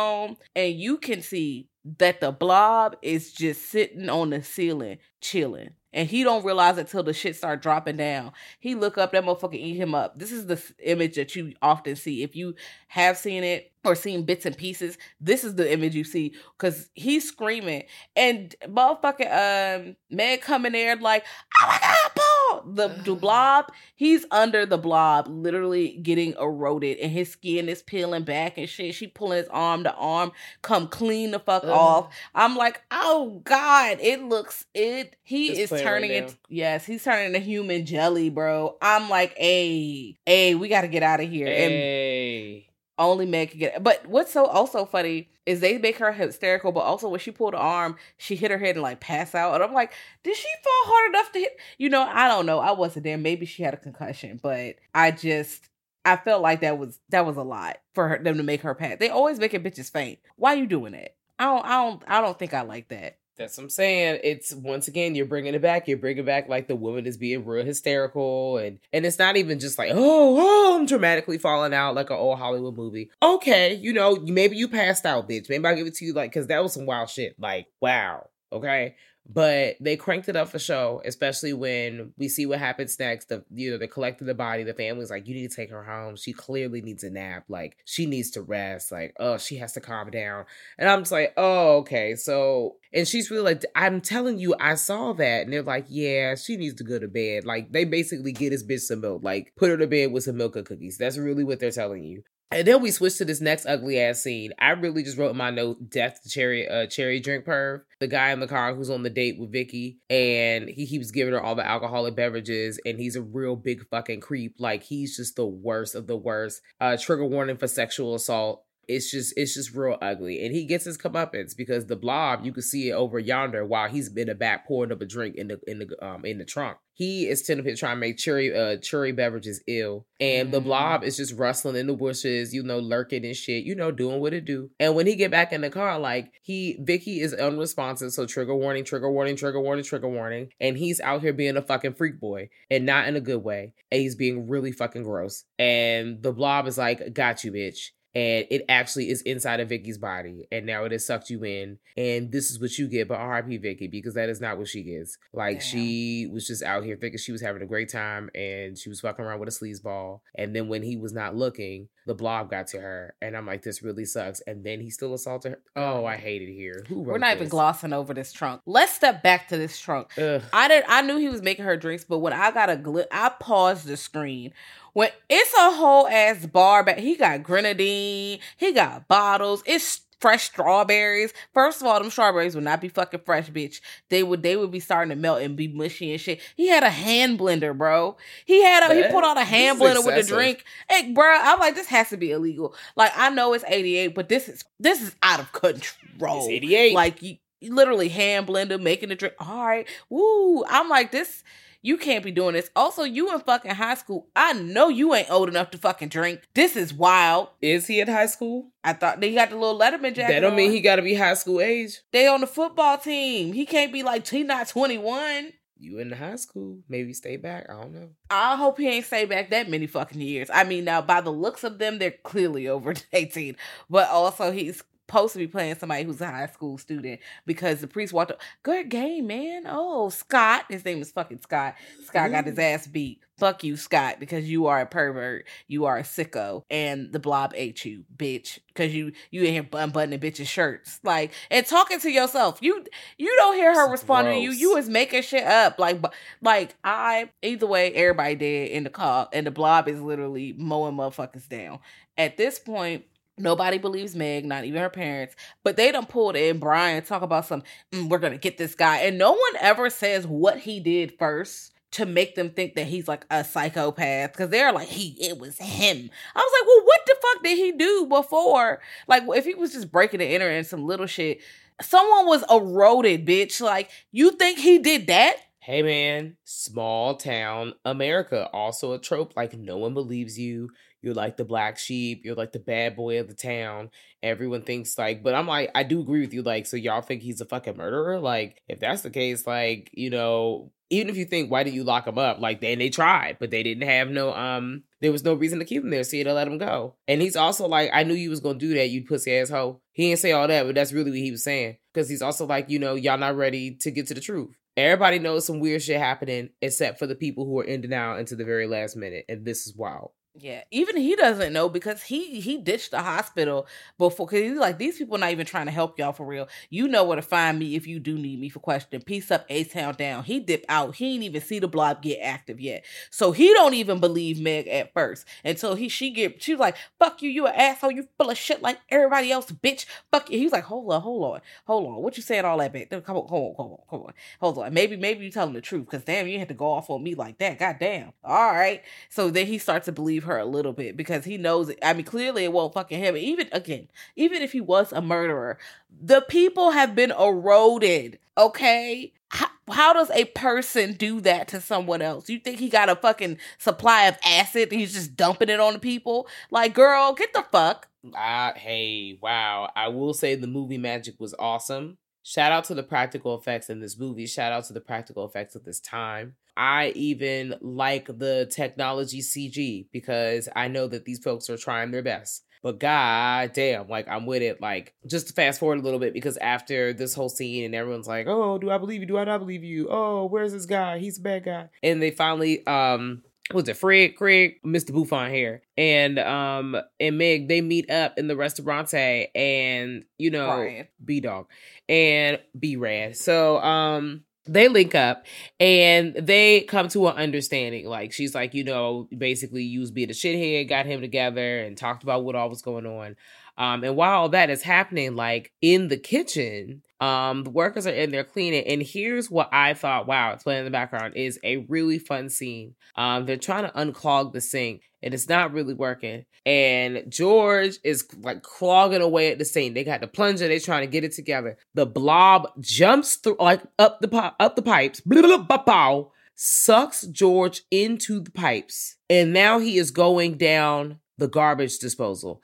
and 0.56 0.74
you 0.74 0.98
can 0.98 1.22
see 1.22 1.68
that 2.00 2.20
the 2.20 2.32
blob 2.32 2.96
is 3.02 3.32
just 3.32 3.70
sitting 3.70 4.10
on 4.10 4.32
the 4.32 4.44
ceiling 4.44 4.98
chilling. 5.22 5.72
And 5.94 6.10
he 6.10 6.24
don't 6.24 6.44
realize 6.44 6.78
it 6.78 6.90
till 6.90 7.04
the 7.04 7.14
shit 7.14 7.38
start 7.38 7.62
dropping 7.62 7.96
down. 7.96 8.34
He 8.60 8.76
look 8.76 8.98
up 8.98 9.14
that 9.14 9.24
motherfucker 9.24 9.56
eat 9.56 9.76
him 9.76 9.96
up. 9.96 10.20
This 10.20 10.32
is 10.32 10.46
the 10.46 10.62
image 10.84 11.16
that 11.16 11.36
you 11.38 11.54
often 11.62 11.96
see. 11.96 12.22
If 12.22 12.36
you 12.36 12.56
have 12.90 13.18
seen 13.18 13.46
it 13.46 13.72
or 13.86 13.96
seen 13.96 14.24
bits 14.24 14.46
and 14.46 14.58
pieces 14.58 14.98
this 15.22 15.44
is 15.44 15.56
the 15.56 15.72
image 15.72 15.96
you 15.96 16.04
see 16.04 16.34
because 16.58 16.90
he's 16.96 17.28
screaming. 17.28 17.84
And 18.16 18.54
motherfucking 18.68 19.78
um 19.78 19.96
man 20.10 20.40
coming 20.40 20.74
there 20.74 20.98
like 20.98 21.24
oh 21.62 21.68
my 21.68 21.80
god 21.80 22.25
the, 22.66 22.88
the 23.04 23.16
blob 23.16 23.72
he's 23.96 24.26
under 24.32 24.66
the 24.66 24.78
blob 24.78 25.28
literally 25.28 25.98
getting 26.02 26.34
eroded 26.40 26.98
and 26.98 27.12
his 27.12 27.32
skin 27.32 27.70
is 27.70 27.82
peeling 27.84 28.24
back 28.24 28.58
and 28.58 28.68
shit 28.68 28.94
she 28.96 29.08
pulling 29.08 29.38
his 29.38 29.48
arm 29.50 29.84
the 29.84 29.94
arm 29.96 30.32
come 30.62 30.88
clean 30.88 31.32
the 31.32 31.40
fuck 31.40 31.64
off 31.64 32.10
I'm 32.34 32.56
like, 32.56 32.82
oh 32.92 33.42
God, 33.44 33.98
it 34.02 34.24
looks 34.24 34.66
it. 34.74 35.16
He 35.24 35.52
It's 35.52 35.72
is 35.72 35.82
turning 35.82 36.12
right 36.12 36.24
into 36.24 36.36
yes, 36.50 36.86
he's 36.86 37.04
turning 37.04 37.28
into 37.28 37.40
human 37.40 37.86
jelly, 37.86 38.30
bro. 38.30 38.78
I'm 38.82 39.10
like, 39.10 39.36
hey, 39.38 40.18
hey, 40.26 40.56
we 40.56 40.68
got 40.68 40.82
to 40.82 40.88
get 40.88 41.04
out 41.04 41.22
of 41.22 41.30
here. 41.30 41.48
And 41.48 41.56
Hey. 41.56 42.70
Only 42.98 43.26
Meg 43.26 43.52
can 43.52 43.60
get. 43.60 43.76
it. 43.76 43.84
But 43.84 44.06
what's 44.08 44.32
so 44.32 44.46
also 44.46 44.86
funny 44.86 45.30
is 45.46 45.60
they 45.60 45.78
make 45.78 45.98
her 45.98 46.12
hysterical, 46.12 46.72
but 46.72 46.82
also 46.82 47.10
when 47.10 47.20
she 47.20 47.32
pulled 47.32 47.54
her 47.54 47.60
arm, 47.60 47.98
she 48.18 48.36
hit 48.36 48.52
her 48.52 48.58
head 48.58 48.76
and 48.76 48.84
like 48.84 49.00
pass 49.00 49.36
out. 49.36 49.56
And 49.56 49.64
I'm 49.64 49.74
like, 49.74 49.92
did 50.24 50.36
she 50.36 50.48
fall 50.64 50.94
hard 50.94 51.10
enough 51.10 51.32
to 51.34 51.40
hit? 51.40 51.60
You 51.78 51.90
know, 51.90 52.02
I 52.02 52.28
don't 52.28 52.46
know. 52.46 52.60
I 52.60 52.72
wasn't 52.72 53.04
there. 53.04 53.18
Maybe 53.18 53.46
she 53.46 53.64
had 53.64 53.74
a 53.74 53.78
concussion, 53.78 54.40
but 54.42 54.76
I 54.94 55.12
just. 55.12 55.70
I 56.08 56.18
felt 56.18 56.44
like 56.44 56.62
that 56.62 56.78
was 56.78 57.00
that 57.10 57.26
was 57.26 57.36
a 57.36 57.42
lot 57.42 57.78
for 57.96 58.08
her, 58.10 58.20
them 58.20 58.38
to 58.38 58.44
make 58.44 58.62
her 58.62 58.76
pass. 58.76 58.98
They 59.00 59.10
always 59.10 59.40
making 59.40 59.64
bitches 59.64 59.92
faint. 59.92 60.20
Why 60.36 60.54
you 60.54 60.68
doing 60.68 60.92
that? 60.92 61.16
I 61.40 61.46
don't 61.46 61.66
I 61.66 61.84
don't 61.84 62.04
I 62.08 62.22
don't 62.22 62.38
think 62.38 62.54
I 62.54 62.62
like 62.62 62.90
that. 62.90 63.18
That's 63.38 63.58
what 63.58 63.64
I'm 63.64 63.70
saying. 63.70 64.20
It's 64.24 64.54
once 64.54 64.88
again 64.88 65.16
you're 65.16 65.26
bringing 65.26 65.54
it 65.54 65.62
back. 65.62 65.88
You're 65.88 65.98
bringing 65.98 66.26
back 66.26 66.48
like 66.48 66.68
the 66.68 66.76
woman 66.76 67.06
is 67.06 67.18
being 67.18 67.46
real 67.46 67.66
hysterical, 67.66 68.58
and 68.58 68.80
and 68.94 69.06
it's 69.06 69.20
not 69.20 69.36
even 69.38 69.60
just 69.60 69.78
like 69.78 69.92
oh 69.94 70.38
oh 70.40 70.76
I'm 70.78 70.86
dramatically 70.86 71.38
falling 71.38 71.74
out 71.74 71.96
like 71.96 72.10
an 72.10 72.16
old 72.16 72.40
Hollywood 72.40 72.76
movie. 72.76 73.10
Okay, 73.22 73.74
you 73.74 73.94
know 73.94 74.16
maybe 74.16 74.56
you 74.56 74.68
passed 74.68 75.06
out, 75.06 75.28
bitch. 75.28 75.50
Maybe 75.50 75.66
I'll 75.66 75.76
give 75.76 75.88
it 75.88 75.96
to 75.96 76.06
you 76.06 76.14
like 76.14 76.32
because 76.32 76.48
that 76.48 76.64
was 76.64 76.74
some 76.74 76.86
wild 76.86 77.10
shit. 77.10 77.36
Like 77.40 77.68
wow, 77.82 78.30
okay 78.52 78.96
but 79.28 79.76
they 79.80 79.98
cranked 79.98 80.30
it 80.30 80.36
up 80.36 80.50
for 80.50 80.60
show, 80.60 81.02
especially 81.04 81.54
when 81.54 82.14
we 82.18 82.28
see 82.28 82.46
what 82.46 82.60
happens 82.60 83.00
next. 83.00 83.30
The 83.30 83.44
you 83.54 83.72
know, 83.72 83.78
they're 83.78 83.88
collecting 83.88 84.28
the 84.28 84.36
body. 84.36 84.64
The 84.64 84.74
family's 84.74 85.10
like, 85.10 85.28
you 85.28 85.34
need 85.34 85.50
to 85.50 85.56
take 85.56 85.72
her 85.72 85.84
home. 85.84 86.16
She 86.16 86.32
clearly 86.32 86.82
needs 86.82 87.04
a 87.04 87.10
nap. 87.10 87.46
Like 87.50 87.78
she 87.86 88.06
needs 88.06 88.32
to 88.32 88.44
rest. 88.44 88.92
Like, 88.92 89.16
oh, 89.20 89.38
she 89.38 89.58
has 89.58 89.74
to 89.74 89.82
calm 89.82 90.12
down. 90.12 90.46
And 90.78 90.88
I'm 90.88 91.02
just 91.02 91.12
like, 91.12 91.34
oh, 91.38 91.78
okay. 91.78 92.16
So 92.16 92.76
and 92.94 93.08
she's 93.08 93.32
really 93.32 93.44
like, 93.44 93.66
I'm 93.76 94.00
telling 94.00 94.38
you, 94.38 94.56
I 94.60 94.76
saw 94.76 95.14
that. 95.14 95.44
And 95.44 95.54
they're 95.54 95.64
like, 95.64 95.86
yeah, 95.90 96.36
she 96.36 96.56
needs 96.56 96.76
to 96.76 96.84
go 96.84 97.00
to 97.00 97.08
bed. 97.08 97.46
Like 97.46 97.72
they 97.72 97.84
basically 97.84 98.32
get 98.32 98.52
this 98.52 98.64
bitch 98.64 98.82
some 98.82 99.02
milk. 99.02 99.24
Like 99.24 99.54
put 99.58 99.70
her 99.70 99.78
to 99.78 99.88
bed 99.88 100.12
with 100.12 100.24
some 100.24 100.38
milk 100.38 100.56
and 100.56 100.66
cookies. 100.66 100.98
That's 100.98 101.18
really 101.18 101.44
what 101.44 101.60
they're 101.60 101.72
telling 101.72 102.04
you. 102.04 102.24
And 102.52 102.68
then 102.68 102.82
we 102.82 102.92
switch 102.92 103.18
to 103.18 103.26
this 103.26 103.42
next 103.42 103.66
ugly 103.66 104.00
ass 104.00 104.22
scene. 104.22 104.54
I 104.60 104.72
really 104.72 105.04
just 105.04 105.18
wrote 105.18 105.32
in 105.32 105.38
my 105.38 105.50
note, 105.50 105.90
"Death 105.90 106.22
to 106.24 106.30
Cherry, 106.30 106.68
uh, 106.68 106.86
Cherry 106.88 107.20
Drink 107.20 107.46
Perv." 107.46 107.82
The 108.00 108.08
guy 108.08 108.32
in 108.32 108.40
the 108.40 108.48
car 108.48 108.76
who's 108.76 108.90
on 108.90 109.04
the 109.04 109.10
date 109.10 109.40
with 109.40 109.52
Vicky, 109.52 110.00
and 110.10 110.70
he 110.70 110.86
keeps 110.86 111.12
giving 111.12 111.34
her 111.34 111.42
all 111.42 111.56
the 111.56 111.66
alcoholic 111.66 112.16
beverages, 112.16 112.80
and 112.86 113.00
he's 113.00 113.16
a 113.16 113.22
real 113.22 113.56
big 113.56 113.88
fucking 113.90 114.20
creep. 114.20 114.56
Like 114.60 114.84
he's 114.84 115.18
just 115.18 115.36
the 115.36 115.46
worst 115.46 115.96
of 115.96 116.08
the 116.08 116.18
worst. 116.18 116.62
Uh, 116.80 116.98
trigger 116.98 117.26
warning 117.26 117.58
for 117.58 117.68
sexual 117.68 118.16
assault 118.16 118.65
it's 118.88 119.12
just 119.12 119.34
it's 119.38 119.54
just 119.54 119.74
real 119.74 119.98
ugly. 120.02 120.46
And 120.46 120.54
he 120.54 120.66
gets 120.66 120.86
his 120.86 120.98
comeuppance 120.98 121.56
because 121.56 121.86
the 121.86 121.96
blob, 121.96 122.46
you 122.46 122.52
can 122.52 122.64
see 122.64 122.90
it 122.90 122.94
over 122.94 123.20
yonder 123.20 123.66
while 123.66 123.90
he's 123.90 124.14
in 124.16 124.28
the 124.28 124.36
back 124.36 124.68
pouring 124.68 124.92
up 124.92 125.02
a 125.02 125.06
drink 125.06 125.36
in 125.36 125.48
the 125.48 125.60
in 125.68 125.80
the 125.80 126.06
um 126.06 126.26
in 126.26 126.38
the 126.38 126.46
trunk. 126.46 126.78
He 126.94 127.28
is 127.28 127.46
trying 127.46 127.62
to 127.62 127.76
trying 127.76 127.98
to 127.98 128.00
make 128.00 128.18
cherry 128.18 128.56
uh 128.56 128.78
cherry 128.78 129.12
beverages 129.12 129.62
ill. 129.68 130.06
And 130.20 130.52
the 130.52 130.62
blob 130.62 131.02
mm. 131.02 131.06
is 131.06 131.18
just 131.18 131.38
rustling 131.38 131.76
in 131.76 131.88
the 131.88 131.94
bushes, 131.94 132.54
you 132.54 132.64
know, 132.64 132.80
lurking 132.80 133.26
and 133.26 133.36
shit, 133.36 133.66
you 133.66 133.76
know, 133.76 133.92
doing 133.92 134.22
what 134.22 134.34
it 134.34 134.46
do. 134.46 134.70
And 134.80 134.96
when 134.96 135.06
he 135.06 135.16
get 135.16 135.32
back 135.32 135.52
in 135.52 135.62
the 135.62 135.70
car, 135.70 136.00
like 136.00 136.32
he 136.42 136.78
Vicky 136.80 137.20
is 137.20 137.34
unresponsive, 137.34 138.14
so 138.14 138.26
trigger 138.26 138.56
warning, 138.56 138.86
trigger 138.86 139.12
warning, 139.12 139.36
trigger 139.36 139.60
warning, 139.60 139.84
trigger 139.84 140.08
warning. 140.08 140.50
And 140.60 140.78
he's 140.78 141.02
out 141.02 141.22
here 141.22 141.34
being 141.34 141.58
a 141.58 141.62
fucking 141.62 141.96
freak 141.96 142.20
boy 142.20 142.50
and 142.72 142.86
not 142.86 143.08
in 143.08 143.16
a 143.16 143.22
good 143.22 143.44
way. 143.44 143.74
And 143.92 144.02
he's 144.02 144.16
being 144.16 144.48
really 144.48 144.72
fucking 144.72 145.04
gross. 145.04 145.44
And 145.60 146.24
the 146.24 146.32
blob 146.32 146.68
is 146.68 146.78
like, 146.78 147.14
got 147.14 147.44
you, 147.44 147.52
bitch 147.52 147.90
and 148.16 148.48
it 148.50 148.64
actually 148.70 149.10
is 149.10 149.22
inside 149.22 149.60
of 149.60 149.70
Vicky's 149.70 149.98
body, 149.98 150.48
and 150.52 150.66
now 150.66 150.86
it 150.86 150.92
has 150.94 151.06
sucked 151.06 151.30
you 151.30 151.44
in, 151.44 151.78
and 151.98 152.32
this 152.32 152.50
is 152.50 152.60
what 152.60 152.78
you 152.78 152.88
get. 152.88 153.08
But 153.08 153.20
R.I.P. 153.20 153.58
Vicky, 153.58 153.88
because 153.88 154.14
that 154.14 154.30
is 154.30 154.40
not 154.42 154.58
what 154.58 154.70
she 154.70 154.84
gets. 154.84 155.18
Like 155.34 155.60
Damn. 155.60 155.68
she 155.68 156.28
was 156.32 156.48
just 156.48 156.64
out 156.64 156.84
here 156.84 156.96
thinking 156.96 157.20
she 157.20 157.32
was 157.32 157.42
having 157.42 157.62
a 157.62 157.68
great 157.68 157.90
time, 157.90 158.30
and 158.34 158.78
she 158.78 158.90
was 158.90 159.02
fucking 159.02 159.24
around 159.24 159.40
with 159.40 159.50
a 159.50 159.52
sleazeball, 159.52 160.22
and 160.36 160.56
then 160.56 160.70
when 160.70 160.82
he 160.82 160.96
was 160.96 161.14
not 161.14 161.36
looking, 161.36 161.90
the 162.06 162.16
blob 162.16 162.50
got 162.50 162.68
to 162.68 162.80
her, 162.80 163.16
and 163.22 163.36
I'm 163.36 163.46
like, 163.46 163.64
this 163.64 163.82
really 163.82 164.06
sucks. 164.06 164.42
And 164.42 164.64
then 164.64 164.80
he 164.80 164.90
still 164.90 165.14
assaulted 165.14 165.54
her. 165.54 165.60
Oh, 165.76 166.06
I 166.06 166.18
hate 166.18 166.42
it 166.42 166.54
here. 166.54 166.84
Who 166.88 167.00
We're 167.00 167.18
not 167.18 167.32
this? 167.32 167.38
even 167.38 167.50
glossing 167.50 167.94
over 167.94 168.14
this 168.14 168.32
trunk. 168.32 168.62
Let's 168.66 168.94
step 168.94 169.24
back 169.24 169.48
to 169.50 169.58
this 169.58 169.80
trunk. 169.80 170.18
Ugh. 170.18 170.42
I 170.54 170.68
did. 170.68 170.84
I 170.88 171.02
knew 171.02 171.18
he 171.18 171.30
was 171.30 171.42
making 171.42 171.66
her 171.66 171.76
drinks, 171.78 172.04
but 172.04 172.20
when 172.20 172.34
I 172.34 172.52
got 172.52 172.70
a 172.70 172.76
glit, 172.76 173.08
I 173.12 173.30
paused 173.30 173.88
the 173.88 173.98
screen 173.98 174.54
when 174.96 175.10
it's 175.28 175.54
a 175.54 175.72
whole 175.72 176.08
ass 176.08 176.46
bar 176.46 176.82
back, 176.82 177.00
he 177.00 177.18
got 177.18 177.44
grenadine, 177.44 178.40
he 178.56 178.72
got 178.72 179.10
bottles, 179.10 179.62
it's 179.66 180.00
fresh 180.22 180.46
strawberries. 180.46 181.34
First 181.54 181.82
of 181.82 181.88
all, 181.88 182.00
them 182.00 182.10
strawberries 182.10 182.56
would 182.56 182.64
not 182.64 182.80
be 182.80 182.88
fucking 182.88 183.20
fresh, 183.26 183.50
bitch. 183.50 183.82
They 184.10 184.24
would 184.24 184.42
they 184.42 184.56
would 184.56 184.72
be 184.72 184.80
starting 184.80 185.10
to 185.10 185.18
melt 185.18 185.42
and 185.42 185.58
be 185.58 185.68
mushy 185.68 186.14
and 186.14 186.22
shit. 186.22 186.40
He 186.56 186.70
had 186.70 186.84
a 186.84 186.90
hand 186.90 187.38
blender, 187.38 187.78
bro. 187.78 188.16
He 188.46 188.64
had 188.64 188.90
a 188.90 188.96
he 188.96 189.12
put 189.12 189.26
on 189.26 189.38
a 189.38 189.44
hand 189.44 189.82
blender 189.82 190.06
with 190.06 190.16
the 190.16 190.34
drink. 190.34 190.64
Hey, 190.90 191.12
bro, 191.12 191.26
I'm 191.30 191.60
like, 191.60 191.76
this 191.76 191.88
has 191.88 192.08
to 192.12 192.18
be 192.18 192.32
illegal. 192.32 192.74
Like, 192.96 193.12
I 193.18 193.30
know 193.32 193.52
it's 193.52 193.66
88, 193.68 194.16
but 194.16 194.30
this 194.30 194.48
is 194.48 194.64
this 194.80 195.02
is 195.02 195.14
out 195.22 195.42
of 195.42 195.52
control. 195.52 196.46
It's 196.46 196.48
88. 196.48 196.96
Like 196.96 197.22
you, 197.22 197.36
you 197.60 197.76
literally 197.76 198.08
hand 198.08 198.48
blender 198.48 198.82
making 198.82 199.12
a 199.12 199.16
drink. 199.16 199.36
All 199.42 199.66
right. 199.66 199.90
Woo. 200.10 200.64
I'm 200.70 200.88
like, 200.88 201.12
this 201.12 201.44
you 201.86 201.98
can't 201.98 202.24
be 202.24 202.32
doing 202.32 202.54
this. 202.54 202.72
Also, 202.76 203.04
you 203.04 203.32
in 203.32 203.40
fucking 203.42 203.70
high 203.70 203.94
school. 203.94 204.28
I 204.36 204.54
know 204.54 204.90
you 204.90 205.14
ain't 205.14 205.30
old 205.30 205.50
enough 205.50 205.70
to 205.70 205.78
fucking 205.78 206.10
drink. 206.10 206.42
This 206.56 206.76
is 206.76 206.92
wild. 206.92 207.50
Is 207.62 207.86
he 207.86 208.02
at 208.02 208.10
high 208.10 208.26
school? 208.26 208.72
I 208.84 208.94
thought 208.94 209.22
they 209.22 209.36
got 209.36 209.52
the 209.52 209.56
little 209.56 209.80
Letterman 209.80 210.16
jacket. 210.16 210.34
That 210.34 210.40
don't 210.40 210.54
on. 210.54 210.58
mean 210.58 210.72
he 210.72 210.82
got 210.82 210.96
to 210.96 211.04
be 211.04 211.14
high 211.14 211.36
school 211.36 211.62
age. 211.62 212.02
They 212.12 212.26
on 212.26 212.42
the 212.42 212.48
football 212.48 212.98
team. 212.98 213.54
He 213.54 213.68
can't 213.68 213.94
be 213.94 214.02
like 214.02 214.28
he 214.28 214.42
not 214.42 214.68
twenty 214.68 214.98
one. 214.98 215.54
You 215.78 216.00
in 216.00 216.10
the 216.10 216.16
high 216.16 216.38
school? 216.38 216.80
Maybe 216.90 217.14
stay 217.14 217.38
back. 217.38 217.70
I 217.70 217.74
don't 217.74 217.94
know. 217.94 218.10
I 218.32 218.56
hope 218.56 218.80
he 218.80 218.88
ain't 218.88 219.06
stay 219.06 219.26
back 219.26 219.52
that 219.52 219.70
many 219.70 219.86
fucking 219.86 220.22
years. 220.22 220.50
I 220.52 220.64
mean, 220.64 220.86
now 220.86 221.02
by 221.02 221.22
the 221.22 221.32
looks 221.32 221.64
of 221.64 221.78
them, 221.78 222.00
they're 222.00 222.16
clearly 222.24 222.68
over 222.68 222.96
eighteen. 223.14 223.58
But 223.92 224.10
also, 224.10 224.52
he's 224.52 224.84
supposed 225.08 225.34
to 225.34 225.40
be 225.40 225.48
playing 225.48 225.76
somebody 225.76 226.04
who's 226.04 226.22
a 226.22 226.28
high 226.28 226.48
school 226.48 226.78
student 226.78 227.20
because 227.46 227.82
the 227.82 227.88
priest 227.88 228.14
walked 228.14 228.32
up. 228.32 228.42
Good 228.64 228.90
game, 228.90 229.28
man. 229.28 229.64
Oh, 229.68 230.10
Scott. 230.10 230.66
His 230.70 230.84
name 230.84 231.02
is 231.02 231.12
fucking 231.12 231.42
Scott. 231.42 231.76
Scott 232.06 232.30
Ooh. 232.30 232.34
got 232.34 232.46
his 232.46 232.58
ass 232.58 232.88
beat. 232.88 233.22
Fuck 233.38 233.66
you, 233.66 233.76
Scott, 233.76 234.20
because 234.20 234.50
you 234.50 234.68
are 234.68 234.80
a 234.80 234.86
pervert. 234.86 235.46
You 235.68 235.86
are 235.86 235.98
a 235.98 236.04
sicko. 236.04 236.64
And 236.70 237.12
the 237.12 237.20
blob 237.20 237.54
ate 237.56 237.84
you, 237.84 238.06
bitch. 238.16 238.60
Because 238.68 238.96
you 238.96 239.12
you 239.30 239.44
in 239.44 239.54
here 239.54 239.64
unbuttoning 239.64 240.20
bitches' 240.20 240.48
shirts. 240.48 241.02
Like, 241.04 241.34
and 241.52 241.66
talking 241.66 242.00
to 242.00 242.10
yourself. 242.10 242.60
You 242.62 242.86
you 243.18 243.36
don't 243.38 243.56
hear 243.56 243.74
her 243.74 243.92
responding 243.92 244.36
to 244.36 244.40
you. 244.40 244.52
You 244.52 244.74
was 244.74 244.88
making 244.88 245.24
shit 245.24 245.44
up. 245.44 245.80
Like 245.80 246.02
like 246.42 246.76
I 246.84 247.30
either 247.42 247.68
way, 247.68 247.94
everybody 247.94 248.36
dead 248.36 248.70
in 248.70 248.86
the 248.86 248.90
car. 248.90 249.28
And 249.34 249.46
the 249.46 249.52
blob 249.52 249.90
is 249.90 250.00
literally 250.02 250.54
mowing 250.58 250.96
motherfuckers 250.96 251.48
down. 251.50 251.80
At 252.18 252.38
this 252.38 252.58
point, 252.58 253.04
Nobody 253.38 253.78
believes 253.78 254.16
Meg, 254.16 254.46
not 254.46 254.64
even 254.64 254.82
her 254.82 254.90
parents. 254.90 255.36
But 255.64 255.76
they 255.76 255.92
done 255.92 256.06
pulled 256.06 256.36
in 256.36 256.60
Brian 256.60 257.04
talk 257.04 257.22
about 257.22 257.46
some, 257.46 257.64
mm, 257.92 258.10
we're 258.10 258.20
gonna 258.20 258.38
get 258.38 258.58
this 258.58 258.76
guy. 258.76 259.00
And 259.00 259.18
no 259.18 259.32
one 259.32 259.56
ever 259.60 259.90
says 259.90 260.26
what 260.26 260.60
he 260.60 260.80
did 260.80 261.18
first 261.20 261.74
to 261.92 262.06
make 262.06 262.36
them 262.36 262.50
think 262.50 262.76
that 262.76 262.88
he's 262.88 263.08
like 263.08 263.26
a 263.30 263.44
psychopath. 263.44 264.34
Cause 264.34 264.50
they're 264.50 264.72
like, 264.72 264.88
he 264.88 265.18
it 265.22 265.38
was 265.38 265.58
him. 265.58 266.10
I 266.36 266.40
was 266.40 266.52
like, 266.60 266.68
well, 266.68 266.86
what 266.86 267.02
the 267.06 267.16
fuck 267.22 267.44
did 267.44 267.58
he 267.58 267.72
do 267.74 268.06
before? 268.08 268.82
Like 269.08 269.24
if 269.30 269.46
he 269.46 269.56
was 269.56 269.74
just 269.74 269.92
breaking 269.92 270.20
the 270.20 270.30
internet 270.30 270.58
and 270.58 270.68
some 270.68 270.86
little 270.86 271.08
shit. 271.08 271.42
Someone 271.82 272.26
was 272.26 272.44
eroded, 272.50 273.26
bitch. 273.26 273.60
Like, 273.60 273.92
you 274.14 274.32
think 274.32 274.60
he 274.60 274.78
did 274.80 275.08
that? 275.08 275.36
Hey 275.60 275.82
man, 275.82 276.38
small 276.44 277.16
town 277.16 277.74
America, 277.84 278.48
also 278.54 278.94
a 278.94 279.00
trope. 279.00 279.34
Like, 279.36 279.58
no 279.58 279.78
one 279.78 279.94
believes 279.94 280.40
you 280.40 280.70
you're 281.06 281.14
like 281.14 281.38
the 281.38 281.46
black 281.46 281.78
sheep, 281.78 282.22
you're 282.26 282.36
like 282.36 282.52
the 282.52 282.60
bad 282.60 282.96
boy 282.96 283.20
of 283.20 283.28
the 283.28 283.36
town. 283.36 283.92
Everyone 284.24 284.64
thinks 284.64 284.98
like, 284.98 285.24
but 285.24 285.36
I'm 285.36 285.48
like, 285.48 285.70
I 285.76 285.84
do 285.84 286.02
agree 286.02 286.22
with 286.22 286.34
you. 286.34 286.42
Like, 286.42 286.66
so 286.66 286.78
y'all 286.78 287.02
think 287.02 287.22
he's 287.22 287.42
a 287.42 287.46
fucking 287.46 287.78
murderer? 287.78 288.20
Like, 288.20 288.62
if 288.68 288.80
that's 288.80 289.04
the 289.04 289.12
case, 289.12 289.46
like, 289.46 289.92
you 289.94 290.10
know, 290.10 290.72
even 290.90 291.10
if 291.10 291.18
you 291.18 291.26
think, 291.26 291.52
why 291.52 291.64
did 291.64 291.74
you 291.74 291.84
lock 291.84 292.08
him 292.08 292.18
up? 292.18 292.40
Like, 292.40 292.62
then 292.62 292.80
they 292.80 292.90
tried, 292.90 293.38
but 293.40 293.52
they 293.52 293.64
didn't 293.64 293.88
have 293.88 294.10
no, 294.10 294.34
um, 294.34 294.84
there 295.02 295.12
was 295.12 295.24
no 295.24 295.34
reason 295.34 295.60
to 295.60 295.66
keep 295.66 295.84
him 295.84 295.90
there, 295.90 296.04
so 296.04 296.18
you 296.18 296.24
to 296.24 296.34
let 296.34 296.48
him 296.48 296.58
go. 296.58 296.96
And 297.08 297.22
he's 297.22 297.36
also 297.36 297.68
like, 297.68 297.90
I 297.94 298.04
knew 298.04 298.14
you 298.14 298.30
was 298.30 298.40
gonna 298.40 298.60
do 298.60 298.74
that, 298.76 298.90
you 298.90 299.04
pussy 299.04 299.36
asshole. 299.36 299.82
He 299.94 300.10
didn't 300.10 300.20
say 300.20 300.32
all 300.32 300.48
that, 300.48 300.66
but 300.66 300.76
that's 300.76 300.94
really 300.94 301.12
what 301.12 301.20
he 301.20 301.32
was 301.32 301.44
saying. 301.44 301.78
Because 301.94 302.10
he's 302.10 302.22
also 302.22 302.46
like, 302.46 302.70
you 302.70 302.80
know, 302.80 302.96
y'all 302.96 303.18
not 303.18 303.36
ready 303.36 303.76
to 303.82 303.92
get 303.92 304.08
to 304.08 304.14
the 304.14 304.22
truth. 304.22 304.56
Everybody 304.78 305.20
knows 305.20 305.46
some 305.46 305.60
weird 305.60 305.82
shit 305.82 306.00
happening, 306.00 306.50
except 306.62 307.00
for 307.00 307.08
the 307.08 307.16
people 307.16 307.46
who 307.46 307.60
are 307.60 307.64
in 307.64 307.82
denial 307.82 308.18
until 308.18 308.38
the 308.38 308.44
very 308.44 308.68
last 308.68 308.96
minute, 308.96 309.26
and 309.30 309.46
this 309.46 309.66
is 309.66 309.76
wild. 309.76 310.12
Yeah, 310.38 310.64
even 310.70 310.98
he 310.98 311.16
doesn't 311.16 311.54
know 311.54 311.70
because 311.70 312.04
he 312.04 312.42
he 312.42 312.58
ditched 312.58 312.92
the 312.92 313.02
hospital 313.02 313.68
before 313.98 314.28
because 314.28 314.42
he's 314.42 314.58
like 314.58 314.78
these 314.78 314.98
people 314.98 315.18
not 315.18 315.32
even 315.32 315.46
trying 315.46 315.68
to 315.68 315.72
help 315.72 315.98
y'all 315.98 316.12
for 316.12 316.26
real. 316.26 316.50
You 316.70 316.90
know 316.90 317.06
where 317.06 317.16
to 317.16 317.22
find 317.22 317.58
me 317.58 317.76
if 317.76 317.88
you 317.88 318.02
do 318.02 318.18
need 318.18 318.42
me 318.42 318.50
for 318.50 318.60
question. 318.60 319.02
Peace 319.02 319.32
up, 319.32 319.46
A 319.48 319.64
Town 319.64 319.94
down. 319.94 320.26
He 320.26 320.42
dipped 320.42 320.66
out. 320.68 320.96
He 320.96 321.14
ain't 321.14 321.24
even 321.24 321.42
see 321.42 321.60
the 321.60 321.70
blob 321.70 322.02
get 322.02 322.18
active 322.18 322.60
yet, 322.60 322.84
so 323.10 323.32
he 323.32 323.54
don't 323.54 323.76
even 323.76 324.02
believe 324.02 324.38
Meg 324.38 324.68
at 324.68 324.94
first 324.94 325.26
until 325.46 325.76
he 325.76 325.88
she 325.88 326.10
get 326.10 326.44
she's 326.44 326.60
like 326.60 326.76
fuck 327.00 327.22
you, 327.22 327.30
you 327.30 327.48
an 327.48 327.56
asshole, 327.56 327.92
you 327.92 328.06
full 328.18 328.30
of 328.30 328.38
shit 328.38 328.62
like 328.62 328.80
everybody 328.90 329.32
else, 329.32 329.50
bitch. 329.50 329.86
Fuck 330.12 330.30
you. 330.30 330.38
He's 330.38 330.52
like 330.52 330.66
hold 330.66 330.92
on, 330.92 331.02
hold 331.02 331.34
on, 331.36 331.42
hold 331.66 331.88
on. 331.88 332.04
What 332.04 332.18
you 332.18 332.24
saying 332.24 332.44
all 332.44 332.58
that 332.58 332.74
bit? 332.74 332.90
Come 332.90 333.00
on, 333.16 333.26
come 333.26 333.38
on, 333.38 333.56
come 333.56 333.66
on, 333.68 333.78
hold 333.88 334.08
on, 334.08 334.14
hold 334.42 334.58
on. 334.58 334.74
Maybe 334.74 334.98
maybe 334.98 335.24
you 335.24 335.32
telling 335.32 335.54
the 335.54 335.62
truth 335.62 335.86
because 335.86 336.04
damn, 336.04 336.28
you 336.28 336.40
had 336.40 336.50
to 336.50 336.54
go 336.54 336.72
off 336.72 336.90
on 336.90 337.02
me 337.02 337.16
like 337.16 337.38
that. 337.38 337.58
God 337.58 337.78
damn. 337.80 338.12
All 338.22 338.52
right. 338.52 338.82
So 339.08 339.30
then 339.30 339.46
he 339.46 339.60
starts 339.60 339.86
to 339.86 339.94
believe 339.94 340.25
her 340.26 340.38
a 340.38 340.46
little 340.46 340.74
bit 340.74 340.98
because 340.98 341.26
he 341.26 341.38
knows 341.38 341.70
it. 341.70 341.80
I 341.82 341.94
mean, 341.94 342.06
clearly 342.06 342.44
it 342.44 342.52
won't 342.52 342.74
fucking 342.74 343.00
him. 343.00 343.18
Even 343.18 343.48
again, 343.52 343.88
even 344.16 344.42
if 344.42 344.52
he 344.52 344.62
was 344.62 344.92
a 344.92 345.02
murderer, 345.02 345.58
the 345.90 346.22
people 346.22 346.72
have 346.72 346.96
been 346.96 347.12
eroded. 347.12 348.20
Okay. 348.38 349.14
How, 349.30 349.48
how 349.70 349.94
does 349.94 350.12
a 350.12 350.26
person 350.26 350.94
do 350.94 351.20
that 351.22 351.48
to 351.50 351.62
someone 351.62 352.02
else? 352.02 352.30
You 352.30 352.40
think 352.40 352.60
he 352.60 352.70
got 352.70 352.90
a 352.90 352.96
fucking 352.96 353.38
supply 353.58 354.06
of 354.06 354.18
acid 354.26 354.72
and 354.72 354.80
he's 354.80 354.94
just 354.94 355.16
dumping 355.16 355.50
it 355.50 355.60
on 355.60 355.74
the 355.74 355.80
people? 355.80 356.28
Like, 356.52 356.74
girl, 356.74 357.14
get 357.14 357.34
the 357.34 357.46
fuck. 357.52 357.88
Uh, 358.16 358.54
hey, 358.54 359.18
wow. 359.22 359.72
I 359.76 359.88
will 359.88 360.14
say 360.14 360.36
the 360.36 360.48
movie 360.48 360.78
magic 360.78 361.20
was 361.20 361.34
awesome. 361.40 361.98
Shout 362.28 362.52
out 362.52 362.64
to 362.66 362.74
the 362.74 362.82
practical 362.82 363.38
effects 363.38 363.70
in 363.70 363.82
this 363.82 364.00
movie. 364.00 364.26
Shout 364.26 364.52
out 364.52 364.64
to 364.66 364.74
the 364.74 364.82
practical 364.82 365.26
effects 365.26 365.54
of 365.54 365.64
this 365.64 365.80
time. 365.80 366.34
I 366.58 366.92
even 366.96 367.54
like 367.62 368.08
the 368.08 368.48
technology 368.50 369.22
CG 369.22 369.86
because 369.92 370.50
I 370.56 370.68
know 370.68 370.88
that 370.88 371.06
these 371.06 371.20
folks 371.20 371.52
are 371.52 371.58
trying 371.58 371.92
their 371.92 372.02
best. 372.02 372.44
But 372.64 372.80
god 372.80 373.54
damn, 373.54 373.88
like 373.90 374.08
I'm 374.08 374.26
with 374.26 374.42
it. 374.42 374.60
Like 374.60 374.96
just 375.06 375.28
to 375.28 375.34
fast 375.34 375.60
forward 375.60 375.78
a 375.78 375.84
little 375.84 376.00
bit 376.00 376.14
because 376.16 376.36
after 376.38 376.94
this 376.94 377.14
whole 377.14 377.30
scene 377.30 377.64
and 377.64 377.76
everyone's 377.76 378.08
like, 378.08 378.26
"Oh, 378.26 378.58
do 378.58 378.72
I 378.72 378.80
believe 378.80 379.02
you? 379.02 379.06
Do 379.06 379.20
I 379.20 379.24
not 379.26 379.38
believe 379.38 379.64
you? 379.64 379.88
Oh, 379.92 380.26
where's 380.26 380.52
this 380.52 380.66
guy? 380.66 380.98
He's 380.98 381.20
a 381.20 381.22
bad 381.22 381.46
guy." 381.46 381.70
And 381.84 382.02
they 382.02 382.10
finally 382.10 382.66
um 382.66 383.22
was 383.54 383.68
it 383.68 383.78
Fred, 383.78 384.16
Craig, 384.16 384.62
Mr. 384.66 384.94
Buffon 384.94 385.32
here, 385.32 385.62
and 385.78 386.18
um 386.20 386.76
and 387.00 387.18
Meg 387.18 387.48
they 387.48 387.62
meet 387.62 387.90
up 387.92 388.18
in 388.18 388.28
the 388.28 388.36
restaurante 388.36 389.30
and 389.36 390.04
you 390.18 390.32
know 390.32 390.84
B 391.04 391.20
Dog 391.20 391.48
and 391.88 392.40
B 392.58 392.76
Rad. 392.76 393.16
So 393.16 393.58
um 393.60 394.24
they 394.48 394.68
link 394.68 394.94
up 394.94 395.26
and 395.60 396.14
they 396.16 396.62
come 396.62 396.88
to 396.90 397.08
an 397.08 397.18
understanding. 397.18 397.88
Like 397.88 398.12
she's 398.14 398.36
like, 398.36 398.54
you 398.54 398.64
know, 398.64 399.08
basically 399.16 399.64
used 399.64 399.94
being 399.94 400.10
a 400.10 400.14
shithead, 400.14 400.70
got 400.70 400.86
him 400.86 401.02
together 401.02 401.60
and 401.60 401.78
talked 401.78 402.04
about 402.04 402.24
what 402.24 402.36
all 402.36 402.50
was 402.50 402.62
going 402.62 402.86
on. 402.86 403.16
Um, 403.58 403.84
and 403.84 403.96
while 403.96 404.20
all 404.20 404.30
that 404.30 404.50
is 404.50 404.62
happening, 404.62 405.16
like 405.16 405.52
in 405.62 405.88
the 405.88 405.98
kitchen, 405.98 406.84
um, 407.00 407.44
the 407.44 407.50
workers 407.50 407.86
are 407.86 407.94
in 407.94 408.12
there 408.12 408.24
cleaning. 408.24 408.66
And 408.66 408.82
here's 408.82 409.30
what 409.30 409.50
I 409.52 409.74
thought, 409.74 410.08
wow, 410.08 410.32
it's 410.32 410.44
playing 410.44 410.60
in 410.60 410.66
the 410.66 410.72
background, 410.72 411.16
is 411.16 411.40
a 411.44 411.58
really 411.58 412.00
fun 412.00 412.30
scene. 412.30 412.76
Um, 412.96 413.26
they're 413.26 413.38
trying 413.38 413.64
to 413.64 413.72
unclog 413.72 414.34
the 414.34 414.42
sink 414.42 414.84
and 415.04 415.14
it's 415.14 415.30
not 415.30 415.54
really 415.54 415.74
working. 415.74 416.26
And 416.46 417.04
George 417.10 417.78
is 417.84 418.08
like 418.22 418.44
clogging 418.44 419.02
away 419.02 419.32
at 419.32 419.40
the 419.40 419.46
sink. 419.46 419.74
They 419.74 419.84
got 419.84 420.02
the 420.02 420.08
plunger, 420.08 420.48
they're 420.48 420.60
trying 420.60 420.82
to 420.82 420.92
get 420.92 421.04
it 421.04 421.12
together. 421.12 421.58
The 421.74 421.86
blob 421.86 422.50
jumps 422.60 423.18
through 423.18 423.38
like 423.40 423.62
up 423.78 424.00
the 424.00 424.34
up 424.40 424.56
the 424.56 424.62
pipes, 424.62 425.02
blah, 425.02 425.22
blah, 425.22 425.38
blah, 425.38 425.64
blah, 425.64 426.04
sucks 426.36 427.02
George 427.08 427.64
into 427.72 428.20
the 428.20 428.32
pipes. 428.32 428.96
And 429.10 429.34
now 429.34 429.60
he 429.60 429.78
is 429.78 429.92
going 429.92 430.38
down 430.38 431.00
the 431.18 431.28
garbage 431.28 431.80
disposal 431.80 432.42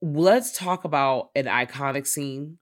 let's 0.00 0.56
talk 0.56 0.84
about 0.84 1.30
an 1.34 1.44
iconic 1.44 2.06
scene. 2.06 2.58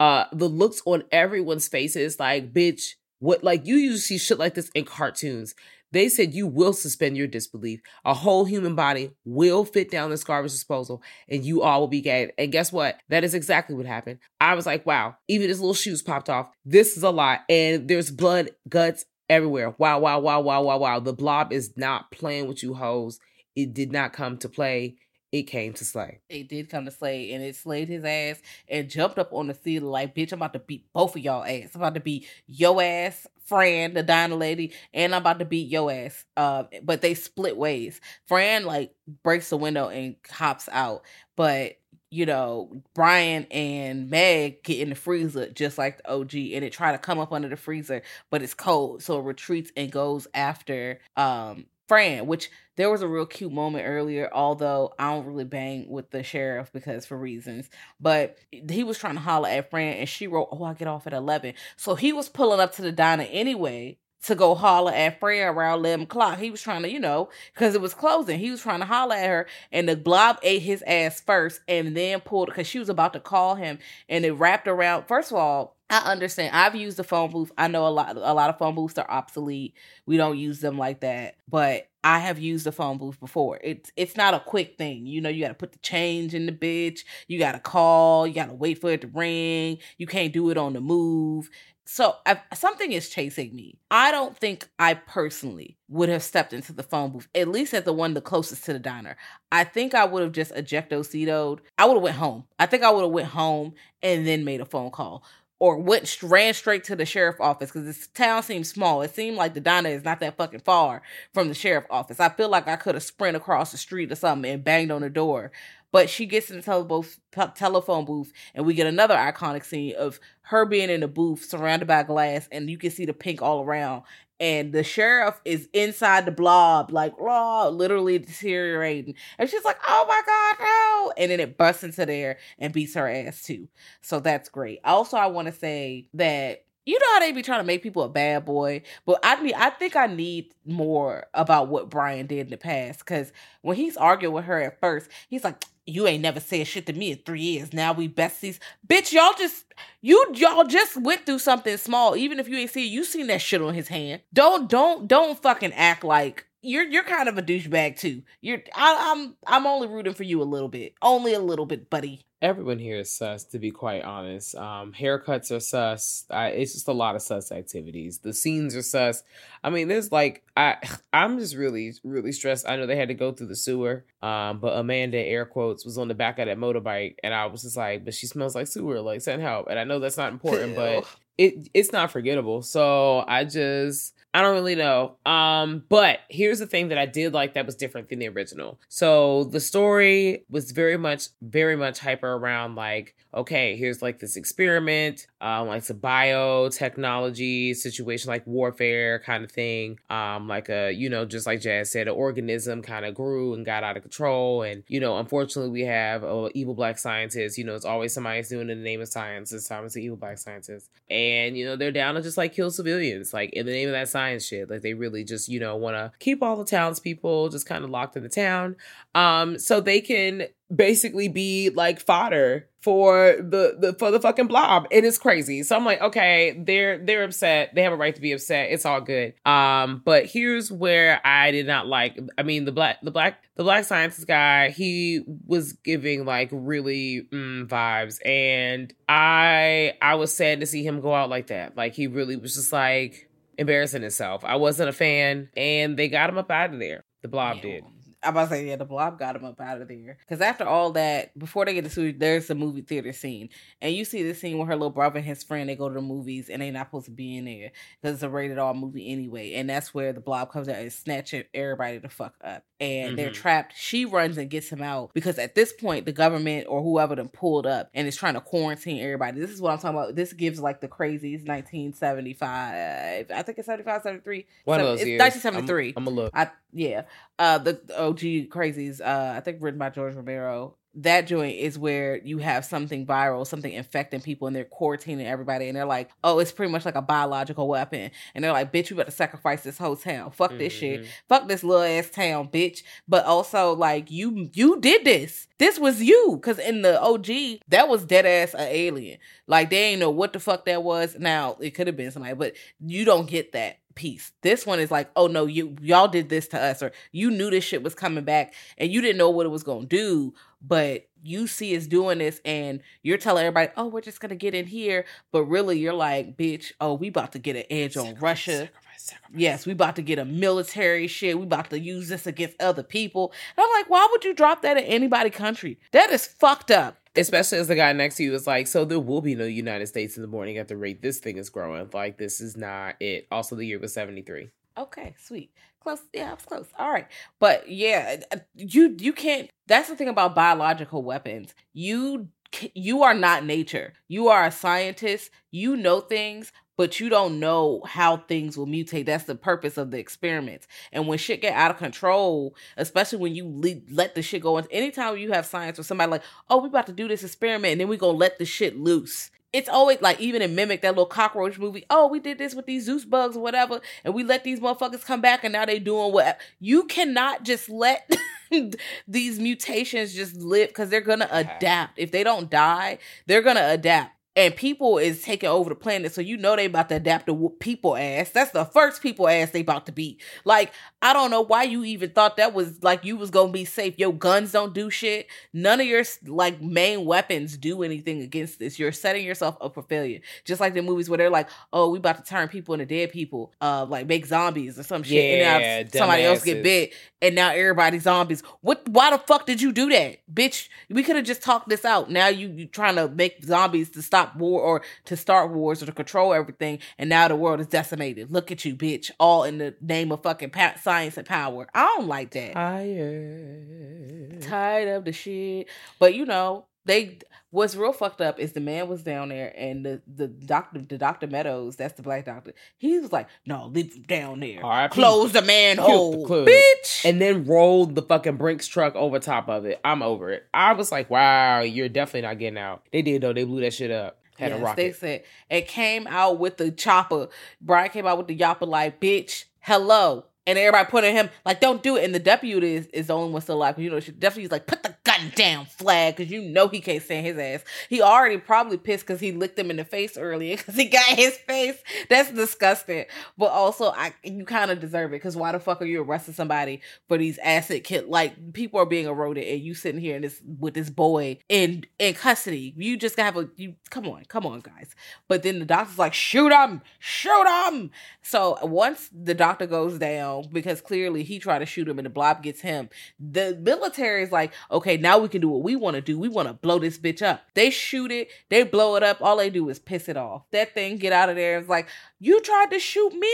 Uh, 0.00 0.24
the 0.32 0.48
looks 0.48 0.80
on 0.86 1.02
everyone's 1.10 1.68
faces, 1.68 2.20
like, 2.20 2.52
bitch, 2.52 2.92
what, 3.18 3.42
like, 3.42 3.66
you 3.66 3.76
usually 3.76 3.98
see 3.98 4.18
shit 4.18 4.38
like 4.38 4.54
this 4.54 4.70
in 4.74 4.84
cartoons. 4.84 5.54
They 5.90 6.08
said 6.08 6.34
you 6.34 6.46
will 6.46 6.72
suspend 6.72 7.16
your 7.16 7.26
disbelief. 7.26 7.80
A 8.04 8.12
whole 8.12 8.44
human 8.44 8.74
body 8.74 9.12
will 9.24 9.64
fit 9.64 9.90
down 9.90 10.10
this 10.10 10.24
garbage 10.24 10.52
disposal 10.52 11.02
and 11.28 11.44
you 11.44 11.62
all 11.62 11.80
will 11.80 11.88
be 11.88 12.02
gagged. 12.02 12.32
And 12.36 12.52
guess 12.52 12.70
what? 12.70 13.00
That 13.08 13.24
is 13.24 13.34
exactly 13.34 13.74
what 13.74 13.86
happened. 13.86 14.18
I 14.40 14.54
was 14.54 14.66
like, 14.66 14.84
wow, 14.84 15.16
even 15.28 15.48
his 15.48 15.60
little 15.60 15.74
shoes 15.74 16.02
popped 16.02 16.28
off. 16.28 16.50
This 16.64 16.96
is 16.96 17.02
a 17.02 17.10
lot. 17.10 17.40
And 17.48 17.88
there's 17.88 18.10
blood, 18.10 18.50
guts 18.68 19.06
everywhere. 19.30 19.74
Wow, 19.78 20.00
wow, 20.00 20.18
wow, 20.20 20.40
wow, 20.40 20.62
wow, 20.62 20.78
wow. 20.78 21.00
The 21.00 21.14
blob 21.14 21.52
is 21.52 21.72
not 21.76 22.10
playing 22.10 22.48
with 22.48 22.62
you 22.62 22.74
hoes. 22.74 23.18
It 23.56 23.72
did 23.72 23.90
not 23.90 24.12
come 24.12 24.36
to 24.38 24.48
play 24.48 24.96
it 25.30 25.42
came 25.42 25.74
to 25.74 25.84
slay. 25.84 26.20
It 26.28 26.48
did 26.48 26.70
come 26.70 26.86
to 26.86 26.90
slay, 26.90 27.32
and 27.32 27.42
it 27.44 27.54
slayed 27.54 27.88
his 27.88 28.04
ass 28.04 28.40
and 28.68 28.88
jumped 28.88 29.18
up 29.18 29.32
on 29.32 29.46
the 29.46 29.54
ceiling 29.54 29.90
like, 29.90 30.14
bitch, 30.14 30.32
I'm 30.32 30.38
about 30.38 30.54
to 30.54 30.58
beat 30.58 30.90
both 30.92 31.16
of 31.16 31.22
y'all 31.22 31.44
ass. 31.44 31.70
I'm 31.74 31.82
about 31.82 31.94
to 31.94 32.00
beat 32.00 32.26
yo 32.46 32.80
ass, 32.80 33.26
Fran, 33.44 33.94
the 33.94 34.02
diner 34.02 34.36
lady, 34.36 34.72
and 34.94 35.14
I'm 35.14 35.20
about 35.20 35.38
to 35.40 35.44
beat 35.44 35.68
yo 35.68 35.90
ass. 35.90 36.24
Uh, 36.36 36.64
but 36.82 37.02
they 37.02 37.14
split 37.14 37.56
ways. 37.56 38.00
Fran 38.26 38.64
like 38.64 38.94
breaks 39.22 39.50
the 39.50 39.58
window 39.58 39.88
and 39.88 40.16
hops 40.30 40.68
out, 40.72 41.02
but 41.36 41.76
you 42.10 42.24
know, 42.24 42.72
Brian 42.94 43.46
and 43.50 44.08
Meg 44.08 44.62
get 44.62 44.80
in 44.80 44.88
the 44.88 44.94
freezer 44.94 45.50
just 45.50 45.76
like 45.76 45.98
the 45.98 46.10
OG, 46.10 46.34
and 46.34 46.64
it 46.64 46.72
try 46.72 46.92
to 46.92 46.98
come 46.98 47.18
up 47.18 47.32
under 47.32 47.50
the 47.50 47.56
freezer, 47.56 48.02
but 48.30 48.42
it's 48.42 48.54
cold, 48.54 49.02
so 49.02 49.18
it 49.18 49.24
retreats 49.24 49.70
and 49.76 49.92
goes 49.92 50.26
after 50.32 51.00
um 51.16 51.66
Fran, 51.86 52.26
which 52.26 52.50
there 52.78 52.88
was 52.88 53.02
a 53.02 53.08
real 53.08 53.26
cute 53.26 53.50
moment 53.50 53.84
earlier, 53.88 54.30
although 54.32 54.94
I 55.00 55.12
don't 55.12 55.26
really 55.26 55.42
bang 55.42 55.90
with 55.90 56.12
the 56.12 56.22
sheriff 56.22 56.72
because 56.72 57.04
for 57.04 57.18
reasons. 57.18 57.68
But 57.98 58.38
he 58.52 58.84
was 58.84 58.96
trying 58.96 59.16
to 59.16 59.20
holler 59.20 59.48
at 59.48 59.68
Fran 59.68 59.96
and 59.96 60.08
she 60.08 60.28
wrote, 60.28 60.48
Oh, 60.52 60.62
I 60.62 60.74
get 60.74 60.86
off 60.86 61.08
at 61.08 61.12
11. 61.12 61.54
So 61.76 61.96
he 61.96 62.12
was 62.12 62.28
pulling 62.28 62.60
up 62.60 62.72
to 62.76 62.82
the 62.82 62.92
diner 62.92 63.26
anyway 63.30 63.98
to 64.24 64.34
go 64.34 64.54
holler 64.54 64.92
at 64.92 65.20
Fran 65.20 65.48
around 65.48 65.78
11 65.78 66.04
o'clock. 66.04 66.38
He 66.38 66.50
was 66.50 66.62
trying 66.62 66.82
to, 66.82 66.90
you 66.90 67.00
know, 67.00 67.28
because 67.54 67.74
it 67.74 67.80
was 67.80 67.94
closing. 67.94 68.38
He 68.38 68.50
was 68.50 68.62
trying 68.62 68.80
to 68.80 68.86
holler 68.86 69.14
at 69.14 69.28
her, 69.28 69.46
and 69.72 69.88
the 69.88 69.96
blob 69.96 70.38
ate 70.42 70.62
his 70.62 70.82
ass 70.86 71.20
first 71.20 71.60
and 71.68 71.96
then 71.96 72.20
pulled 72.20 72.48
because 72.48 72.66
she 72.66 72.78
was 72.78 72.88
about 72.88 73.12
to 73.12 73.20
call 73.20 73.54
him, 73.54 73.78
and 74.08 74.24
it 74.24 74.32
wrapped 74.32 74.68
around. 74.68 75.06
First 75.06 75.30
of 75.30 75.38
all, 75.38 75.76
I 75.90 76.10
understand. 76.10 76.54
I've 76.54 76.74
used 76.74 76.98
the 76.98 77.04
phone 77.04 77.30
booth. 77.30 77.50
I 77.56 77.68
know 77.68 77.86
a 77.86 77.88
lot 77.88 78.16
a 78.16 78.34
lot 78.34 78.50
of 78.50 78.58
phone 78.58 78.74
booths 78.74 78.98
are 78.98 79.10
obsolete. 79.10 79.74
We 80.04 80.18
don't 80.18 80.36
use 80.36 80.60
them 80.60 80.76
like 80.76 81.00
that. 81.00 81.36
But 81.48 81.88
I 82.04 82.18
have 82.18 82.38
used 82.38 82.66
the 82.66 82.72
phone 82.72 82.98
booth 82.98 83.18
before. 83.18 83.58
It's 83.64 83.90
it's 83.96 84.16
not 84.16 84.34
a 84.34 84.40
quick 84.40 84.76
thing. 84.76 85.06
You 85.06 85.22
know, 85.22 85.30
you 85.30 85.42
got 85.42 85.48
to 85.48 85.54
put 85.54 85.72
the 85.72 85.78
change 85.78 86.34
in 86.34 86.44
the 86.44 86.52
bitch. 86.52 87.00
You 87.26 87.38
got 87.38 87.52
to 87.52 87.58
call. 87.58 88.26
You 88.26 88.34
got 88.34 88.50
to 88.50 88.54
wait 88.54 88.80
for 88.80 88.90
it 88.90 89.00
to 89.00 89.06
ring. 89.08 89.78
You 89.96 90.06
can't 90.06 90.32
do 90.32 90.50
it 90.50 90.58
on 90.58 90.74
the 90.74 90.80
move. 90.80 91.48
So 91.90 92.16
I, 92.26 92.38
something 92.54 92.92
is 92.92 93.08
chasing 93.08 93.56
me. 93.56 93.78
I 93.90 94.10
don't 94.10 94.36
think 94.36 94.68
I 94.78 94.92
personally 94.92 95.78
would 95.88 96.10
have 96.10 96.22
stepped 96.22 96.52
into 96.52 96.74
the 96.74 96.82
phone 96.82 97.12
booth, 97.12 97.28
at 97.34 97.48
least 97.48 97.72
at 97.72 97.86
the 97.86 97.94
one 97.94 98.12
the 98.12 98.20
closest 98.20 98.66
to 98.66 98.74
the 98.74 98.78
diner. 98.78 99.16
I 99.50 99.64
think 99.64 99.94
I 99.94 100.04
would 100.04 100.22
have 100.22 100.32
just 100.32 100.52
ejecto 100.52 101.00
cetoed. 101.00 101.60
I 101.78 101.86
would 101.86 101.94
have 101.94 102.02
went 102.02 102.16
home. 102.16 102.44
I 102.58 102.66
think 102.66 102.82
I 102.82 102.90
would 102.90 103.04
have 103.04 103.10
went 103.10 103.28
home 103.28 103.72
and 104.02 104.26
then 104.26 104.44
made 104.44 104.60
a 104.60 104.66
phone 104.66 104.90
call 104.90 105.24
or 105.60 105.78
went 105.78 106.22
ran 106.22 106.54
straight 106.54 106.84
to 106.84 106.94
the 106.94 107.04
sheriff 107.06 107.40
office 107.40 107.70
because 107.70 107.84
this 107.84 108.06
town 108.08 108.42
seems 108.42 108.68
small. 108.68 109.02
It 109.02 109.14
seemed 109.14 109.36
like 109.36 109.54
the 109.54 109.60
diner 109.60 109.88
is 109.90 110.04
not 110.04 110.20
that 110.20 110.36
fucking 110.36 110.60
far 110.60 111.02
from 111.34 111.48
the 111.48 111.54
sheriff 111.54 111.86
office. 111.90 112.20
I 112.20 112.28
feel 112.28 112.48
like 112.48 112.68
I 112.68 112.76
could 112.76 112.94
have 112.94 113.02
sprint 113.02 113.36
across 113.36 113.72
the 113.72 113.78
street 113.78 114.12
or 114.12 114.14
something 114.14 114.50
and 114.50 114.62
banged 114.62 114.90
on 114.90 115.00
the 115.00 115.10
door. 115.10 115.50
But 115.90 116.10
she 116.10 116.26
gets 116.26 116.50
in 116.50 116.60
the 116.60 117.08
telephone 117.54 118.04
booth, 118.04 118.32
and 118.54 118.66
we 118.66 118.74
get 118.74 118.86
another 118.86 119.16
iconic 119.16 119.64
scene 119.64 119.94
of 119.96 120.20
her 120.42 120.66
being 120.66 120.90
in 120.90 121.00
the 121.00 121.08
booth 121.08 121.44
surrounded 121.44 121.88
by 121.88 122.02
glass, 122.02 122.48
and 122.52 122.68
you 122.68 122.78
can 122.78 122.90
see 122.90 123.06
the 123.06 123.14
pink 123.14 123.40
all 123.40 123.62
around 123.62 124.02
and 124.40 124.72
the 124.72 124.84
sheriff 124.84 125.40
is 125.44 125.68
inside 125.72 126.24
the 126.24 126.30
blob, 126.30 126.92
like 126.92 127.12
raw, 127.18 127.68
literally 127.68 128.18
deteriorating. 128.18 129.14
And 129.38 129.48
she's 129.48 129.64
like, 129.64 129.78
"Oh 129.86 130.04
my 130.08 130.22
god, 130.24 130.56
no!" 130.60 131.12
And 131.16 131.30
then 131.30 131.40
it 131.40 131.56
busts 131.56 131.82
into 131.82 132.06
there 132.06 132.38
and 132.58 132.72
beats 132.72 132.94
her 132.94 133.08
ass 133.08 133.42
too. 133.42 133.68
So 134.00 134.20
that's 134.20 134.48
great. 134.48 134.80
Also, 134.84 135.16
I 135.16 135.26
want 135.26 135.46
to 135.46 135.52
say 135.52 136.08
that 136.14 136.64
you 136.86 136.98
know 136.98 137.12
how 137.14 137.20
they 137.20 137.32
be 137.32 137.42
trying 137.42 137.60
to 137.60 137.66
make 137.66 137.82
people 137.82 138.02
a 138.02 138.08
bad 138.08 138.44
boy, 138.44 138.82
but 139.04 139.20
I 139.22 139.42
mean, 139.42 139.54
I 139.56 139.70
think 139.70 139.96
I 139.96 140.06
need 140.06 140.54
more 140.64 141.26
about 141.34 141.68
what 141.68 141.90
Brian 141.90 142.26
did 142.26 142.46
in 142.46 142.50
the 142.50 142.56
past 142.56 143.00
because 143.00 143.32
when 143.62 143.76
he's 143.76 143.96
arguing 143.96 144.34
with 144.34 144.44
her 144.44 144.62
at 144.62 144.80
first, 144.80 145.10
he's 145.28 145.44
like, 145.44 145.62
"You 145.88 146.06
ain't 146.06 146.22
never 146.22 146.40
said 146.40 146.66
shit 146.66 146.86
to 146.86 146.92
me 146.92 147.12
in 147.12 147.18
three 147.18 147.40
years. 147.40 147.72
Now 147.72 147.92
we 147.92 148.08
besties, 148.08 148.58
bitch. 148.86 149.12
Y'all 149.12 149.32
just 149.38 149.64
you 150.00 150.32
y'all 150.34 150.64
just 150.64 150.96
went 150.96 151.26
through 151.26 151.40
something 151.40 151.76
small. 151.76 152.16
Even 152.16 152.38
if 152.38 152.48
you 152.48 152.56
ain't 152.56 152.70
seen 152.70 152.92
you 152.92 153.04
seen 153.04 153.26
that 153.28 153.40
shit 153.40 153.62
on 153.62 153.74
his 153.74 153.88
hand. 153.88 154.22
Don't 154.32 154.68
don't 154.68 155.08
don't 155.08 155.40
fucking 155.40 155.72
act 155.72 156.04
like 156.04 156.46
you're 156.62 156.84
you're 156.84 157.04
kind 157.04 157.28
of 157.28 157.38
a 157.38 157.42
douchebag 157.42 157.98
too. 157.98 158.22
You're 158.40 158.62
I, 158.74 159.12
I'm 159.12 159.36
I'm 159.46 159.66
only 159.66 159.88
rooting 159.88 160.14
for 160.14 160.24
you 160.24 160.42
a 160.42 160.44
little 160.44 160.68
bit, 160.68 160.94
only 161.02 161.34
a 161.34 161.40
little 161.40 161.66
bit, 161.66 161.90
buddy 161.90 162.24
everyone 162.40 162.78
here 162.78 162.98
is 162.98 163.10
sus 163.10 163.44
to 163.44 163.58
be 163.58 163.70
quite 163.70 164.02
honest. 164.04 164.54
Um 164.54 164.92
haircuts 164.92 165.50
are 165.50 165.60
sus. 165.60 166.24
I, 166.30 166.48
it's 166.48 166.72
just 166.72 166.88
a 166.88 166.92
lot 166.92 167.16
of 167.16 167.22
sus 167.22 167.50
activities. 167.50 168.18
The 168.18 168.32
scenes 168.32 168.76
are 168.76 168.82
sus. 168.82 169.22
I 169.64 169.70
mean 169.70 169.88
there's 169.88 170.12
like 170.12 170.44
i 170.56 170.76
i'm 171.12 171.38
just 171.38 171.56
really 171.56 171.94
really 172.04 172.32
stressed. 172.32 172.68
I 172.68 172.76
know 172.76 172.86
they 172.86 172.96
had 172.96 173.08
to 173.08 173.14
go 173.14 173.32
through 173.32 173.48
the 173.48 173.56
sewer 173.56 174.04
um 174.22 174.60
but 174.60 174.76
amanda 174.76 175.18
air 175.18 175.44
quotes 175.46 175.84
was 175.84 175.98
on 175.98 176.08
the 176.08 176.14
back 176.14 176.38
of 176.38 176.46
that 176.46 176.58
motorbike 176.58 177.16
and 177.22 177.32
i 177.32 177.46
was 177.46 177.62
just 177.62 177.76
like 177.76 178.04
but 178.04 178.14
she 178.14 178.26
smells 178.26 178.54
like 178.54 178.66
sewer 178.66 179.00
like 179.00 179.20
send 179.20 179.42
help. 179.42 179.66
And 179.68 179.78
i 179.78 179.84
know 179.84 179.98
that's 179.98 180.16
not 180.16 180.32
important 180.32 180.76
but 180.76 181.04
it 181.36 181.68
it's 181.74 181.92
not 181.92 182.10
forgettable. 182.10 182.62
So 182.62 183.24
i 183.26 183.44
just 183.44 184.14
I 184.34 184.42
don't 184.42 184.54
really 184.54 184.74
know. 184.74 185.16
Um, 185.24 185.84
but 185.88 186.20
here's 186.28 186.58
the 186.58 186.66
thing 186.66 186.88
that 186.88 186.98
I 186.98 187.06
did 187.06 187.32
like 187.32 187.54
that 187.54 187.64
was 187.64 187.74
different 187.74 188.10
than 188.10 188.18
the 188.18 188.28
original. 188.28 188.78
So 188.88 189.44
the 189.44 189.60
story 189.60 190.44
was 190.50 190.70
very 190.72 190.98
much, 190.98 191.28
very 191.40 191.76
much 191.76 191.98
hyper 191.98 192.34
around 192.34 192.74
like, 192.74 193.14
okay, 193.32 193.76
here's 193.76 194.02
like 194.02 194.18
this 194.18 194.36
experiment, 194.36 195.26
um, 195.40 195.68
like 195.68 195.78
it's 195.78 195.90
a 195.90 195.94
biotechnology 195.94 197.74
situation, 197.74 198.28
like 198.28 198.46
warfare 198.46 199.18
kind 199.20 199.44
of 199.44 199.50
thing. 199.50 199.98
Um, 200.10 200.46
like 200.46 200.68
a, 200.68 200.92
you 200.92 201.08
know, 201.08 201.24
just 201.24 201.46
like 201.46 201.60
Jazz 201.60 201.90
said, 201.90 202.06
an 202.08 202.14
organism 202.14 202.82
kind 202.82 203.06
of 203.06 203.14
grew 203.14 203.54
and 203.54 203.64
got 203.64 203.82
out 203.82 203.96
of 203.96 204.02
control. 204.02 204.62
And, 204.62 204.82
you 204.88 205.00
know, 205.00 205.18
unfortunately 205.18 205.70
we 205.70 205.82
have 205.82 206.22
a 206.22 206.50
evil 206.54 206.74
black 206.74 206.98
scientist, 206.98 207.56
you 207.56 207.64
know, 207.64 207.74
it's 207.74 207.84
always 207.84 208.12
somebody 208.12 208.42
doing 208.42 208.68
it 208.68 208.72
in 208.72 208.78
the 208.78 208.84
name 208.84 209.00
of 209.00 209.08
science. 209.08 209.52
It's 209.52 209.70
an 209.70 209.88
evil 209.96 210.16
black 210.16 210.38
scientist. 210.38 210.90
And, 211.08 211.56
you 211.56 211.64
know, 211.64 211.76
they're 211.76 211.92
down 211.92 212.14
to 212.16 212.22
just 212.22 212.36
like 212.36 212.54
kill 212.54 212.70
civilians, 212.70 213.32
like 213.32 213.50
in 213.54 213.64
the 213.64 213.72
name 213.72 213.88
of 213.88 213.92
that 213.92 214.08
science 214.08 214.17
shit. 214.42 214.70
Like 214.70 214.82
they 214.82 214.94
really 214.94 215.24
just, 215.24 215.48
you 215.48 215.60
know, 215.60 215.76
want 215.76 215.96
to 215.96 216.12
keep 216.18 216.42
all 216.42 216.56
the 216.56 216.64
townspeople 216.64 217.48
just 217.48 217.66
kind 217.66 217.84
of 217.84 217.90
locked 217.90 218.16
in 218.16 218.22
the 218.22 218.28
town. 218.28 218.76
Um, 219.14 219.58
so 219.58 219.80
they 219.80 220.00
can 220.00 220.48
basically 220.74 221.28
be 221.28 221.70
like 221.70 221.98
fodder 221.98 222.68
for 222.80 223.36
the, 223.38 223.76
the 223.78 223.96
for 223.98 224.10
the 224.10 224.20
fucking 224.20 224.46
blob. 224.46 224.86
And 224.92 225.04
it's 225.04 225.18
crazy. 225.18 225.62
So 225.62 225.76
i'm 225.76 225.84
like 225.84 226.00
okay 226.00 226.62
they're 226.64 226.98
they're 226.98 227.24
upset. 227.24 227.74
They 227.74 227.82
have 227.82 227.92
a 227.92 227.96
right 227.96 228.14
to 228.14 228.20
be 228.20 228.32
upset. 228.32 228.70
It's 228.70 228.84
all 228.84 229.00
good. 229.00 229.34
Um 229.46 230.02
but 230.04 230.26
here's 230.26 230.70
where 230.70 231.20
i 231.26 231.50
did 231.50 231.66
not 231.66 231.86
like 231.86 232.18
i 232.36 232.42
mean 232.42 232.64
the 232.64 232.72
black 232.72 233.00
the 233.02 233.10
black 233.10 233.42
the 233.56 233.64
black 233.64 233.84
scientist 233.84 234.26
guy 234.26 234.70
he 234.70 235.22
was 235.46 235.72
giving 235.72 236.24
like 236.24 236.50
really 236.52 237.26
mm, 237.32 237.66
vibes. 237.66 238.18
And 238.24 238.92
i 239.08 239.94
i 240.02 240.14
was 240.16 240.32
sad 240.32 240.60
to 240.60 240.66
see 240.66 240.84
him 240.84 241.00
go 241.00 241.14
out 241.14 241.30
like 241.30 241.48
that. 241.48 241.76
Like 241.76 241.94
he 241.94 242.06
really 242.06 242.36
was 242.36 242.54
just 242.54 242.72
like 242.72 243.27
embarrassing 243.58 244.02
himself 244.02 244.44
i 244.44 244.56
wasn't 244.56 244.88
a 244.88 244.92
fan 244.92 245.48
and 245.56 245.98
they 245.98 246.08
got 246.08 246.30
him 246.30 246.38
up 246.38 246.50
out 246.50 246.72
of 246.72 246.80
there. 246.80 247.04
The 247.22 247.28
blob 247.28 247.60
did 247.60 247.84
I'm 248.22 248.30
about 248.30 248.48
to 248.48 248.56
say, 248.56 248.66
yeah, 248.66 248.76
the 248.76 248.84
blob 248.84 249.18
got 249.18 249.36
him 249.36 249.44
up 249.44 249.60
out 249.60 249.80
of 249.80 249.88
there. 249.88 250.18
Because 250.20 250.40
after 250.40 250.64
all 250.64 250.90
that, 250.92 251.38
before 251.38 251.64
they 251.64 251.74
get 251.74 251.84
to 251.84 251.90
suit, 251.90 252.18
there's 252.18 252.48
the 252.48 252.56
movie 252.56 252.80
theater 252.80 253.12
scene. 253.12 253.48
And 253.80 253.94
you 253.94 254.04
see 254.04 254.24
the 254.24 254.34
scene 254.34 254.58
where 254.58 254.66
her 254.66 254.74
little 254.74 254.90
brother 254.90 255.18
and 255.18 255.26
his 255.26 255.44
friend, 255.44 255.68
they 255.68 255.76
go 255.76 255.88
to 255.88 255.94
the 255.94 256.00
movies 256.00 256.48
and 256.48 256.60
they're 256.60 256.72
not 256.72 256.88
supposed 256.88 257.06
to 257.06 257.12
be 257.12 257.36
in 257.36 257.44
there. 257.44 257.70
Because 258.00 258.14
it's 258.14 258.22
a 258.24 258.28
rated 258.28 258.58
R 258.58 258.74
movie 258.74 259.12
anyway. 259.12 259.54
And 259.54 259.70
that's 259.70 259.94
where 259.94 260.12
the 260.12 260.20
blob 260.20 260.50
comes 260.50 260.68
out 260.68 260.76
and 260.76 260.92
snatching 260.92 261.44
everybody 261.54 261.98
the 261.98 262.08
fuck 262.08 262.34
up. 262.42 262.64
And 262.80 263.08
mm-hmm. 263.08 263.16
they're 263.16 263.30
trapped. 263.30 263.74
She 263.76 264.04
runs 264.04 264.36
and 264.36 264.50
gets 264.50 264.68
him 264.68 264.82
out. 264.82 265.12
Because 265.14 265.38
at 265.38 265.54
this 265.54 265.72
point, 265.72 266.04
the 266.04 266.12
government 266.12 266.66
or 266.68 266.82
whoever 266.82 267.14
them 267.14 267.28
pulled 267.28 267.66
up 267.66 267.88
and 267.94 268.08
is 268.08 268.16
trying 268.16 268.34
to 268.34 268.40
quarantine 268.40 269.00
everybody. 269.00 269.40
This 269.40 269.50
is 269.50 269.60
what 269.60 269.72
I'm 269.72 269.78
talking 269.78 269.96
about. 269.96 270.16
This 270.16 270.32
gives 270.32 270.58
like 270.58 270.80
the 270.80 270.88
crazies 270.88 271.46
1975. 271.46 273.30
I 273.30 273.42
think 273.42 273.58
it's 273.58 273.66
75, 273.66 274.02
73. 274.02 274.46
One 274.64 274.80
of 274.80 274.86
those 274.86 275.00
it's 275.00 275.08
years. 275.08 275.20
1973. 275.20 275.94
I'm, 275.96 276.02
I'm 276.02 276.06
a 276.06 276.10
look. 276.10 276.30
I, 276.34 276.50
yeah. 276.72 277.02
Uh, 277.38 277.58
the 277.58 277.80
OG 277.96 278.48
Crazies, 278.50 279.00
uh, 279.00 279.34
I 279.36 279.40
think 279.40 279.58
written 279.60 279.78
by 279.78 279.90
George 279.90 280.14
Romero. 280.14 280.74
That 280.94 281.28
joint 281.28 281.56
is 281.56 281.78
where 281.78 282.16
you 282.16 282.38
have 282.38 282.64
something 282.64 283.06
viral, 283.06 283.46
something 283.46 283.72
infecting 283.72 284.20
people, 284.20 284.48
and 284.48 284.56
they're 284.56 284.64
quarantining 284.64 285.26
everybody, 285.26 285.68
and 285.68 285.76
they're 285.76 285.84
like, 285.84 286.10
"Oh, 286.24 286.40
it's 286.40 286.50
pretty 286.50 286.72
much 286.72 286.84
like 286.84 286.96
a 286.96 287.02
biological 287.02 287.68
weapon," 287.68 288.10
and 288.34 288.42
they're 288.42 288.52
like, 288.52 288.72
"Bitch, 288.72 288.90
you 288.90 288.96
better 288.96 289.12
sacrifice 289.12 289.62
this 289.62 289.78
whole 289.78 289.94
town. 289.94 290.32
Fuck 290.32 290.58
this 290.58 290.72
mm-hmm. 290.72 291.02
shit. 291.02 291.06
Fuck 291.28 291.46
this 291.46 291.62
little 291.62 291.84
ass 291.84 292.10
town, 292.10 292.48
bitch." 292.48 292.82
But 293.06 293.26
also, 293.26 293.74
like, 293.76 294.10
you 294.10 294.50
you 294.54 294.80
did 294.80 295.04
this. 295.04 295.46
This 295.58 295.78
was 295.78 296.02
you, 296.02 296.40
because 296.40 296.58
in 296.58 296.82
the 296.82 297.00
OG, 297.00 297.60
that 297.68 297.88
was 297.88 298.04
dead 298.04 298.26
ass 298.26 298.54
an 298.54 298.66
alien. 298.68 299.18
Like 299.46 299.70
they 299.70 299.90
ain't 299.90 300.00
know 300.00 300.10
what 300.10 300.32
the 300.32 300.40
fuck 300.40 300.64
that 300.64 300.82
was. 300.82 301.16
Now 301.16 301.56
it 301.60 301.70
could 301.70 301.86
have 301.86 301.96
been 301.96 302.10
somebody, 302.10 302.34
but 302.34 302.54
you 302.80 303.04
don't 303.04 303.28
get 303.28 303.52
that 303.52 303.78
piece. 303.98 304.30
This 304.42 304.64
one 304.64 304.78
is 304.78 304.92
like, 304.92 305.10
oh 305.16 305.26
no, 305.26 305.44
you 305.44 305.76
y'all 305.82 306.06
did 306.06 306.28
this 306.28 306.46
to 306.48 306.58
us, 306.58 306.82
or 306.82 306.92
you 307.10 307.32
knew 307.32 307.50
this 307.50 307.64
shit 307.64 307.82
was 307.82 307.96
coming 307.96 308.24
back 308.24 308.54
and 308.78 308.90
you 308.90 309.00
didn't 309.00 309.18
know 309.18 309.28
what 309.28 309.44
it 309.44 309.50
was 309.50 309.64
gonna 309.64 309.86
do, 309.86 310.32
but 310.62 311.08
you 311.20 311.48
see 311.48 311.76
us 311.76 311.88
doing 311.88 312.18
this 312.18 312.40
and 312.44 312.80
you're 313.02 313.18
telling 313.18 313.44
everybody, 313.44 313.72
oh, 313.76 313.88
we're 313.88 314.00
just 314.00 314.20
gonna 314.20 314.36
get 314.36 314.54
in 314.54 314.66
here, 314.66 315.04
but 315.32 315.42
really 315.42 315.80
you're 315.80 315.92
like, 315.92 316.36
bitch, 316.36 316.72
oh, 316.80 316.94
we 316.94 317.08
about 317.08 317.32
to 317.32 317.40
get 317.40 317.56
an 317.56 317.64
edge 317.70 317.96
on 317.96 318.14
Russia. 318.14 318.52
Sacrifice, 318.52 319.02
sacrifice. 319.02 319.32
Yes, 319.34 319.66
we 319.66 319.72
about 319.72 319.96
to 319.96 320.02
get 320.02 320.20
a 320.20 320.24
military 320.24 321.08
shit. 321.08 321.36
We 321.36 321.44
about 321.44 321.70
to 321.70 321.80
use 321.80 322.08
this 322.08 322.28
against 322.28 322.62
other 322.62 322.84
people. 322.84 323.32
And 323.56 323.64
I'm 323.64 323.72
like, 323.72 323.90
why 323.90 324.06
would 324.12 324.24
you 324.24 324.32
drop 324.32 324.62
that 324.62 324.76
in 324.76 324.84
anybody 324.84 325.30
country? 325.30 325.80
That 325.90 326.10
is 326.10 326.24
fucked 326.24 326.70
up 326.70 326.98
especially 327.18 327.58
as 327.58 327.68
the 327.68 327.74
guy 327.74 327.92
next 327.92 328.16
to 328.16 328.24
you 328.24 328.34
is 328.34 328.46
like, 328.46 328.66
so 328.66 328.84
there 328.84 329.00
will 329.00 329.20
be 329.20 329.34
no 329.34 329.44
United 329.44 329.86
States 329.86 330.16
in 330.16 330.22
the 330.22 330.28
morning 330.28 330.58
at 330.58 330.68
the 330.68 330.76
rate 330.76 331.02
this 331.02 331.18
thing 331.18 331.36
is 331.36 331.50
growing. 331.50 331.88
Like 331.92 332.18
this 332.18 332.40
is 332.40 332.56
not 332.56 332.96
it. 333.00 333.26
Also, 333.30 333.56
the 333.56 333.66
year 333.66 333.78
was 333.78 333.92
seventy 333.92 334.22
three. 334.22 334.50
Okay, 334.76 335.14
sweet, 335.18 335.50
close. 335.80 336.00
Yeah, 336.12 336.30
I 336.30 336.34
was 336.34 336.44
close. 336.44 336.66
All 336.78 336.90
right, 336.90 337.06
but 337.40 337.68
yeah, 337.68 338.20
uh, 338.32 338.38
you 338.54 338.96
you 338.98 339.12
can't. 339.12 339.50
That's 339.66 339.88
the 339.88 339.96
thing 339.96 340.08
about 340.08 340.34
biological 340.34 341.02
weapons. 341.02 341.54
You 341.72 342.28
you 342.74 343.02
are 343.02 343.14
not 343.14 343.44
nature. 343.44 343.94
You 344.08 344.28
are 344.28 344.46
a 344.46 344.50
scientist. 344.50 345.30
You 345.50 345.76
know 345.76 346.00
things, 346.00 346.52
but 346.76 347.00
you 347.00 347.08
don't 347.08 347.40
know 347.40 347.82
how 347.86 348.18
things 348.18 348.56
will 348.56 348.66
mutate. 348.66 349.06
That's 349.06 349.24
the 349.24 349.34
purpose 349.34 349.76
of 349.76 349.90
the 349.90 349.98
experiments. 349.98 350.66
And 350.92 351.06
when 351.06 351.18
shit 351.18 351.42
get 351.42 351.54
out 351.54 351.70
of 351.70 351.76
control, 351.76 352.54
especially 352.76 353.18
when 353.18 353.34
you 353.34 353.44
le- 353.46 353.94
let 353.94 354.14
the 354.14 354.22
shit 354.22 354.42
go 354.42 354.56
on, 354.56 354.66
anytime 354.70 355.18
you 355.18 355.32
have 355.32 355.44
science 355.44 355.78
or 355.78 355.82
somebody 355.82 356.10
like, 356.10 356.22
oh, 356.48 356.58
we 356.62 356.68
about 356.68 356.86
to 356.86 356.92
do 356.92 357.08
this 357.08 357.24
experiment 357.24 357.72
and 357.72 357.80
then 357.80 357.88
we 357.88 357.96
gonna 357.96 358.16
let 358.16 358.38
the 358.38 358.44
shit 358.44 358.78
loose. 358.78 359.30
It's 359.52 359.68
always 359.68 360.02
like 360.02 360.20
even 360.20 360.42
in 360.42 360.54
Mimic, 360.54 360.82
that 360.82 360.90
little 360.90 361.06
cockroach 361.06 361.58
movie. 361.58 361.84
Oh, 361.88 362.06
we 362.06 362.20
did 362.20 362.36
this 362.36 362.54
with 362.54 362.66
these 362.66 362.84
Zeus 362.84 363.06
bugs 363.06 363.34
or 363.34 363.42
whatever, 363.42 363.80
and 364.04 364.12
we 364.12 364.22
let 364.22 364.44
these 364.44 364.60
motherfuckers 364.60 365.04
come 365.04 365.22
back, 365.22 365.42
and 365.42 365.54
now 365.54 365.64
they 365.64 365.78
doing 365.78 366.12
what 366.12 366.38
you 366.60 366.84
cannot 366.84 367.44
just 367.44 367.70
let 367.70 368.14
these 369.08 369.38
mutations 369.38 370.14
just 370.14 370.36
live 370.36 370.68
because 370.68 370.90
they're 370.90 371.00
gonna 371.00 371.28
adapt. 371.30 371.98
If 371.98 372.10
they 372.10 372.24
don't 372.24 372.50
die, 372.50 372.98
they're 373.26 373.42
gonna 373.42 373.68
adapt 373.68 374.17
and 374.38 374.54
people 374.54 374.98
is 374.98 375.20
taking 375.22 375.48
over 375.48 375.68
the 375.68 375.74
planet. 375.74 376.14
So 376.14 376.20
you 376.20 376.36
know 376.36 376.54
they 376.54 376.66
about 376.66 376.88
to 376.90 376.94
adapt 376.94 377.26
to 377.26 377.56
people 377.58 377.96
ass. 377.96 378.30
That's 378.30 378.52
the 378.52 378.64
first 378.64 379.02
people 379.02 379.28
ass 379.28 379.50
they 379.50 379.62
about 379.62 379.86
to 379.86 379.92
be. 379.92 380.20
Like 380.44 380.72
I 381.02 381.12
don't 381.12 381.32
know 381.32 381.40
why 381.40 381.64
you 381.64 381.82
even 381.82 382.10
thought 382.10 382.36
that 382.36 382.54
was 382.54 382.80
like 382.80 383.04
you 383.04 383.16
was 383.16 383.30
gonna 383.30 383.50
be 383.50 383.64
safe. 383.64 383.98
Your 383.98 384.12
guns 384.12 384.52
don't 384.52 384.72
do 384.72 384.90
shit. 384.90 385.26
None 385.52 385.80
of 385.80 385.86
your 385.88 386.04
like 386.28 386.62
main 386.62 387.04
weapons 387.04 387.56
do 387.56 387.82
anything 387.82 388.22
against 388.22 388.60
this. 388.60 388.78
You're 388.78 388.92
setting 388.92 389.26
yourself 389.26 389.56
up 389.60 389.74
for 389.74 389.82
failure. 389.82 390.20
Just 390.44 390.60
like 390.60 390.72
the 390.72 390.82
movies 390.82 391.10
where 391.10 391.18
they're 391.18 391.30
like, 391.30 391.48
oh, 391.72 391.90
we 391.90 391.98
about 391.98 392.24
to 392.24 392.30
turn 392.30 392.46
people 392.46 392.74
into 392.74 392.86
dead 392.86 393.10
people, 393.10 393.52
uh, 393.60 393.86
like 393.88 394.06
make 394.06 394.24
zombies 394.24 394.78
or 394.78 394.84
some 394.84 395.02
shit, 395.02 395.40
yeah, 395.40 395.78
and 395.78 395.92
now 395.92 395.98
somebody 395.98 396.22
else 396.22 396.44
get 396.44 396.62
bit, 396.62 396.94
and 397.20 397.34
now 397.34 397.50
everybody's 397.50 398.04
zombies. 398.04 398.44
What? 398.60 398.88
Why 398.88 399.10
the 399.10 399.18
fuck 399.18 399.46
did 399.46 399.60
you 399.60 399.72
do 399.72 399.90
that, 399.90 400.18
bitch? 400.32 400.68
We 400.88 401.02
could 401.02 401.16
have 401.16 401.24
just 401.24 401.42
talked 401.42 401.68
this 401.68 401.84
out. 401.84 402.08
Now 402.08 402.28
you 402.28 402.48
you 402.48 402.66
trying 402.66 402.94
to 402.94 403.08
make 403.08 403.44
zombies 403.44 403.90
to 403.90 404.02
stop 404.02 404.27
stop 404.28 404.40
war 404.40 404.60
or 404.60 404.82
to 405.06 405.16
start 405.16 405.50
wars 405.50 405.82
or 405.82 405.86
to 405.86 405.92
control 405.92 406.32
everything, 406.34 406.78
and 406.98 407.08
now 407.08 407.28
the 407.28 407.36
world 407.36 407.60
is 407.60 407.66
decimated. 407.66 408.30
Look 408.30 408.50
at 408.50 408.64
you, 408.64 408.74
bitch! 408.74 409.10
All 409.18 409.44
in 409.44 409.58
the 409.58 409.74
name 409.80 410.12
of 410.12 410.22
fucking 410.22 410.50
pa- 410.50 410.76
science 410.80 411.16
and 411.16 411.26
power. 411.26 411.66
I 411.74 411.84
don't 411.96 412.08
like 412.08 412.30
that. 412.32 412.54
Tired, 412.54 414.42
tired 414.42 414.88
of 414.88 415.04
the 415.04 415.12
shit. 415.12 415.68
But 415.98 416.14
you 416.14 416.24
know, 416.24 416.66
they 416.84 417.18
what's 417.50 417.74
real 417.74 417.92
fucked 417.92 418.20
up 418.20 418.38
is 418.38 418.52
the 418.52 418.60
man 418.60 418.88
was 418.88 419.02
down 419.02 419.30
there 419.30 419.52
and 419.56 419.84
the 419.84 420.02
the 420.06 420.26
doctor 420.26 420.80
the 420.80 420.98
doctor 420.98 421.26
Meadows 421.26 421.76
that's 421.76 421.94
the 421.94 422.02
black 422.02 422.24
doctor 422.24 422.52
he 422.76 422.98
was 422.98 423.12
like 423.12 423.28
no 423.46 423.66
leave 423.66 424.06
down 424.06 424.40
there. 424.40 424.88
Close 424.90 425.32
the 425.32 425.42
manhole 425.42 426.26
the 426.26 426.44
bitch. 426.44 427.04
And 427.04 427.20
then 427.20 427.46
rolled 427.46 427.94
the 427.94 428.02
fucking 428.02 428.36
Brinks 428.36 428.66
truck 428.66 428.94
over 428.94 429.18
top 429.18 429.48
of 429.48 429.64
it. 429.64 429.80
I'm 429.84 430.02
over 430.02 430.30
it. 430.30 430.46
I 430.52 430.72
was 430.72 430.92
like 430.92 431.10
wow 431.10 431.60
you're 431.60 431.88
definitely 431.88 432.22
not 432.22 432.38
getting 432.38 432.58
out. 432.58 432.86
They 432.92 433.02
did 433.02 433.22
though. 433.22 433.32
They 433.32 433.44
blew 433.44 433.60
that 433.62 433.74
shit 433.74 433.90
up. 433.90 434.18
Had 434.38 434.52
yes, 434.52 434.60
a 434.60 434.62
rocket. 434.62 434.76
They 434.76 434.92
said 434.92 435.24
it 435.50 435.68
came 435.68 436.06
out 436.06 436.38
with 436.38 436.58
the 436.58 436.70
chopper. 436.70 437.28
Brian 437.60 437.90
came 437.90 438.06
out 438.06 438.18
with 438.18 438.28
the 438.28 438.36
chopper 438.36 438.66
like, 438.66 439.00
bitch, 439.00 439.44
hello. 439.60 440.26
And 440.48 440.58
everybody 440.58 440.88
put 440.88 441.04
him 441.04 441.28
like, 441.44 441.60
don't 441.60 441.82
do 441.82 441.96
it. 441.96 442.04
And 442.04 442.14
the 442.14 442.18
deputy 442.18 442.76
is, 442.76 442.86
is 442.86 443.08
the 443.08 443.14
only 443.14 443.30
one 443.30 443.42
still 443.42 443.56
alive. 443.56 443.78
You 443.78 443.90
know, 443.90 444.00
she 444.00 444.12
deputy's 444.12 444.50
like, 444.50 444.66
put 444.66 444.82
the 444.82 444.96
gun 445.04 445.30
down, 445.34 445.66
Flagg, 445.66 446.16
because 446.16 446.32
you 446.32 446.40
know 446.40 446.68
he 446.68 446.80
can't 446.80 447.02
stand 447.02 447.26
his 447.26 447.36
ass. 447.36 447.64
He 447.90 448.00
already 448.00 448.38
probably 448.38 448.78
pissed 448.78 449.06
because 449.06 449.20
he 449.20 449.30
licked 449.30 449.58
him 449.58 449.70
in 449.70 449.76
the 449.76 449.84
face 449.84 450.16
earlier 450.16 450.56
because 450.56 450.74
he 450.74 450.86
got 450.86 451.04
his 451.04 451.36
face. 451.36 451.76
That's 452.08 452.30
disgusting. 452.32 453.04
But 453.36 453.50
also, 453.50 453.90
I 453.90 454.14
you 454.22 454.46
kind 454.46 454.70
of 454.70 454.80
deserve 454.80 455.10
it 455.10 455.16
because 455.16 455.36
why 455.36 455.52
the 455.52 455.60
fuck 455.60 455.82
are 455.82 455.84
you 455.84 456.02
arresting 456.02 456.32
somebody 456.32 456.80
for 457.08 457.18
these 457.18 457.36
acid 457.38 457.84
kit? 457.84 458.08
Like 458.08 458.54
people 458.54 458.80
are 458.80 458.86
being 458.86 459.04
eroded, 459.04 459.46
and 459.46 459.60
you 459.60 459.74
sitting 459.74 460.00
here 460.00 460.16
in 460.16 460.22
this 460.22 460.40
with 460.58 460.72
this 460.72 460.88
boy 460.88 461.40
in 461.50 461.84
in 461.98 462.14
custody. 462.14 462.72
You 462.74 462.96
just 462.96 463.16
gotta 463.16 463.34
have 463.34 463.44
a 463.44 463.50
you. 463.56 463.74
Come 463.90 464.08
on, 464.08 464.24
come 464.24 464.46
on, 464.46 464.60
guys. 464.60 464.94
But 465.28 465.42
then 465.42 465.58
the 465.58 465.66
doctor's 465.66 465.98
like, 465.98 466.14
shoot 466.14 466.52
him, 466.52 466.80
shoot 466.98 467.46
him. 467.66 467.90
So 468.22 468.58
once 468.62 469.10
the 469.12 469.34
doctor 469.34 469.66
goes 469.66 469.98
down 469.98 470.37
because 470.46 470.80
clearly 470.80 471.22
he 471.22 471.38
tried 471.38 471.58
to 471.58 471.66
shoot 471.66 471.88
him 471.88 471.98
and 471.98 472.06
the 472.06 472.10
blob 472.10 472.42
gets 472.42 472.60
him. 472.60 472.88
The 473.18 473.58
military 473.60 474.22
is 474.22 474.32
like, 474.32 474.52
okay, 474.70 474.96
now 474.96 475.18
we 475.18 475.28
can 475.28 475.40
do 475.40 475.48
what 475.48 475.62
we 475.62 475.76
want 475.76 475.96
to 475.96 476.00
do. 476.00 476.18
We 476.18 476.28
want 476.28 476.48
to 476.48 476.54
blow 476.54 476.78
this 476.78 476.98
bitch 476.98 477.22
up. 477.22 477.42
They 477.54 477.70
shoot 477.70 478.12
it, 478.12 478.28
they 478.48 478.62
blow 478.62 478.96
it 478.96 479.02
up. 479.02 479.20
All 479.20 479.36
they 479.36 479.50
do 479.50 479.68
is 479.68 479.78
piss 479.78 480.08
it 480.08 480.16
off. 480.16 480.42
That 480.52 480.74
thing 480.74 480.98
get 480.98 481.12
out 481.12 481.28
of 481.28 481.36
there. 481.36 481.58
It's 481.58 481.68
like, 481.68 481.88
you 482.20 482.40
tried 482.40 482.70
to 482.70 482.78
shoot 482.78 483.12
me, 483.14 483.28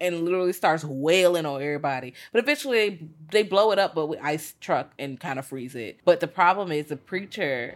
and 0.00 0.24
literally 0.24 0.52
starts 0.52 0.84
wailing 0.84 1.46
on 1.46 1.60
everybody. 1.60 2.14
But 2.32 2.42
eventually 2.42 2.88
they, 2.88 3.08
they 3.30 3.42
blow 3.42 3.70
it 3.70 3.78
up, 3.78 3.94
but 3.94 4.06
with 4.06 4.18
ice 4.22 4.54
truck 4.60 4.92
and 4.98 5.20
kind 5.20 5.38
of 5.38 5.46
freeze 5.46 5.74
it. 5.74 6.00
But 6.04 6.20
the 6.20 6.28
problem 6.28 6.72
is 6.72 6.86
the 6.86 6.96
preacher 6.96 7.74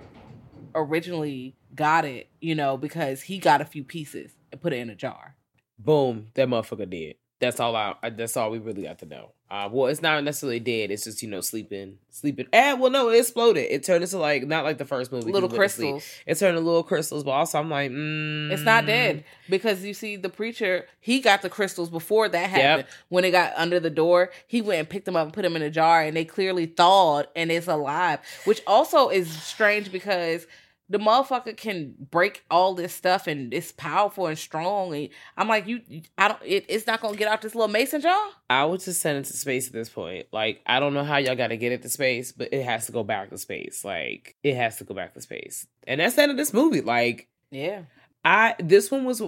originally 0.75 1.57
got 1.75 2.05
it, 2.05 2.29
you 2.41 2.55
know, 2.55 2.77
because 2.77 3.23
he 3.23 3.39
got 3.39 3.61
a 3.61 3.65
few 3.65 3.85
pieces 3.85 4.33
and 4.51 4.61
put 4.61 4.73
it 4.73 4.79
in 4.79 4.91
a 4.91 4.95
jar. 4.95 5.37
Boom, 5.79 6.29
that 6.35 6.49
motherfucker 6.49 6.89
did 6.89 7.17
That's 7.45 7.61
all 7.61 7.77
I. 7.77 7.95
That's 8.11 8.37
all 8.37 8.51
we 8.51 8.59
really 8.59 8.83
got 8.83 8.99
to 9.01 9.07
know. 9.07 9.31
Uh, 9.51 9.69
well, 9.71 9.87
it's 9.89 10.03
not 10.03 10.25
necessarily 10.25 10.59
dead. 10.59 10.91
It's 10.91 11.05
just 11.05 11.23
you 11.23 11.29
know 11.29 11.41
sleeping, 11.41 11.99
sleeping. 12.11 12.47
And 12.53 12.81
well, 12.81 12.91
no, 12.91 13.11
it 13.11 13.19
exploded. 13.21 13.67
It 13.71 13.85
turned 13.85 14.03
into 14.03 14.19
like 14.19 14.47
not 14.47 14.65
like 14.65 14.79
the 14.79 14.85
first 14.85 15.13
movie. 15.13 15.31
Little 15.31 15.49
he 15.49 15.57
went 15.59 15.71
to 15.71 15.77
sleep. 15.77 15.91
crystals. 15.93 16.23
It 16.27 16.39
turned 16.39 16.57
into 16.57 16.67
little 16.67 16.83
crystals, 16.83 17.23
but 17.23 17.31
also 17.33 17.59
I'm 17.61 17.71
like, 17.71 17.91
mm, 17.91 18.51
It's 18.51 18.63
not 18.63 18.87
dead 18.87 19.25
because 19.49 19.85
you 19.85 19.95
see 19.95 20.17
the 20.17 20.29
preacher. 20.31 20.87
He 20.99 21.21
got 21.21 21.43
the 21.43 21.51
crystals 21.51 21.91
before 21.91 22.29
that 22.29 22.51
happened. 22.51 22.89
When 23.11 23.25
it 23.25 23.31
got 23.31 23.53
under 23.57 23.79
the 23.79 23.91
door, 23.91 24.31
he 24.47 24.61
went 24.61 24.81
and 24.81 24.89
picked 24.89 25.05
them 25.05 25.15
up 25.15 25.25
and 25.25 25.33
put 25.33 25.43
them 25.43 25.55
in 25.57 25.63
a 25.63 25.71
jar, 25.71 26.03
and 26.03 26.17
they 26.17 26.25
clearly 26.25 26.67
thawed 26.67 27.29
and 27.37 27.53
it's 27.53 27.69
alive. 27.69 28.19
Which 28.47 28.61
also 28.67 29.09
is 29.09 29.31
strange 29.31 29.93
because 29.93 30.47
the 30.89 30.99
motherfucker 30.99 31.57
can 31.57 31.95
break 32.11 32.45
all 32.51 32.75
this 32.75 32.95
stuff 32.95 33.27
and 33.27 33.55
it's 33.55 33.73
powerful 33.73 34.27
and 34.27 34.39
strong. 34.39 34.95
And 34.95 35.09
I'm 35.37 35.49
like, 35.49 35.67
you, 35.67 35.81
I 36.19 36.29
don't. 36.29 36.41
It, 36.45 36.67
it's 36.69 36.87
not 36.87 37.01
gonna 37.01 37.17
get 37.17 37.29
out 37.29 37.43
this 37.43 37.55
little 37.55 37.69
mason 37.69 38.01
jar. 38.01 38.31
I 38.51 38.65
would 38.65 38.81
just 38.81 39.01
send 39.01 39.19
it 39.19 39.25
to 39.25 39.33
space 39.33 39.67
at 39.67 39.73
this 39.73 39.89
point. 39.89 40.27
Like, 40.33 40.61
I 40.67 40.81
don't 40.81 40.95
know 40.95 41.05
how 41.05 41.17
y'all 41.17 41.37
got 41.37 41.49
to 41.49 41.57
get 41.57 41.73
it 41.73 41.83
to 41.83 41.89
space, 41.89 42.33
but 42.33 42.53
it 42.53 42.65
has 42.65 42.87
to 42.87 42.93
go 42.93 43.03
back 43.03 43.31
to 43.31 43.39
space. 43.39 43.85
Like, 43.85 44.37
it 44.43 44.57
has 44.57 44.77
to 44.79 44.85
go 44.85 44.95
back 44.95 45.15
to 45.15 45.21
space, 45.21 45.67
and 45.87 46.01
that's 46.01 46.17
the 46.17 46.23
end 46.23 46.31
of 46.31 46.37
this 46.37 46.53
movie. 46.53 46.83
Like, 46.83 47.29
Yeah. 47.51 47.83
I 48.25 48.55
this 48.59 48.91
one 48.91 49.05
was 49.05 49.23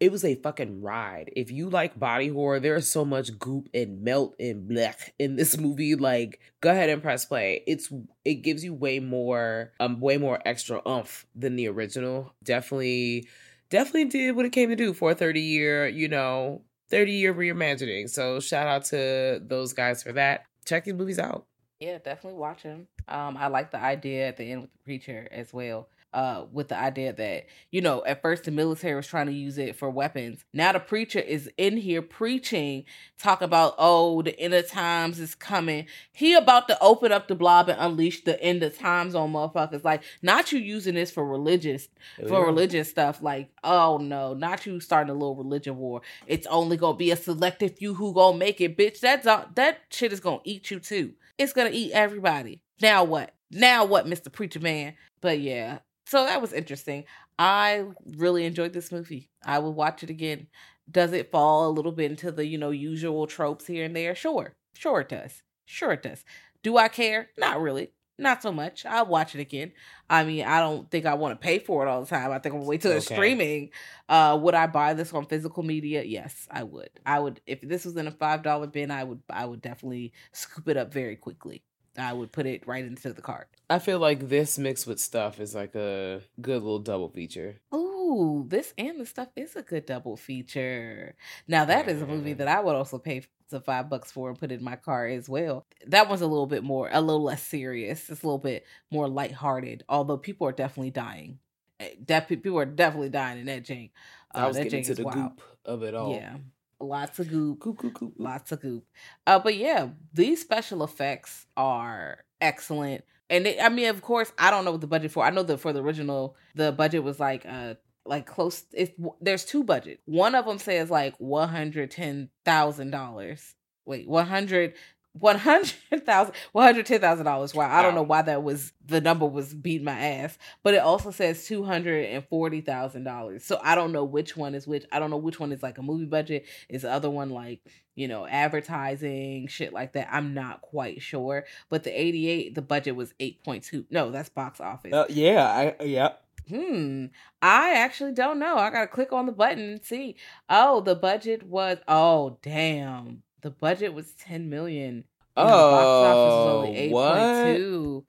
it 0.00 0.12
was 0.12 0.24
a 0.24 0.34
fucking 0.34 0.82
ride. 0.82 1.30
If 1.34 1.50
you 1.50 1.70
like 1.70 1.98
body 1.98 2.28
horror, 2.28 2.60
there 2.60 2.76
is 2.76 2.90
so 2.90 3.04
much 3.04 3.38
goop 3.38 3.68
and 3.72 4.02
melt 4.02 4.34
and 4.38 4.68
blech 4.68 5.10
in 5.18 5.36
this 5.36 5.56
movie. 5.56 5.94
Like, 5.94 6.40
go 6.60 6.70
ahead 6.70 6.90
and 6.90 7.02
press 7.02 7.24
play. 7.24 7.62
It's 7.66 7.90
it 8.26 8.36
gives 8.36 8.62
you 8.62 8.74
way 8.74 9.00
more 9.00 9.72
um 9.80 10.00
way 10.00 10.18
more 10.18 10.40
extra 10.44 10.82
umph 10.84 11.26
than 11.34 11.56
the 11.56 11.68
original. 11.68 12.34
Definitely 12.44 13.28
definitely 13.70 14.06
did 14.06 14.36
what 14.36 14.44
it 14.44 14.52
came 14.52 14.68
to 14.68 14.76
do 14.76 14.92
for 14.92 15.12
a 15.12 15.14
30 15.14 15.40
year, 15.40 15.88
you 15.88 16.08
know, 16.08 16.62
30 16.90 17.12
year 17.12 17.32
reimagining. 17.32 18.10
So 18.10 18.40
shout 18.40 18.66
out 18.66 18.84
to 18.86 19.40
those 19.42 19.72
guys 19.72 20.02
for 20.02 20.12
that. 20.12 20.44
Check 20.66 20.84
these 20.84 20.94
movies 20.94 21.18
out. 21.18 21.46
Yeah, 21.80 21.98
definitely 21.98 22.38
watch 22.38 22.64
them. 22.64 22.88
Um, 23.06 23.36
I 23.36 23.46
like 23.46 23.70
the 23.70 23.80
idea 23.80 24.28
at 24.28 24.36
the 24.36 24.50
end 24.50 24.62
with 24.62 24.72
the 24.72 24.78
preacher 24.84 25.28
as 25.30 25.52
well. 25.52 25.88
Uh, 26.14 26.46
with 26.52 26.68
the 26.68 26.76
idea 26.76 27.12
that 27.12 27.44
you 27.70 27.82
know, 27.82 28.02
at 28.06 28.22
first 28.22 28.44
the 28.44 28.50
military 28.50 28.94
was 28.94 29.06
trying 29.06 29.26
to 29.26 29.32
use 29.32 29.58
it 29.58 29.76
for 29.76 29.90
weapons. 29.90 30.42
Now 30.54 30.72
the 30.72 30.80
preacher 30.80 31.18
is 31.18 31.50
in 31.58 31.76
here 31.76 32.00
preaching, 32.00 32.84
talk 33.18 33.42
about 33.42 33.74
oh 33.76 34.22
the 34.22 34.38
end 34.40 34.54
of 34.54 34.66
times 34.70 35.20
is 35.20 35.34
coming. 35.34 35.86
He 36.12 36.32
about 36.34 36.66
to 36.68 36.78
open 36.80 37.12
up 37.12 37.28
the 37.28 37.34
blob 37.34 37.68
and 37.68 37.78
unleash 37.78 38.24
the 38.24 38.42
end 38.42 38.62
of 38.62 38.76
times 38.78 39.14
on 39.14 39.34
motherfuckers. 39.34 39.84
Like 39.84 40.02
not 40.22 40.50
you 40.50 40.58
using 40.58 40.94
this 40.94 41.10
for 41.10 41.26
religious 41.26 41.88
for 42.26 42.40
Yeah. 42.40 42.46
religious 42.46 42.88
stuff. 42.88 43.20
Like 43.22 43.50
oh 43.62 43.98
no, 43.98 44.32
not 44.32 44.64
you 44.64 44.80
starting 44.80 45.10
a 45.10 45.14
little 45.14 45.36
religion 45.36 45.76
war. 45.76 46.00
It's 46.26 46.46
only 46.46 46.78
gonna 46.78 46.96
be 46.96 47.10
a 47.10 47.16
selective 47.16 47.76
few 47.76 47.92
who 47.92 48.14
gonna 48.14 48.38
make 48.38 48.62
it, 48.62 48.78
bitch. 48.78 49.00
That's 49.00 49.26
all, 49.26 49.44
that 49.56 49.80
shit 49.90 50.14
is 50.14 50.20
gonna 50.20 50.40
eat 50.44 50.70
you 50.70 50.80
too. 50.80 51.12
It's 51.36 51.52
gonna 51.52 51.68
eat 51.70 51.92
everybody. 51.92 52.62
Now 52.80 53.04
what? 53.04 53.34
Now 53.50 53.84
what, 53.84 54.06
Mr. 54.06 54.32
Preacher 54.32 54.60
Man? 54.60 54.94
But 55.20 55.40
yeah, 55.40 55.78
so 56.08 56.24
that 56.24 56.40
was 56.40 56.54
interesting. 56.54 57.04
I 57.38 57.84
really 58.16 58.46
enjoyed 58.46 58.72
this 58.72 58.90
movie. 58.90 59.28
I 59.44 59.58
will 59.58 59.74
watch 59.74 60.02
it 60.02 60.08
again. 60.08 60.46
Does 60.90 61.12
it 61.12 61.30
fall 61.30 61.68
a 61.68 61.70
little 61.70 61.92
bit 61.92 62.10
into 62.10 62.32
the, 62.32 62.46
you 62.46 62.56
know, 62.56 62.70
usual 62.70 63.26
tropes 63.26 63.66
here 63.66 63.84
and 63.84 63.94
there? 63.94 64.14
Sure. 64.14 64.54
Sure 64.74 65.00
it 65.00 65.10
does. 65.10 65.42
Sure 65.66 65.92
it 65.92 66.02
does. 66.02 66.24
Do 66.62 66.78
I 66.78 66.88
care? 66.88 67.28
Not 67.36 67.60
really. 67.60 67.92
Not 68.18 68.42
so 68.42 68.50
much. 68.50 68.86
I'll 68.86 69.04
watch 69.04 69.34
it 69.34 69.40
again. 69.40 69.72
I 70.08 70.24
mean, 70.24 70.46
I 70.46 70.60
don't 70.60 70.90
think 70.90 71.04
I 71.04 71.12
want 71.12 71.38
to 71.38 71.44
pay 71.44 71.58
for 71.58 71.84
it 71.86 71.90
all 71.90 72.00
the 72.00 72.08
time. 72.08 72.32
I 72.32 72.38
think 72.38 72.54
I'm 72.54 72.60
gonna 72.60 72.68
wait 72.68 72.80
till 72.80 72.90
it's 72.92 73.04
streaming. 73.04 73.70
Uh, 74.08 74.36
would 74.40 74.54
I 74.54 74.66
buy 74.66 74.94
this 74.94 75.12
on 75.12 75.26
physical 75.26 75.62
media? 75.62 76.02
Yes, 76.02 76.48
I 76.50 76.64
would. 76.64 76.90
I 77.06 77.20
would 77.20 77.40
if 77.46 77.60
this 77.60 77.84
was 77.84 77.96
in 77.96 78.08
a 78.08 78.10
five 78.10 78.42
dollar 78.42 78.66
bin. 78.66 78.90
I 78.90 79.04
would. 79.04 79.22
I 79.30 79.44
would 79.44 79.60
definitely 79.60 80.14
scoop 80.32 80.68
it 80.68 80.76
up 80.76 80.92
very 80.92 81.14
quickly. 81.14 81.62
I 82.00 82.12
would 82.12 82.32
put 82.32 82.46
it 82.46 82.66
right 82.66 82.84
into 82.84 83.12
the 83.12 83.22
cart. 83.22 83.48
I 83.70 83.78
feel 83.78 83.98
like 83.98 84.28
this 84.28 84.58
mixed 84.58 84.86
with 84.86 84.98
stuff 85.00 85.40
is 85.40 85.54
like 85.54 85.74
a 85.74 86.20
good 86.40 86.62
little 86.62 86.78
double 86.78 87.08
feature. 87.08 87.60
Ooh, 87.74 88.44
this 88.48 88.72
and 88.78 88.98
the 89.00 89.06
stuff 89.06 89.28
is 89.36 89.56
a 89.56 89.62
good 89.62 89.84
double 89.86 90.16
feature. 90.16 91.14
Now 91.46 91.64
that 91.66 91.88
is 91.88 92.00
a 92.02 92.06
movie 92.06 92.32
that 92.34 92.48
I 92.48 92.60
would 92.60 92.74
also 92.76 92.98
pay 92.98 93.22
the 93.50 93.60
five 93.60 93.88
bucks 93.88 94.10
for 94.12 94.28
and 94.30 94.38
put 94.38 94.52
in 94.52 94.62
my 94.62 94.76
car 94.76 95.06
as 95.06 95.28
well. 95.28 95.66
That 95.86 96.08
one's 96.08 96.20
a 96.22 96.26
little 96.26 96.46
bit 96.46 96.62
more, 96.62 96.88
a 96.92 97.00
little 97.00 97.22
less 97.22 97.42
serious. 97.42 98.08
It's 98.10 98.22
a 98.22 98.26
little 98.26 98.38
bit 98.38 98.64
more 98.90 99.08
lighthearted. 99.08 99.84
Although 99.88 100.18
people 100.18 100.46
are 100.46 100.52
definitely 100.52 100.90
dying. 100.90 101.38
Eh, 101.80 101.90
That 102.06 102.28
people 102.28 102.58
are 102.58 102.64
definitely 102.66 103.08
dying 103.10 103.38
in 103.40 103.46
that 103.46 103.64
jank. 103.64 103.90
I 104.32 104.46
was 104.46 104.56
that 104.56 104.64
getting 104.64 104.84
to 104.84 104.94
the 104.94 105.04
wild. 105.04 105.16
goop 105.36 105.42
of 105.64 105.82
it 105.82 105.94
all. 105.94 106.12
Yeah, 106.14 106.36
lots 106.80 107.18
of 107.18 107.28
goop. 107.28 107.60
Goop, 107.60 107.78
goop, 107.78 107.94
goop. 107.94 108.14
lots 108.18 108.52
of 108.52 108.60
goop. 108.60 108.84
Uh, 109.26 109.38
but 109.38 109.56
yeah, 109.56 109.88
these 110.12 110.40
special 110.40 110.82
effects 110.84 111.46
are 111.56 112.24
excellent. 112.40 113.04
And 113.30 113.48
I 113.60 113.68
mean, 113.68 113.88
of 113.88 114.00
course, 114.02 114.32
I 114.38 114.50
don't 114.50 114.64
know 114.64 114.72
what 114.72 114.80
the 114.80 114.86
budget 114.86 115.12
for. 115.12 115.24
I 115.24 115.30
know 115.30 115.42
that 115.42 115.58
for 115.58 115.72
the 115.72 115.82
original, 115.82 116.36
the 116.54 116.72
budget 116.72 117.04
was 117.04 117.20
like 117.20 117.44
uh 117.46 117.74
like 118.06 118.26
close. 118.26 118.64
If 118.72 118.92
there's 119.20 119.44
two 119.44 119.64
budget, 119.64 120.00
one 120.06 120.34
of 120.34 120.46
them 120.46 120.58
says 120.58 120.90
like 120.90 121.14
one 121.18 121.48
hundred 121.48 121.90
ten 121.90 122.30
thousand 122.44 122.90
dollars. 122.90 123.54
Wait, 123.84 124.08
one 124.08 124.26
hundred. 124.26 124.74
One 125.20 125.38
hundred 125.38 126.04
thousand, 126.04 126.34
one 126.52 126.64
hundred 126.64 126.86
ten 126.86 127.00
thousand 127.00 127.24
dollars. 127.24 127.54
Wow, 127.54 127.70
I 127.70 127.82
don't 127.82 127.94
know 127.94 128.02
why 128.02 128.22
that 128.22 128.42
was 128.42 128.72
the 128.86 129.00
number 129.00 129.26
was 129.26 129.54
beating 129.54 129.84
my 129.84 129.98
ass, 129.98 130.38
but 130.62 130.74
it 130.74 130.78
also 130.78 131.10
says 131.10 131.46
two 131.46 131.64
hundred 131.64 132.06
and 132.06 132.26
forty 132.28 132.60
thousand 132.60 133.04
dollars. 133.04 133.44
So 133.44 133.60
I 133.62 133.74
don't 133.74 133.92
know 133.92 134.04
which 134.04 134.36
one 134.36 134.54
is 134.54 134.66
which. 134.66 134.84
I 134.92 134.98
don't 134.98 135.10
know 135.10 135.16
which 135.16 135.40
one 135.40 135.52
is 135.52 135.62
like 135.62 135.78
a 135.78 135.82
movie 135.82 136.04
budget. 136.04 136.46
Is 136.68 136.82
the 136.82 136.92
other 136.92 137.10
one 137.10 137.30
like 137.30 137.60
you 137.94 138.08
know 138.08 138.26
advertising 138.26 139.48
shit 139.48 139.72
like 139.72 139.94
that? 139.94 140.08
I'm 140.12 140.34
not 140.34 140.60
quite 140.60 141.02
sure. 141.02 141.44
But 141.70 141.84
the 141.84 141.98
eighty 141.98 142.28
eight, 142.28 142.54
the 142.54 142.62
budget 142.62 142.96
was 142.96 143.14
eight 143.20 143.42
point 143.44 143.64
two. 143.64 143.86
No, 143.90 144.10
that's 144.10 144.28
box 144.28 144.60
office. 144.60 144.92
Uh, 144.92 145.06
yeah, 145.08 145.74
I 145.80 145.84
yeah. 145.84 146.12
Hmm. 146.48 147.06
I 147.42 147.74
actually 147.74 148.12
don't 148.12 148.38
know. 148.38 148.56
I 148.56 148.70
gotta 148.70 148.86
click 148.86 149.12
on 149.12 149.26
the 149.26 149.32
button 149.32 149.70
and 149.70 149.84
see. 149.84 150.16
Oh, 150.48 150.80
the 150.80 150.94
budget 150.94 151.42
was. 151.42 151.78
Oh, 151.86 152.38
damn. 152.42 153.22
The 153.42 153.50
budget 153.50 153.94
was 153.94 154.10
ten 154.12 154.48
million. 154.50 155.04
and 155.36 155.48
the 155.48 155.52
box 155.52 155.86
office 155.86 156.32
was 156.34 156.46
Oh, 156.46 156.58
only 156.58 156.76
eight 156.76 156.90
what? 156.90 157.14
point 157.14 157.56
two. 157.56 158.04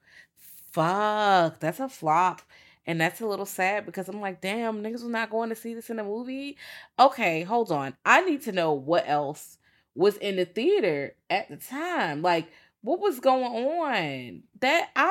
Fuck, 0.71 1.59
that's 1.59 1.79
a 1.79 1.89
flop. 1.89 2.41
And 2.85 2.99
that's 2.99 3.21
a 3.21 3.27
little 3.27 3.45
sad 3.45 3.85
because 3.85 4.09
I'm 4.09 4.19
like, 4.19 4.41
damn, 4.41 4.81
niggas 4.81 4.93
was 4.93 5.03
not 5.03 5.29
going 5.29 5.49
to 5.49 5.55
see 5.55 5.75
this 5.75 5.89
in 5.91 5.99
a 5.99 6.03
movie. 6.03 6.57
Okay, 6.99 7.43
hold 7.43 7.71
on. 7.71 7.95
I 8.03 8.21
need 8.21 8.41
to 8.43 8.51
know 8.51 8.73
what 8.73 9.07
else 9.07 9.57
was 9.93 10.17
in 10.17 10.37
the 10.37 10.45
theater 10.45 11.13
at 11.29 11.49
the 11.49 11.57
time. 11.57 12.21
Like, 12.23 12.47
what 12.81 12.99
was 12.99 13.19
going 13.19 13.43
on? 13.43 14.43
That 14.61 14.89
I 14.95 15.05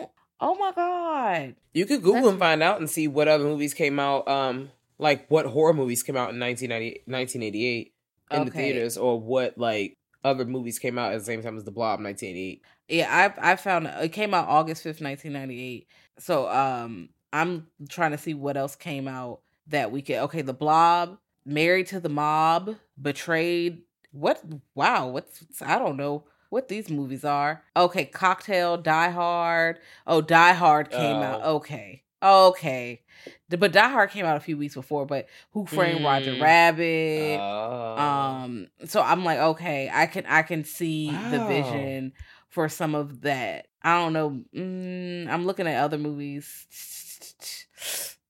don't. 0.00 0.10
Oh 0.40 0.54
my 0.56 0.72
god. 0.74 1.54
You 1.74 1.86
could 1.86 1.98
Google 2.02 2.14
That's- 2.14 2.30
and 2.30 2.38
find 2.40 2.62
out 2.62 2.80
and 2.80 2.90
see 2.90 3.06
what 3.06 3.28
other 3.28 3.44
movies 3.44 3.74
came 3.74 4.00
out. 4.00 4.26
Um, 4.26 4.70
like 4.98 5.30
what 5.30 5.46
horror 5.46 5.74
movies 5.74 6.02
came 6.02 6.16
out 6.16 6.32
in 6.32 6.40
1990, 6.40 7.02
1988 7.06 7.92
in 8.30 8.44
the 8.44 8.50
theaters, 8.50 8.96
or 8.96 9.20
what 9.20 9.58
like 9.58 9.96
other 10.24 10.44
movies 10.44 10.78
came 10.78 10.98
out 10.98 11.12
at 11.12 11.18
the 11.18 11.24
same 11.24 11.42
time 11.42 11.56
as 11.56 11.64
The 11.64 11.70
Blob, 11.70 12.00
1988. 12.00 12.62
Yeah, 12.88 13.32
I 13.40 13.52
I 13.52 13.56
found 13.56 13.86
it 13.86 14.08
came 14.10 14.34
out 14.34 14.48
August 14.48 14.82
fifth, 14.82 15.00
nineteen 15.00 15.32
ninety 15.32 15.62
eight. 15.62 15.88
So 16.18 16.48
um, 16.48 17.10
I'm 17.32 17.68
trying 17.88 18.10
to 18.12 18.18
see 18.18 18.34
what 18.34 18.56
else 18.56 18.76
came 18.76 19.08
out 19.08 19.40
that 19.68 19.92
weekend. 19.92 20.24
Okay, 20.24 20.42
The 20.42 20.54
Blob, 20.54 21.18
Married 21.46 21.86
to 21.88 22.00
the 22.00 22.08
Mob, 22.08 22.76
Betrayed. 23.00 23.82
What? 24.12 24.42
Wow, 24.74 25.08
what's 25.08 25.44
I 25.62 25.78
don't 25.78 25.96
know 25.96 26.24
what 26.50 26.68
these 26.68 26.90
movies 26.90 27.24
are. 27.24 27.62
Okay, 27.76 28.04
Cocktail, 28.04 28.76
Die 28.76 29.10
Hard. 29.10 29.78
Oh, 30.06 30.20
Die 30.20 30.52
Hard 30.52 30.90
came 30.90 31.22
out. 31.22 31.40
Oh. 31.44 31.56
Okay, 31.56 32.02
okay, 32.22 33.02
The- 33.48 33.56
but 33.58 33.72
Die 33.72 33.88
Hard 33.88 34.10
came 34.10 34.24
out 34.26 34.36
a 34.36 34.40
few 34.40 34.56
weeks 34.56 34.74
before. 34.74 35.06
But 35.06 35.26
Who 35.52 35.66
Framed 35.66 36.04
Roger 36.04 36.32
Mm. 36.34 36.40
Rabbit? 36.42 37.38
Oh. 37.40 37.96
um 37.98 38.68
so 38.86 39.02
i'm 39.02 39.24
like 39.24 39.38
okay 39.38 39.90
i 39.92 40.06
can 40.06 40.24
i 40.26 40.42
can 40.42 40.64
see 40.64 41.10
the 41.10 41.44
vision 41.46 42.12
for 42.48 42.68
some 42.68 42.94
of 42.94 43.20
that 43.22 43.66
i 43.82 43.96
don't 43.98 44.12
know 44.14 44.40
mm, 44.54 45.28
i'm 45.28 45.44
looking 45.46 45.66
at 45.66 45.82
other 45.82 45.98
movies 45.98 46.66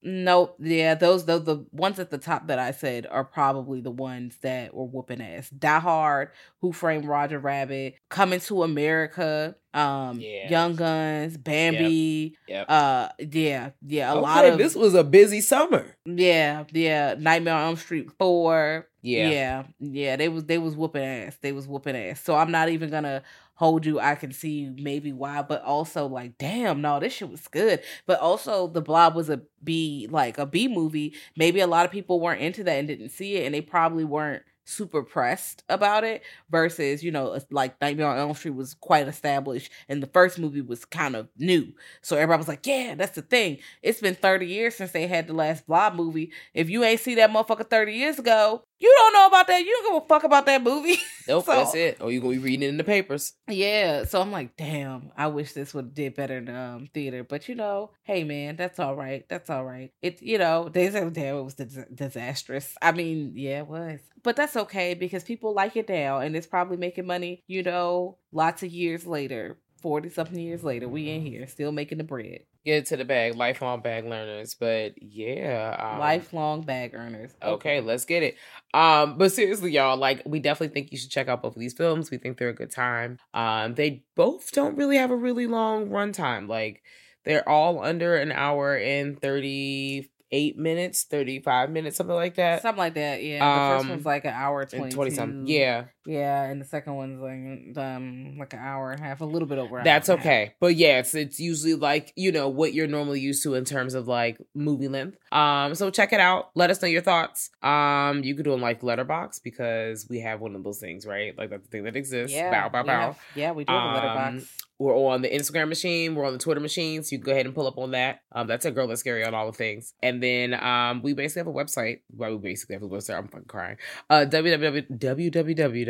nope 0.03 0.57
yeah 0.59 0.95
those 0.95 1.27
those 1.27 1.45
the 1.45 1.65
ones 1.73 1.99
at 1.99 2.11
the 2.11 2.19
top 2.19 2.47
that 2.47 2.59
i 2.59 2.71
said 2.71 3.07
are 3.11 3.25
probably 3.25 3.81
the 3.81 3.91
ones 3.91 4.37
that 4.41 4.73
were 4.75 4.85
whooping 4.87 5.21
ass 5.21 5.51
die 5.51 5.79
hard 5.79 6.31
who 6.61 6.73
framed 6.73 7.05
roger 7.05 7.39
rabbit 7.39 7.95
coming 8.09 8.41
to 8.41 8.63
america 8.63 9.55
um 9.73 10.19
Yeah. 10.21 10.51
young 10.51 10.75
guns 10.75 11.37
bambi 11.37 12.37
Yep. 12.49 12.67
uh 12.69 13.09
yeah 13.19 13.71
yeah 13.87 14.11
a 14.11 14.13
okay, 14.17 14.21
lot 14.21 14.45
of 14.45 14.59
this 14.59 14.75
was 14.75 14.95
a 14.95 15.05
busy 15.05 15.41
summer. 15.41 15.95
yeah, 16.05 16.65
yeah. 16.73 17.15
Nightmare 17.19 17.55
on 17.55 17.63
Elm 17.69 17.77
Street 17.77 18.11
four. 18.19 18.87
Yeah. 19.03 19.31
yeah, 19.31 19.63
yeah. 19.79 20.17
They 20.17 20.29
was 20.29 20.45
they 20.45 20.59
was 20.59 20.77
whooping 20.77 21.03
ass. 21.03 21.39
They 21.41 21.53
was 21.53 21.67
whooping 21.67 21.97
ass. 21.97 22.21
So 22.21 22.35
I'm 22.37 22.51
not 22.51 22.69
even 22.69 22.91
gonna 22.91 23.23
hold 23.55 23.87
you. 23.87 23.99
I 24.01 24.15
can 24.15 24.33
see 24.33 24.71
maybe 24.77 25.13
why, 25.13 25.41
but 25.43 25.63
also 25.63 26.07
like, 26.07 26.37
damn, 26.39 26.81
no, 26.83 26.99
this 27.01 27.13
shit 27.15 27.31
was 27.31 27.47
good. 27.49 27.81
But 28.07 28.21
also, 28.21 28.67
The 28.67 28.81
Blob 28.83 29.15
was 29.15 29.31
a 29.31 29.41
B 29.63 30.07
like 30.11 30.37
a 30.39 30.45
B 30.47 30.67
movie. 30.69 31.15
Maybe 31.37 31.61
a 31.61 31.67
lot 31.67 31.87
of 31.87 31.93
people 31.93 32.21
weren't 32.21 32.41
into 32.43 32.65
that 32.65 32.79
and 32.79 32.89
didn't 32.89 33.11
see 33.11 33.37
it, 33.37 33.47
and 33.47 33.55
they 33.55 33.61
probably 33.63 34.05
weren't 34.05 34.43
super 34.71 35.03
pressed 35.03 35.65
about 35.69 36.05
it 36.05 36.23
versus, 36.51 37.03
you 37.03 37.11
know, 37.11 37.39
like 37.51 37.81
Nightmare 37.81 38.07
on 38.07 38.19
Elm 38.19 38.35
Street 38.35 38.55
was 38.55 38.75
quite 38.75 39.09
established 39.09 39.71
and 39.89 40.03
the 40.03 40.07
first 40.07 40.39
movie 40.39 40.61
was 40.61 40.85
kind 40.85 41.17
of 41.17 41.29
new. 41.39 41.73
So 42.03 42.17
everybody 42.17 42.39
was 42.39 42.49
like, 42.49 42.67
yeah, 42.67 42.95
that's 42.95 43.17
the 43.17 43.23
thing. 43.23 43.59
It's 43.83 44.01
been 44.01 44.15
30 44.15 44.47
years 44.47 44.75
since 44.77 44.93
they 44.93 45.07
had 45.07 45.27
the 45.27 45.35
last 45.35 45.67
Blob 45.67 45.95
movie. 45.95 46.33
If 46.55 46.71
you 46.71 46.85
ain't 46.85 47.01
see 47.01 47.17
that 47.17 47.31
motherfucker 47.31 47.69
30 47.69 47.93
years 47.93 48.19
ago, 48.19 48.65
you 48.81 48.93
don't 48.97 49.13
know 49.13 49.27
about 49.27 49.47
that. 49.47 49.61
You 49.61 49.71
don't 49.83 49.95
give 49.95 50.03
a 50.03 50.07
fuck 50.09 50.25
about 50.25 50.47
that 50.47 50.63
movie. 50.63 50.99
Nope, 51.29 51.45
So- 51.45 51.53
that's 51.55 51.75
it. 51.77 51.99
Or 52.01 52.11
you 52.11 52.21
gonna 52.21 52.33
be 52.33 52.39
reading 52.39 52.65
it 52.65 52.71
in 52.71 52.77
the 52.77 52.83
papers. 52.83 53.35
Yeah, 53.47 54.05
so 54.05 54.21
I'm 54.21 54.33
like, 54.33 54.57
damn, 54.57 55.13
I 55.17 55.29
wish 55.29 55.53
this 55.53 55.73
would 55.75 55.85
have 55.85 55.95
did 55.95 56.15
better 56.17 56.39
in 56.39 56.49
um 56.49 56.89
theater. 56.93 57.23
But 57.23 57.49
you 57.49 57.55
know, 57.55 57.93
hey 58.03 58.25
man, 58.25 58.57
that's 58.57 58.81
all 58.81 58.97
right. 58.97 59.25
That's 59.29 59.49
all 59.49 59.65
right. 59.65 59.93
It 60.03 60.23
you 60.23 60.39
know, 60.39 60.69
Days 60.69 60.95
of 60.97 61.13
damn 61.13 61.37
it 61.37 61.43
was 61.43 61.55
dis- 61.55 61.79
disastrous. 61.95 62.75
I 62.83 62.91
mean, 62.93 63.35
yeah, 63.37 63.59
it 63.61 63.69
was. 63.69 64.01
But 64.25 64.35
that's 64.35 64.57
okay 64.57 64.95
because 64.95 65.23
people 65.23 65.55
like 65.55 65.77
it 65.77 65.89
now 65.89 66.19
and 66.19 66.35
it's 66.35 66.47
probably 66.49 66.77
making 66.79 67.07
money, 67.07 67.45
you 67.47 67.63
know, 67.63 68.19
lots 68.33 68.63
of 68.65 68.71
years 68.73 69.07
later. 69.07 69.59
40 69.81 70.09
something 70.11 70.39
years 70.39 70.63
later, 70.63 70.89
we 70.89 71.11
in 71.11 71.23
here 71.23 71.47
still 71.47 71.73
making 71.73 71.99
the 71.99 72.05
bread. 72.05 72.41
Get 72.65 72.79
it 72.79 72.87
to 72.87 72.97
the 72.97 73.05
bag, 73.05 73.37
lifelong 73.37 73.81
bag 73.81 74.05
learners. 74.05 74.55
But 74.55 75.03
yeah, 75.03 75.77
um, 75.95 75.99
Lifelong 75.99 76.63
bag 76.63 76.95
earners. 76.95 77.33
Okay, 77.43 77.81
let's 77.81 78.05
get 78.05 78.23
it. 78.23 78.37
Um, 78.75 79.17
but 79.19 79.33
seriously, 79.33 79.73
y'all, 79.73 79.97
like 79.97 80.23
we 80.27 80.41
definitely 80.41 80.75
think 80.75 80.93
you 80.93 80.99
should 80.99 81.11
check 81.11 81.29
out 81.29 81.43
both 81.43 81.57
of 81.57 81.61
these 81.61 81.73
films. 81.75 82.11
We 82.11 82.19
think 82.19 82.37
they're 82.39 82.51
a 82.51 82.55
good 82.55 82.71
time. 82.71 83.19
Um, 83.33 83.75
they 83.75 84.05
both 84.15 84.53
don't 84.53 84.77
really 84.77 84.97
have 84.99 85.11
a 85.11 85.17
really 85.17 85.47
long 85.47 85.89
runtime. 85.89 86.49
Like 86.49 86.83
they're 87.25 87.49
all 87.49 87.83
under 87.83 88.17
an 88.17 88.31
hour 88.33 88.77
and 88.77 89.21
thirty 89.21 90.11
eight 90.33 90.57
minutes, 90.57 91.05
thirty 91.05 91.41
five 91.41 91.71
minutes, 91.71 91.97
something 91.97 92.15
like 92.15 92.37
that. 92.37 92.63
Something 92.63 92.79
like 92.79 92.95
that, 92.95 93.23
yeah. 93.23 93.39
The 93.39 93.75
first 93.79 93.85
Um, 93.85 93.91
one's 93.91 94.07
like 94.07 94.25
an 94.25 94.35
hour 94.35 94.65
20 94.65 94.93
twenty 94.93 95.11
something. 95.11 95.47
Yeah, 95.47 95.87
Yeah, 96.07 96.45
and 96.45 96.61
the 96.61 96.65
second 96.65 96.95
one's 96.95 97.21
like 97.21 97.77
um 97.77 98.37
like 98.39 98.53
an 98.55 98.59
hour 98.61 98.91
and 98.93 99.01
a 99.01 99.05
half, 99.05 99.21
a 99.21 99.25
little 99.25 99.47
bit 99.47 99.59
over. 99.59 99.83
that's 99.85 100.09
hour 100.09 100.15
and 100.17 100.23
half. 100.25 100.31
okay. 100.33 100.55
But 100.59 100.77
yeah, 100.77 100.99
it's 101.01 101.15
it's 101.15 101.39
usually 101.39 101.75
like, 101.75 102.13
you 102.17 102.33
know, 102.33 102.49
what 102.49 102.73
you're 102.73 102.87
normally 102.87 103.21
used 103.21 103.43
to 103.43 103.55
in 103.55 103.65
terms 103.65 103.95
of 103.95 104.09
like 104.09 104.39
movie 104.55 104.89
length. 104.89 105.19
Um, 105.31 105.75
so 105.75 105.91
check 105.91 106.13
it 106.13 106.21
out. 106.21 106.51
Let 106.55 106.71
us 106.71 106.81
know 106.83 106.89
your 106.89 107.03
thoughts. 107.03 107.51
Um, 107.63 108.23
you 108.25 108.35
could 108.35 108.45
do 108.45 108.55
it 108.55 108.61
like 108.61 108.81
Letterboxd 108.81 109.43
because 109.45 110.07
we 110.09 110.21
have 110.21 110.41
one 110.41 110.55
of 110.57 110.65
those 110.65 110.79
things, 110.79 111.07
right? 111.07 111.37
Like 111.37 111.51
that's 111.51 111.65
the 111.65 111.69
thing 111.71 111.85
that 111.85 111.97
exists. 111.97 112.35
Yeah, 112.35 112.51
bow, 112.51 112.69
bow, 112.71 112.83
we 112.83 112.87
bow. 112.87 113.01
have- 113.01 113.19
yeah, 113.35 113.53
we 113.53 113.65
do 113.65 113.73
have 113.73 113.83
a 113.83 114.09
Um, 114.09 114.17
Letterboxd. 114.39 114.49
We're 114.81 114.97
on 114.97 115.21
the 115.21 115.29
Instagram 115.29 115.69
machine. 115.69 116.15
We're 116.15 116.25
on 116.25 116.33
the 116.33 116.39
Twitter 116.39 116.59
machine. 116.61 117.03
So 117.03 117.13
you 117.13 117.19
can 117.19 117.27
go 117.27 117.33
ahead 117.33 117.45
and 117.45 117.55
pull 117.55 117.67
up 117.67 117.77
on 117.77 117.91
that. 117.91 118.23
Um, 118.33 118.47
that's 118.47 118.65
a 118.65 118.71
girl 118.71 118.87
that's 118.87 119.01
scary 119.01 119.23
on 119.27 119.35
all 119.35 119.45
the 119.45 119.53
things. 119.53 119.93
And 120.03 120.23
then 120.23 120.55
um, 120.55 121.03
we 121.03 121.13
basically 121.13 121.41
have 121.41 121.49
a 121.49 121.53
website. 121.53 122.01
Well, 122.17 122.31
we 122.31 122.39
basically 122.39 122.77
have 122.77 122.83
a 122.83 122.89
website. 122.89 123.19
I'm 123.19 123.29
fucking 123.29 123.45
crying. 123.47 123.77
Uh, 124.09 124.25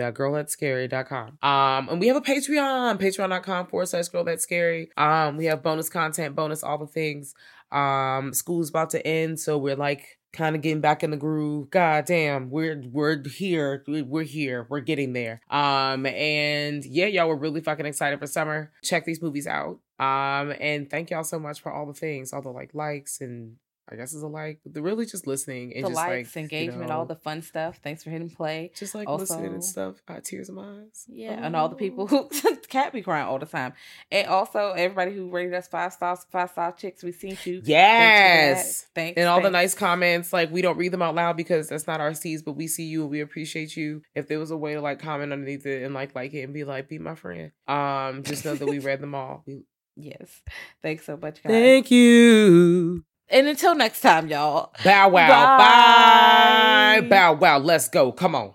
www.girlthat'sscary.com. 0.01 1.39
Um, 1.43 1.89
and 1.89 2.01
we 2.01 2.09
have 2.09 2.17
a 2.17 2.21
Patreon, 2.21 2.99
patreon.com 2.99 3.67
forward 3.67 3.87
slash 3.87 4.09
girl 4.09 4.25
that's 4.25 4.43
scary. 4.43 4.91
Um, 4.97 5.37
we 5.37 5.47
have 5.47 5.63
bonus 5.63 5.89
content, 5.89 6.35
bonus 6.35 6.63
all 6.63 6.79
the 6.79 6.87
things. 6.87 7.35
Um, 7.73 8.33
school's 8.35 8.71
about 8.71 8.91
to 8.91 9.07
end, 9.07 9.39
so 9.39 9.57
we're 9.59 9.77
like 9.77 10.19
kind 10.33 10.55
of 10.57 10.63
getting 10.63 10.81
back 10.81 11.03
in 11.03 11.11
the 11.11 11.17
groove. 11.17 11.71
God 11.71 12.05
damn, 12.05 12.51
we're 12.51 12.83
we're 12.91 13.23
here. 13.29 13.83
We- 13.87 14.03
We're 14.03 14.23
here. 14.25 14.67
We're 14.69 14.81
getting 14.81 15.13
there. 15.13 15.41
Um, 15.51 16.07
and 16.07 16.85
yeah, 16.85 17.07
y'all, 17.07 17.29
we're 17.29 17.37
really 17.37 17.61
fucking 17.61 17.87
excited 17.87 18.19
for 18.19 18.27
summer. 18.27 18.73
Check 18.83 19.05
these 19.05 19.23
movies 19.23 19.47
out. 19.47 19.79
Um, 19.99 20.53
and 20.61 20.89
thank 20.91 21.11
y'all 21.11 21.25
so 21.25 21.39
much 21.39 21.61
for 21.61 21.71
all 21.73 21.87
the 21.87 21.93
things, 21.95 22.33
all 22.33 22.43
the 22.43 22.49
like 22.51 22.75
likes 22.75 23.21
and 23.21 23.57
I 23.91 23.97
guess 23.97 24.13
it's 24.15 24.23
a 24.23 24.27
like, 24.27 24.61
really 24.73 25.07
just 25.07 25.27
listening 25.27 25.73
and 25.75 25.85
The 25.85 25.89
just 25.91 25.97
likes, 25.97 26.37
like 26.37 26.53
you 26.53 26.59
engagement, 26.59 26.91
all 26.91 27.05
the 27.07 27.17
fun 27.17 27.43
stuff. 27.43 27.81
Thanks 27.83 28.05
for 28.05 28.11
hitting 28.11 28.31
play. 28.31 28.71
just 28.77 28.95
like 28.95 29.09
Also- 29.09 29.23
listening 29.23 29.55
and 29.55 29.65
stuff. 29.65 29.97
Uh, 30.07 30.21
tears 30.23 30.49
in 30.49 30.55
my 30.55 30.81
eyes. 30.83 31.05
Yeah, 31.09 31.33
and 31.45 31.57
all 31.57 31.69
the 31.69 31.77
people 31.77 32.09
Oh. 32.11 32.29
who 32.31 32.57
cat 32.69 32.93
be 32.93 33.03
crying 33.03 33.27
all 33.27 33.39
the 33.39 33.47
time, 33.47 33.73
and 34.13 34.29
also 34.29 34.71
everybody 34.73 35.13
who 35.15 35.29
rated 35.31 35.55
us 35.55 35.67
five 35.69 35.93
stars, 35.93 36.25
five 36.31 36.51
star 36.51 36.73
chicks. 36.73 37.03
We 37.03 37.13
seen 37.13 37.37
you. 37.45 37.63
Yes. 37.65 38.87
Thanks. 38.95 39.19
and 39.19 39.29
all 39.29 39.41
the 39.41 39.51
nice 39.51 39.75
comments 39.75 40.33
like 40.33 40.51
we 40.53 40.63
don't 40.63 40.77
read 40.77 40.93
them 40.93 41.03
out 41.03 41.15
loud 41.15 41.37
because 41.37 41.69
that's 41.69 41.87
not 41.87 42.01
our 42.01 42.15
seeds 42.15 42.43
but 42.43 42.53
we 42.53 42.67
see 42.67 42.85
you 42.85 43.03
and 43.03 43.11
we 43.11 43.21
appreciate 43.21 43.77
you 43.77 44.03
if 44.15 44.29
there 44.29 44.39
was 44.39 44.51
a 44.51 44.57
way 44.57 44.75
to 44.75 44.81
like 44.81 44.99
comment 45.01 45.33
underneath 45.33 45.65
it 45.67 45.83
and 45.83 45.95
like 45.95 46.15
like 46.15 46.33
it 46.35 46.43
and 46.43 46.53
be 46.55 46.65
like 46.65 46.89
be 46.89 46.99
my 46.99 47.15
friend 47.15 47.53
um 47.69 48.23
just 48.23 48.45
know 48.45 48.55
that 48.55 48.67
we 48.67 48.79
read 48.79 49.01
them 49.01 49.15
all 49.15 49.43
We- 49.47 49.65
Yes. 49.97 50.43
Thanks 50.83 51.05
so 51.05 51.17
much, 51.17 51.43
guys. 51.43 51.51
thank 51.53 51.91
you 51.91 53.05
and 53.31 53.47
until 53.47 53.75
next 53.75 54.01
time, 54.01 54.29
y'all. 54.29 54.73
bow 54.85 55.09
wow 55.09 55.29
Bye. 55.59 57.01
bye 57.01 57.09
bow 57.09 57.33
wow 57.35 57.59
let's 57.59 57.89
go 57.89 58.13
come 58.13 58.35
on 58.35 58.55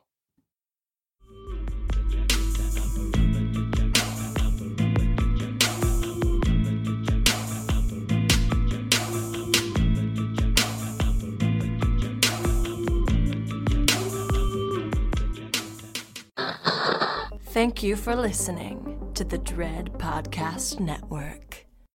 Thank 17.55 17.82
you 17.82 17.95
for 17.95 18.15
listening 18.17 18.99
to 19.13 19.23
the 19.23 19.38
Dread 19.38 19.93
Podcast 19.93 20.80
Network. 20.82 21.64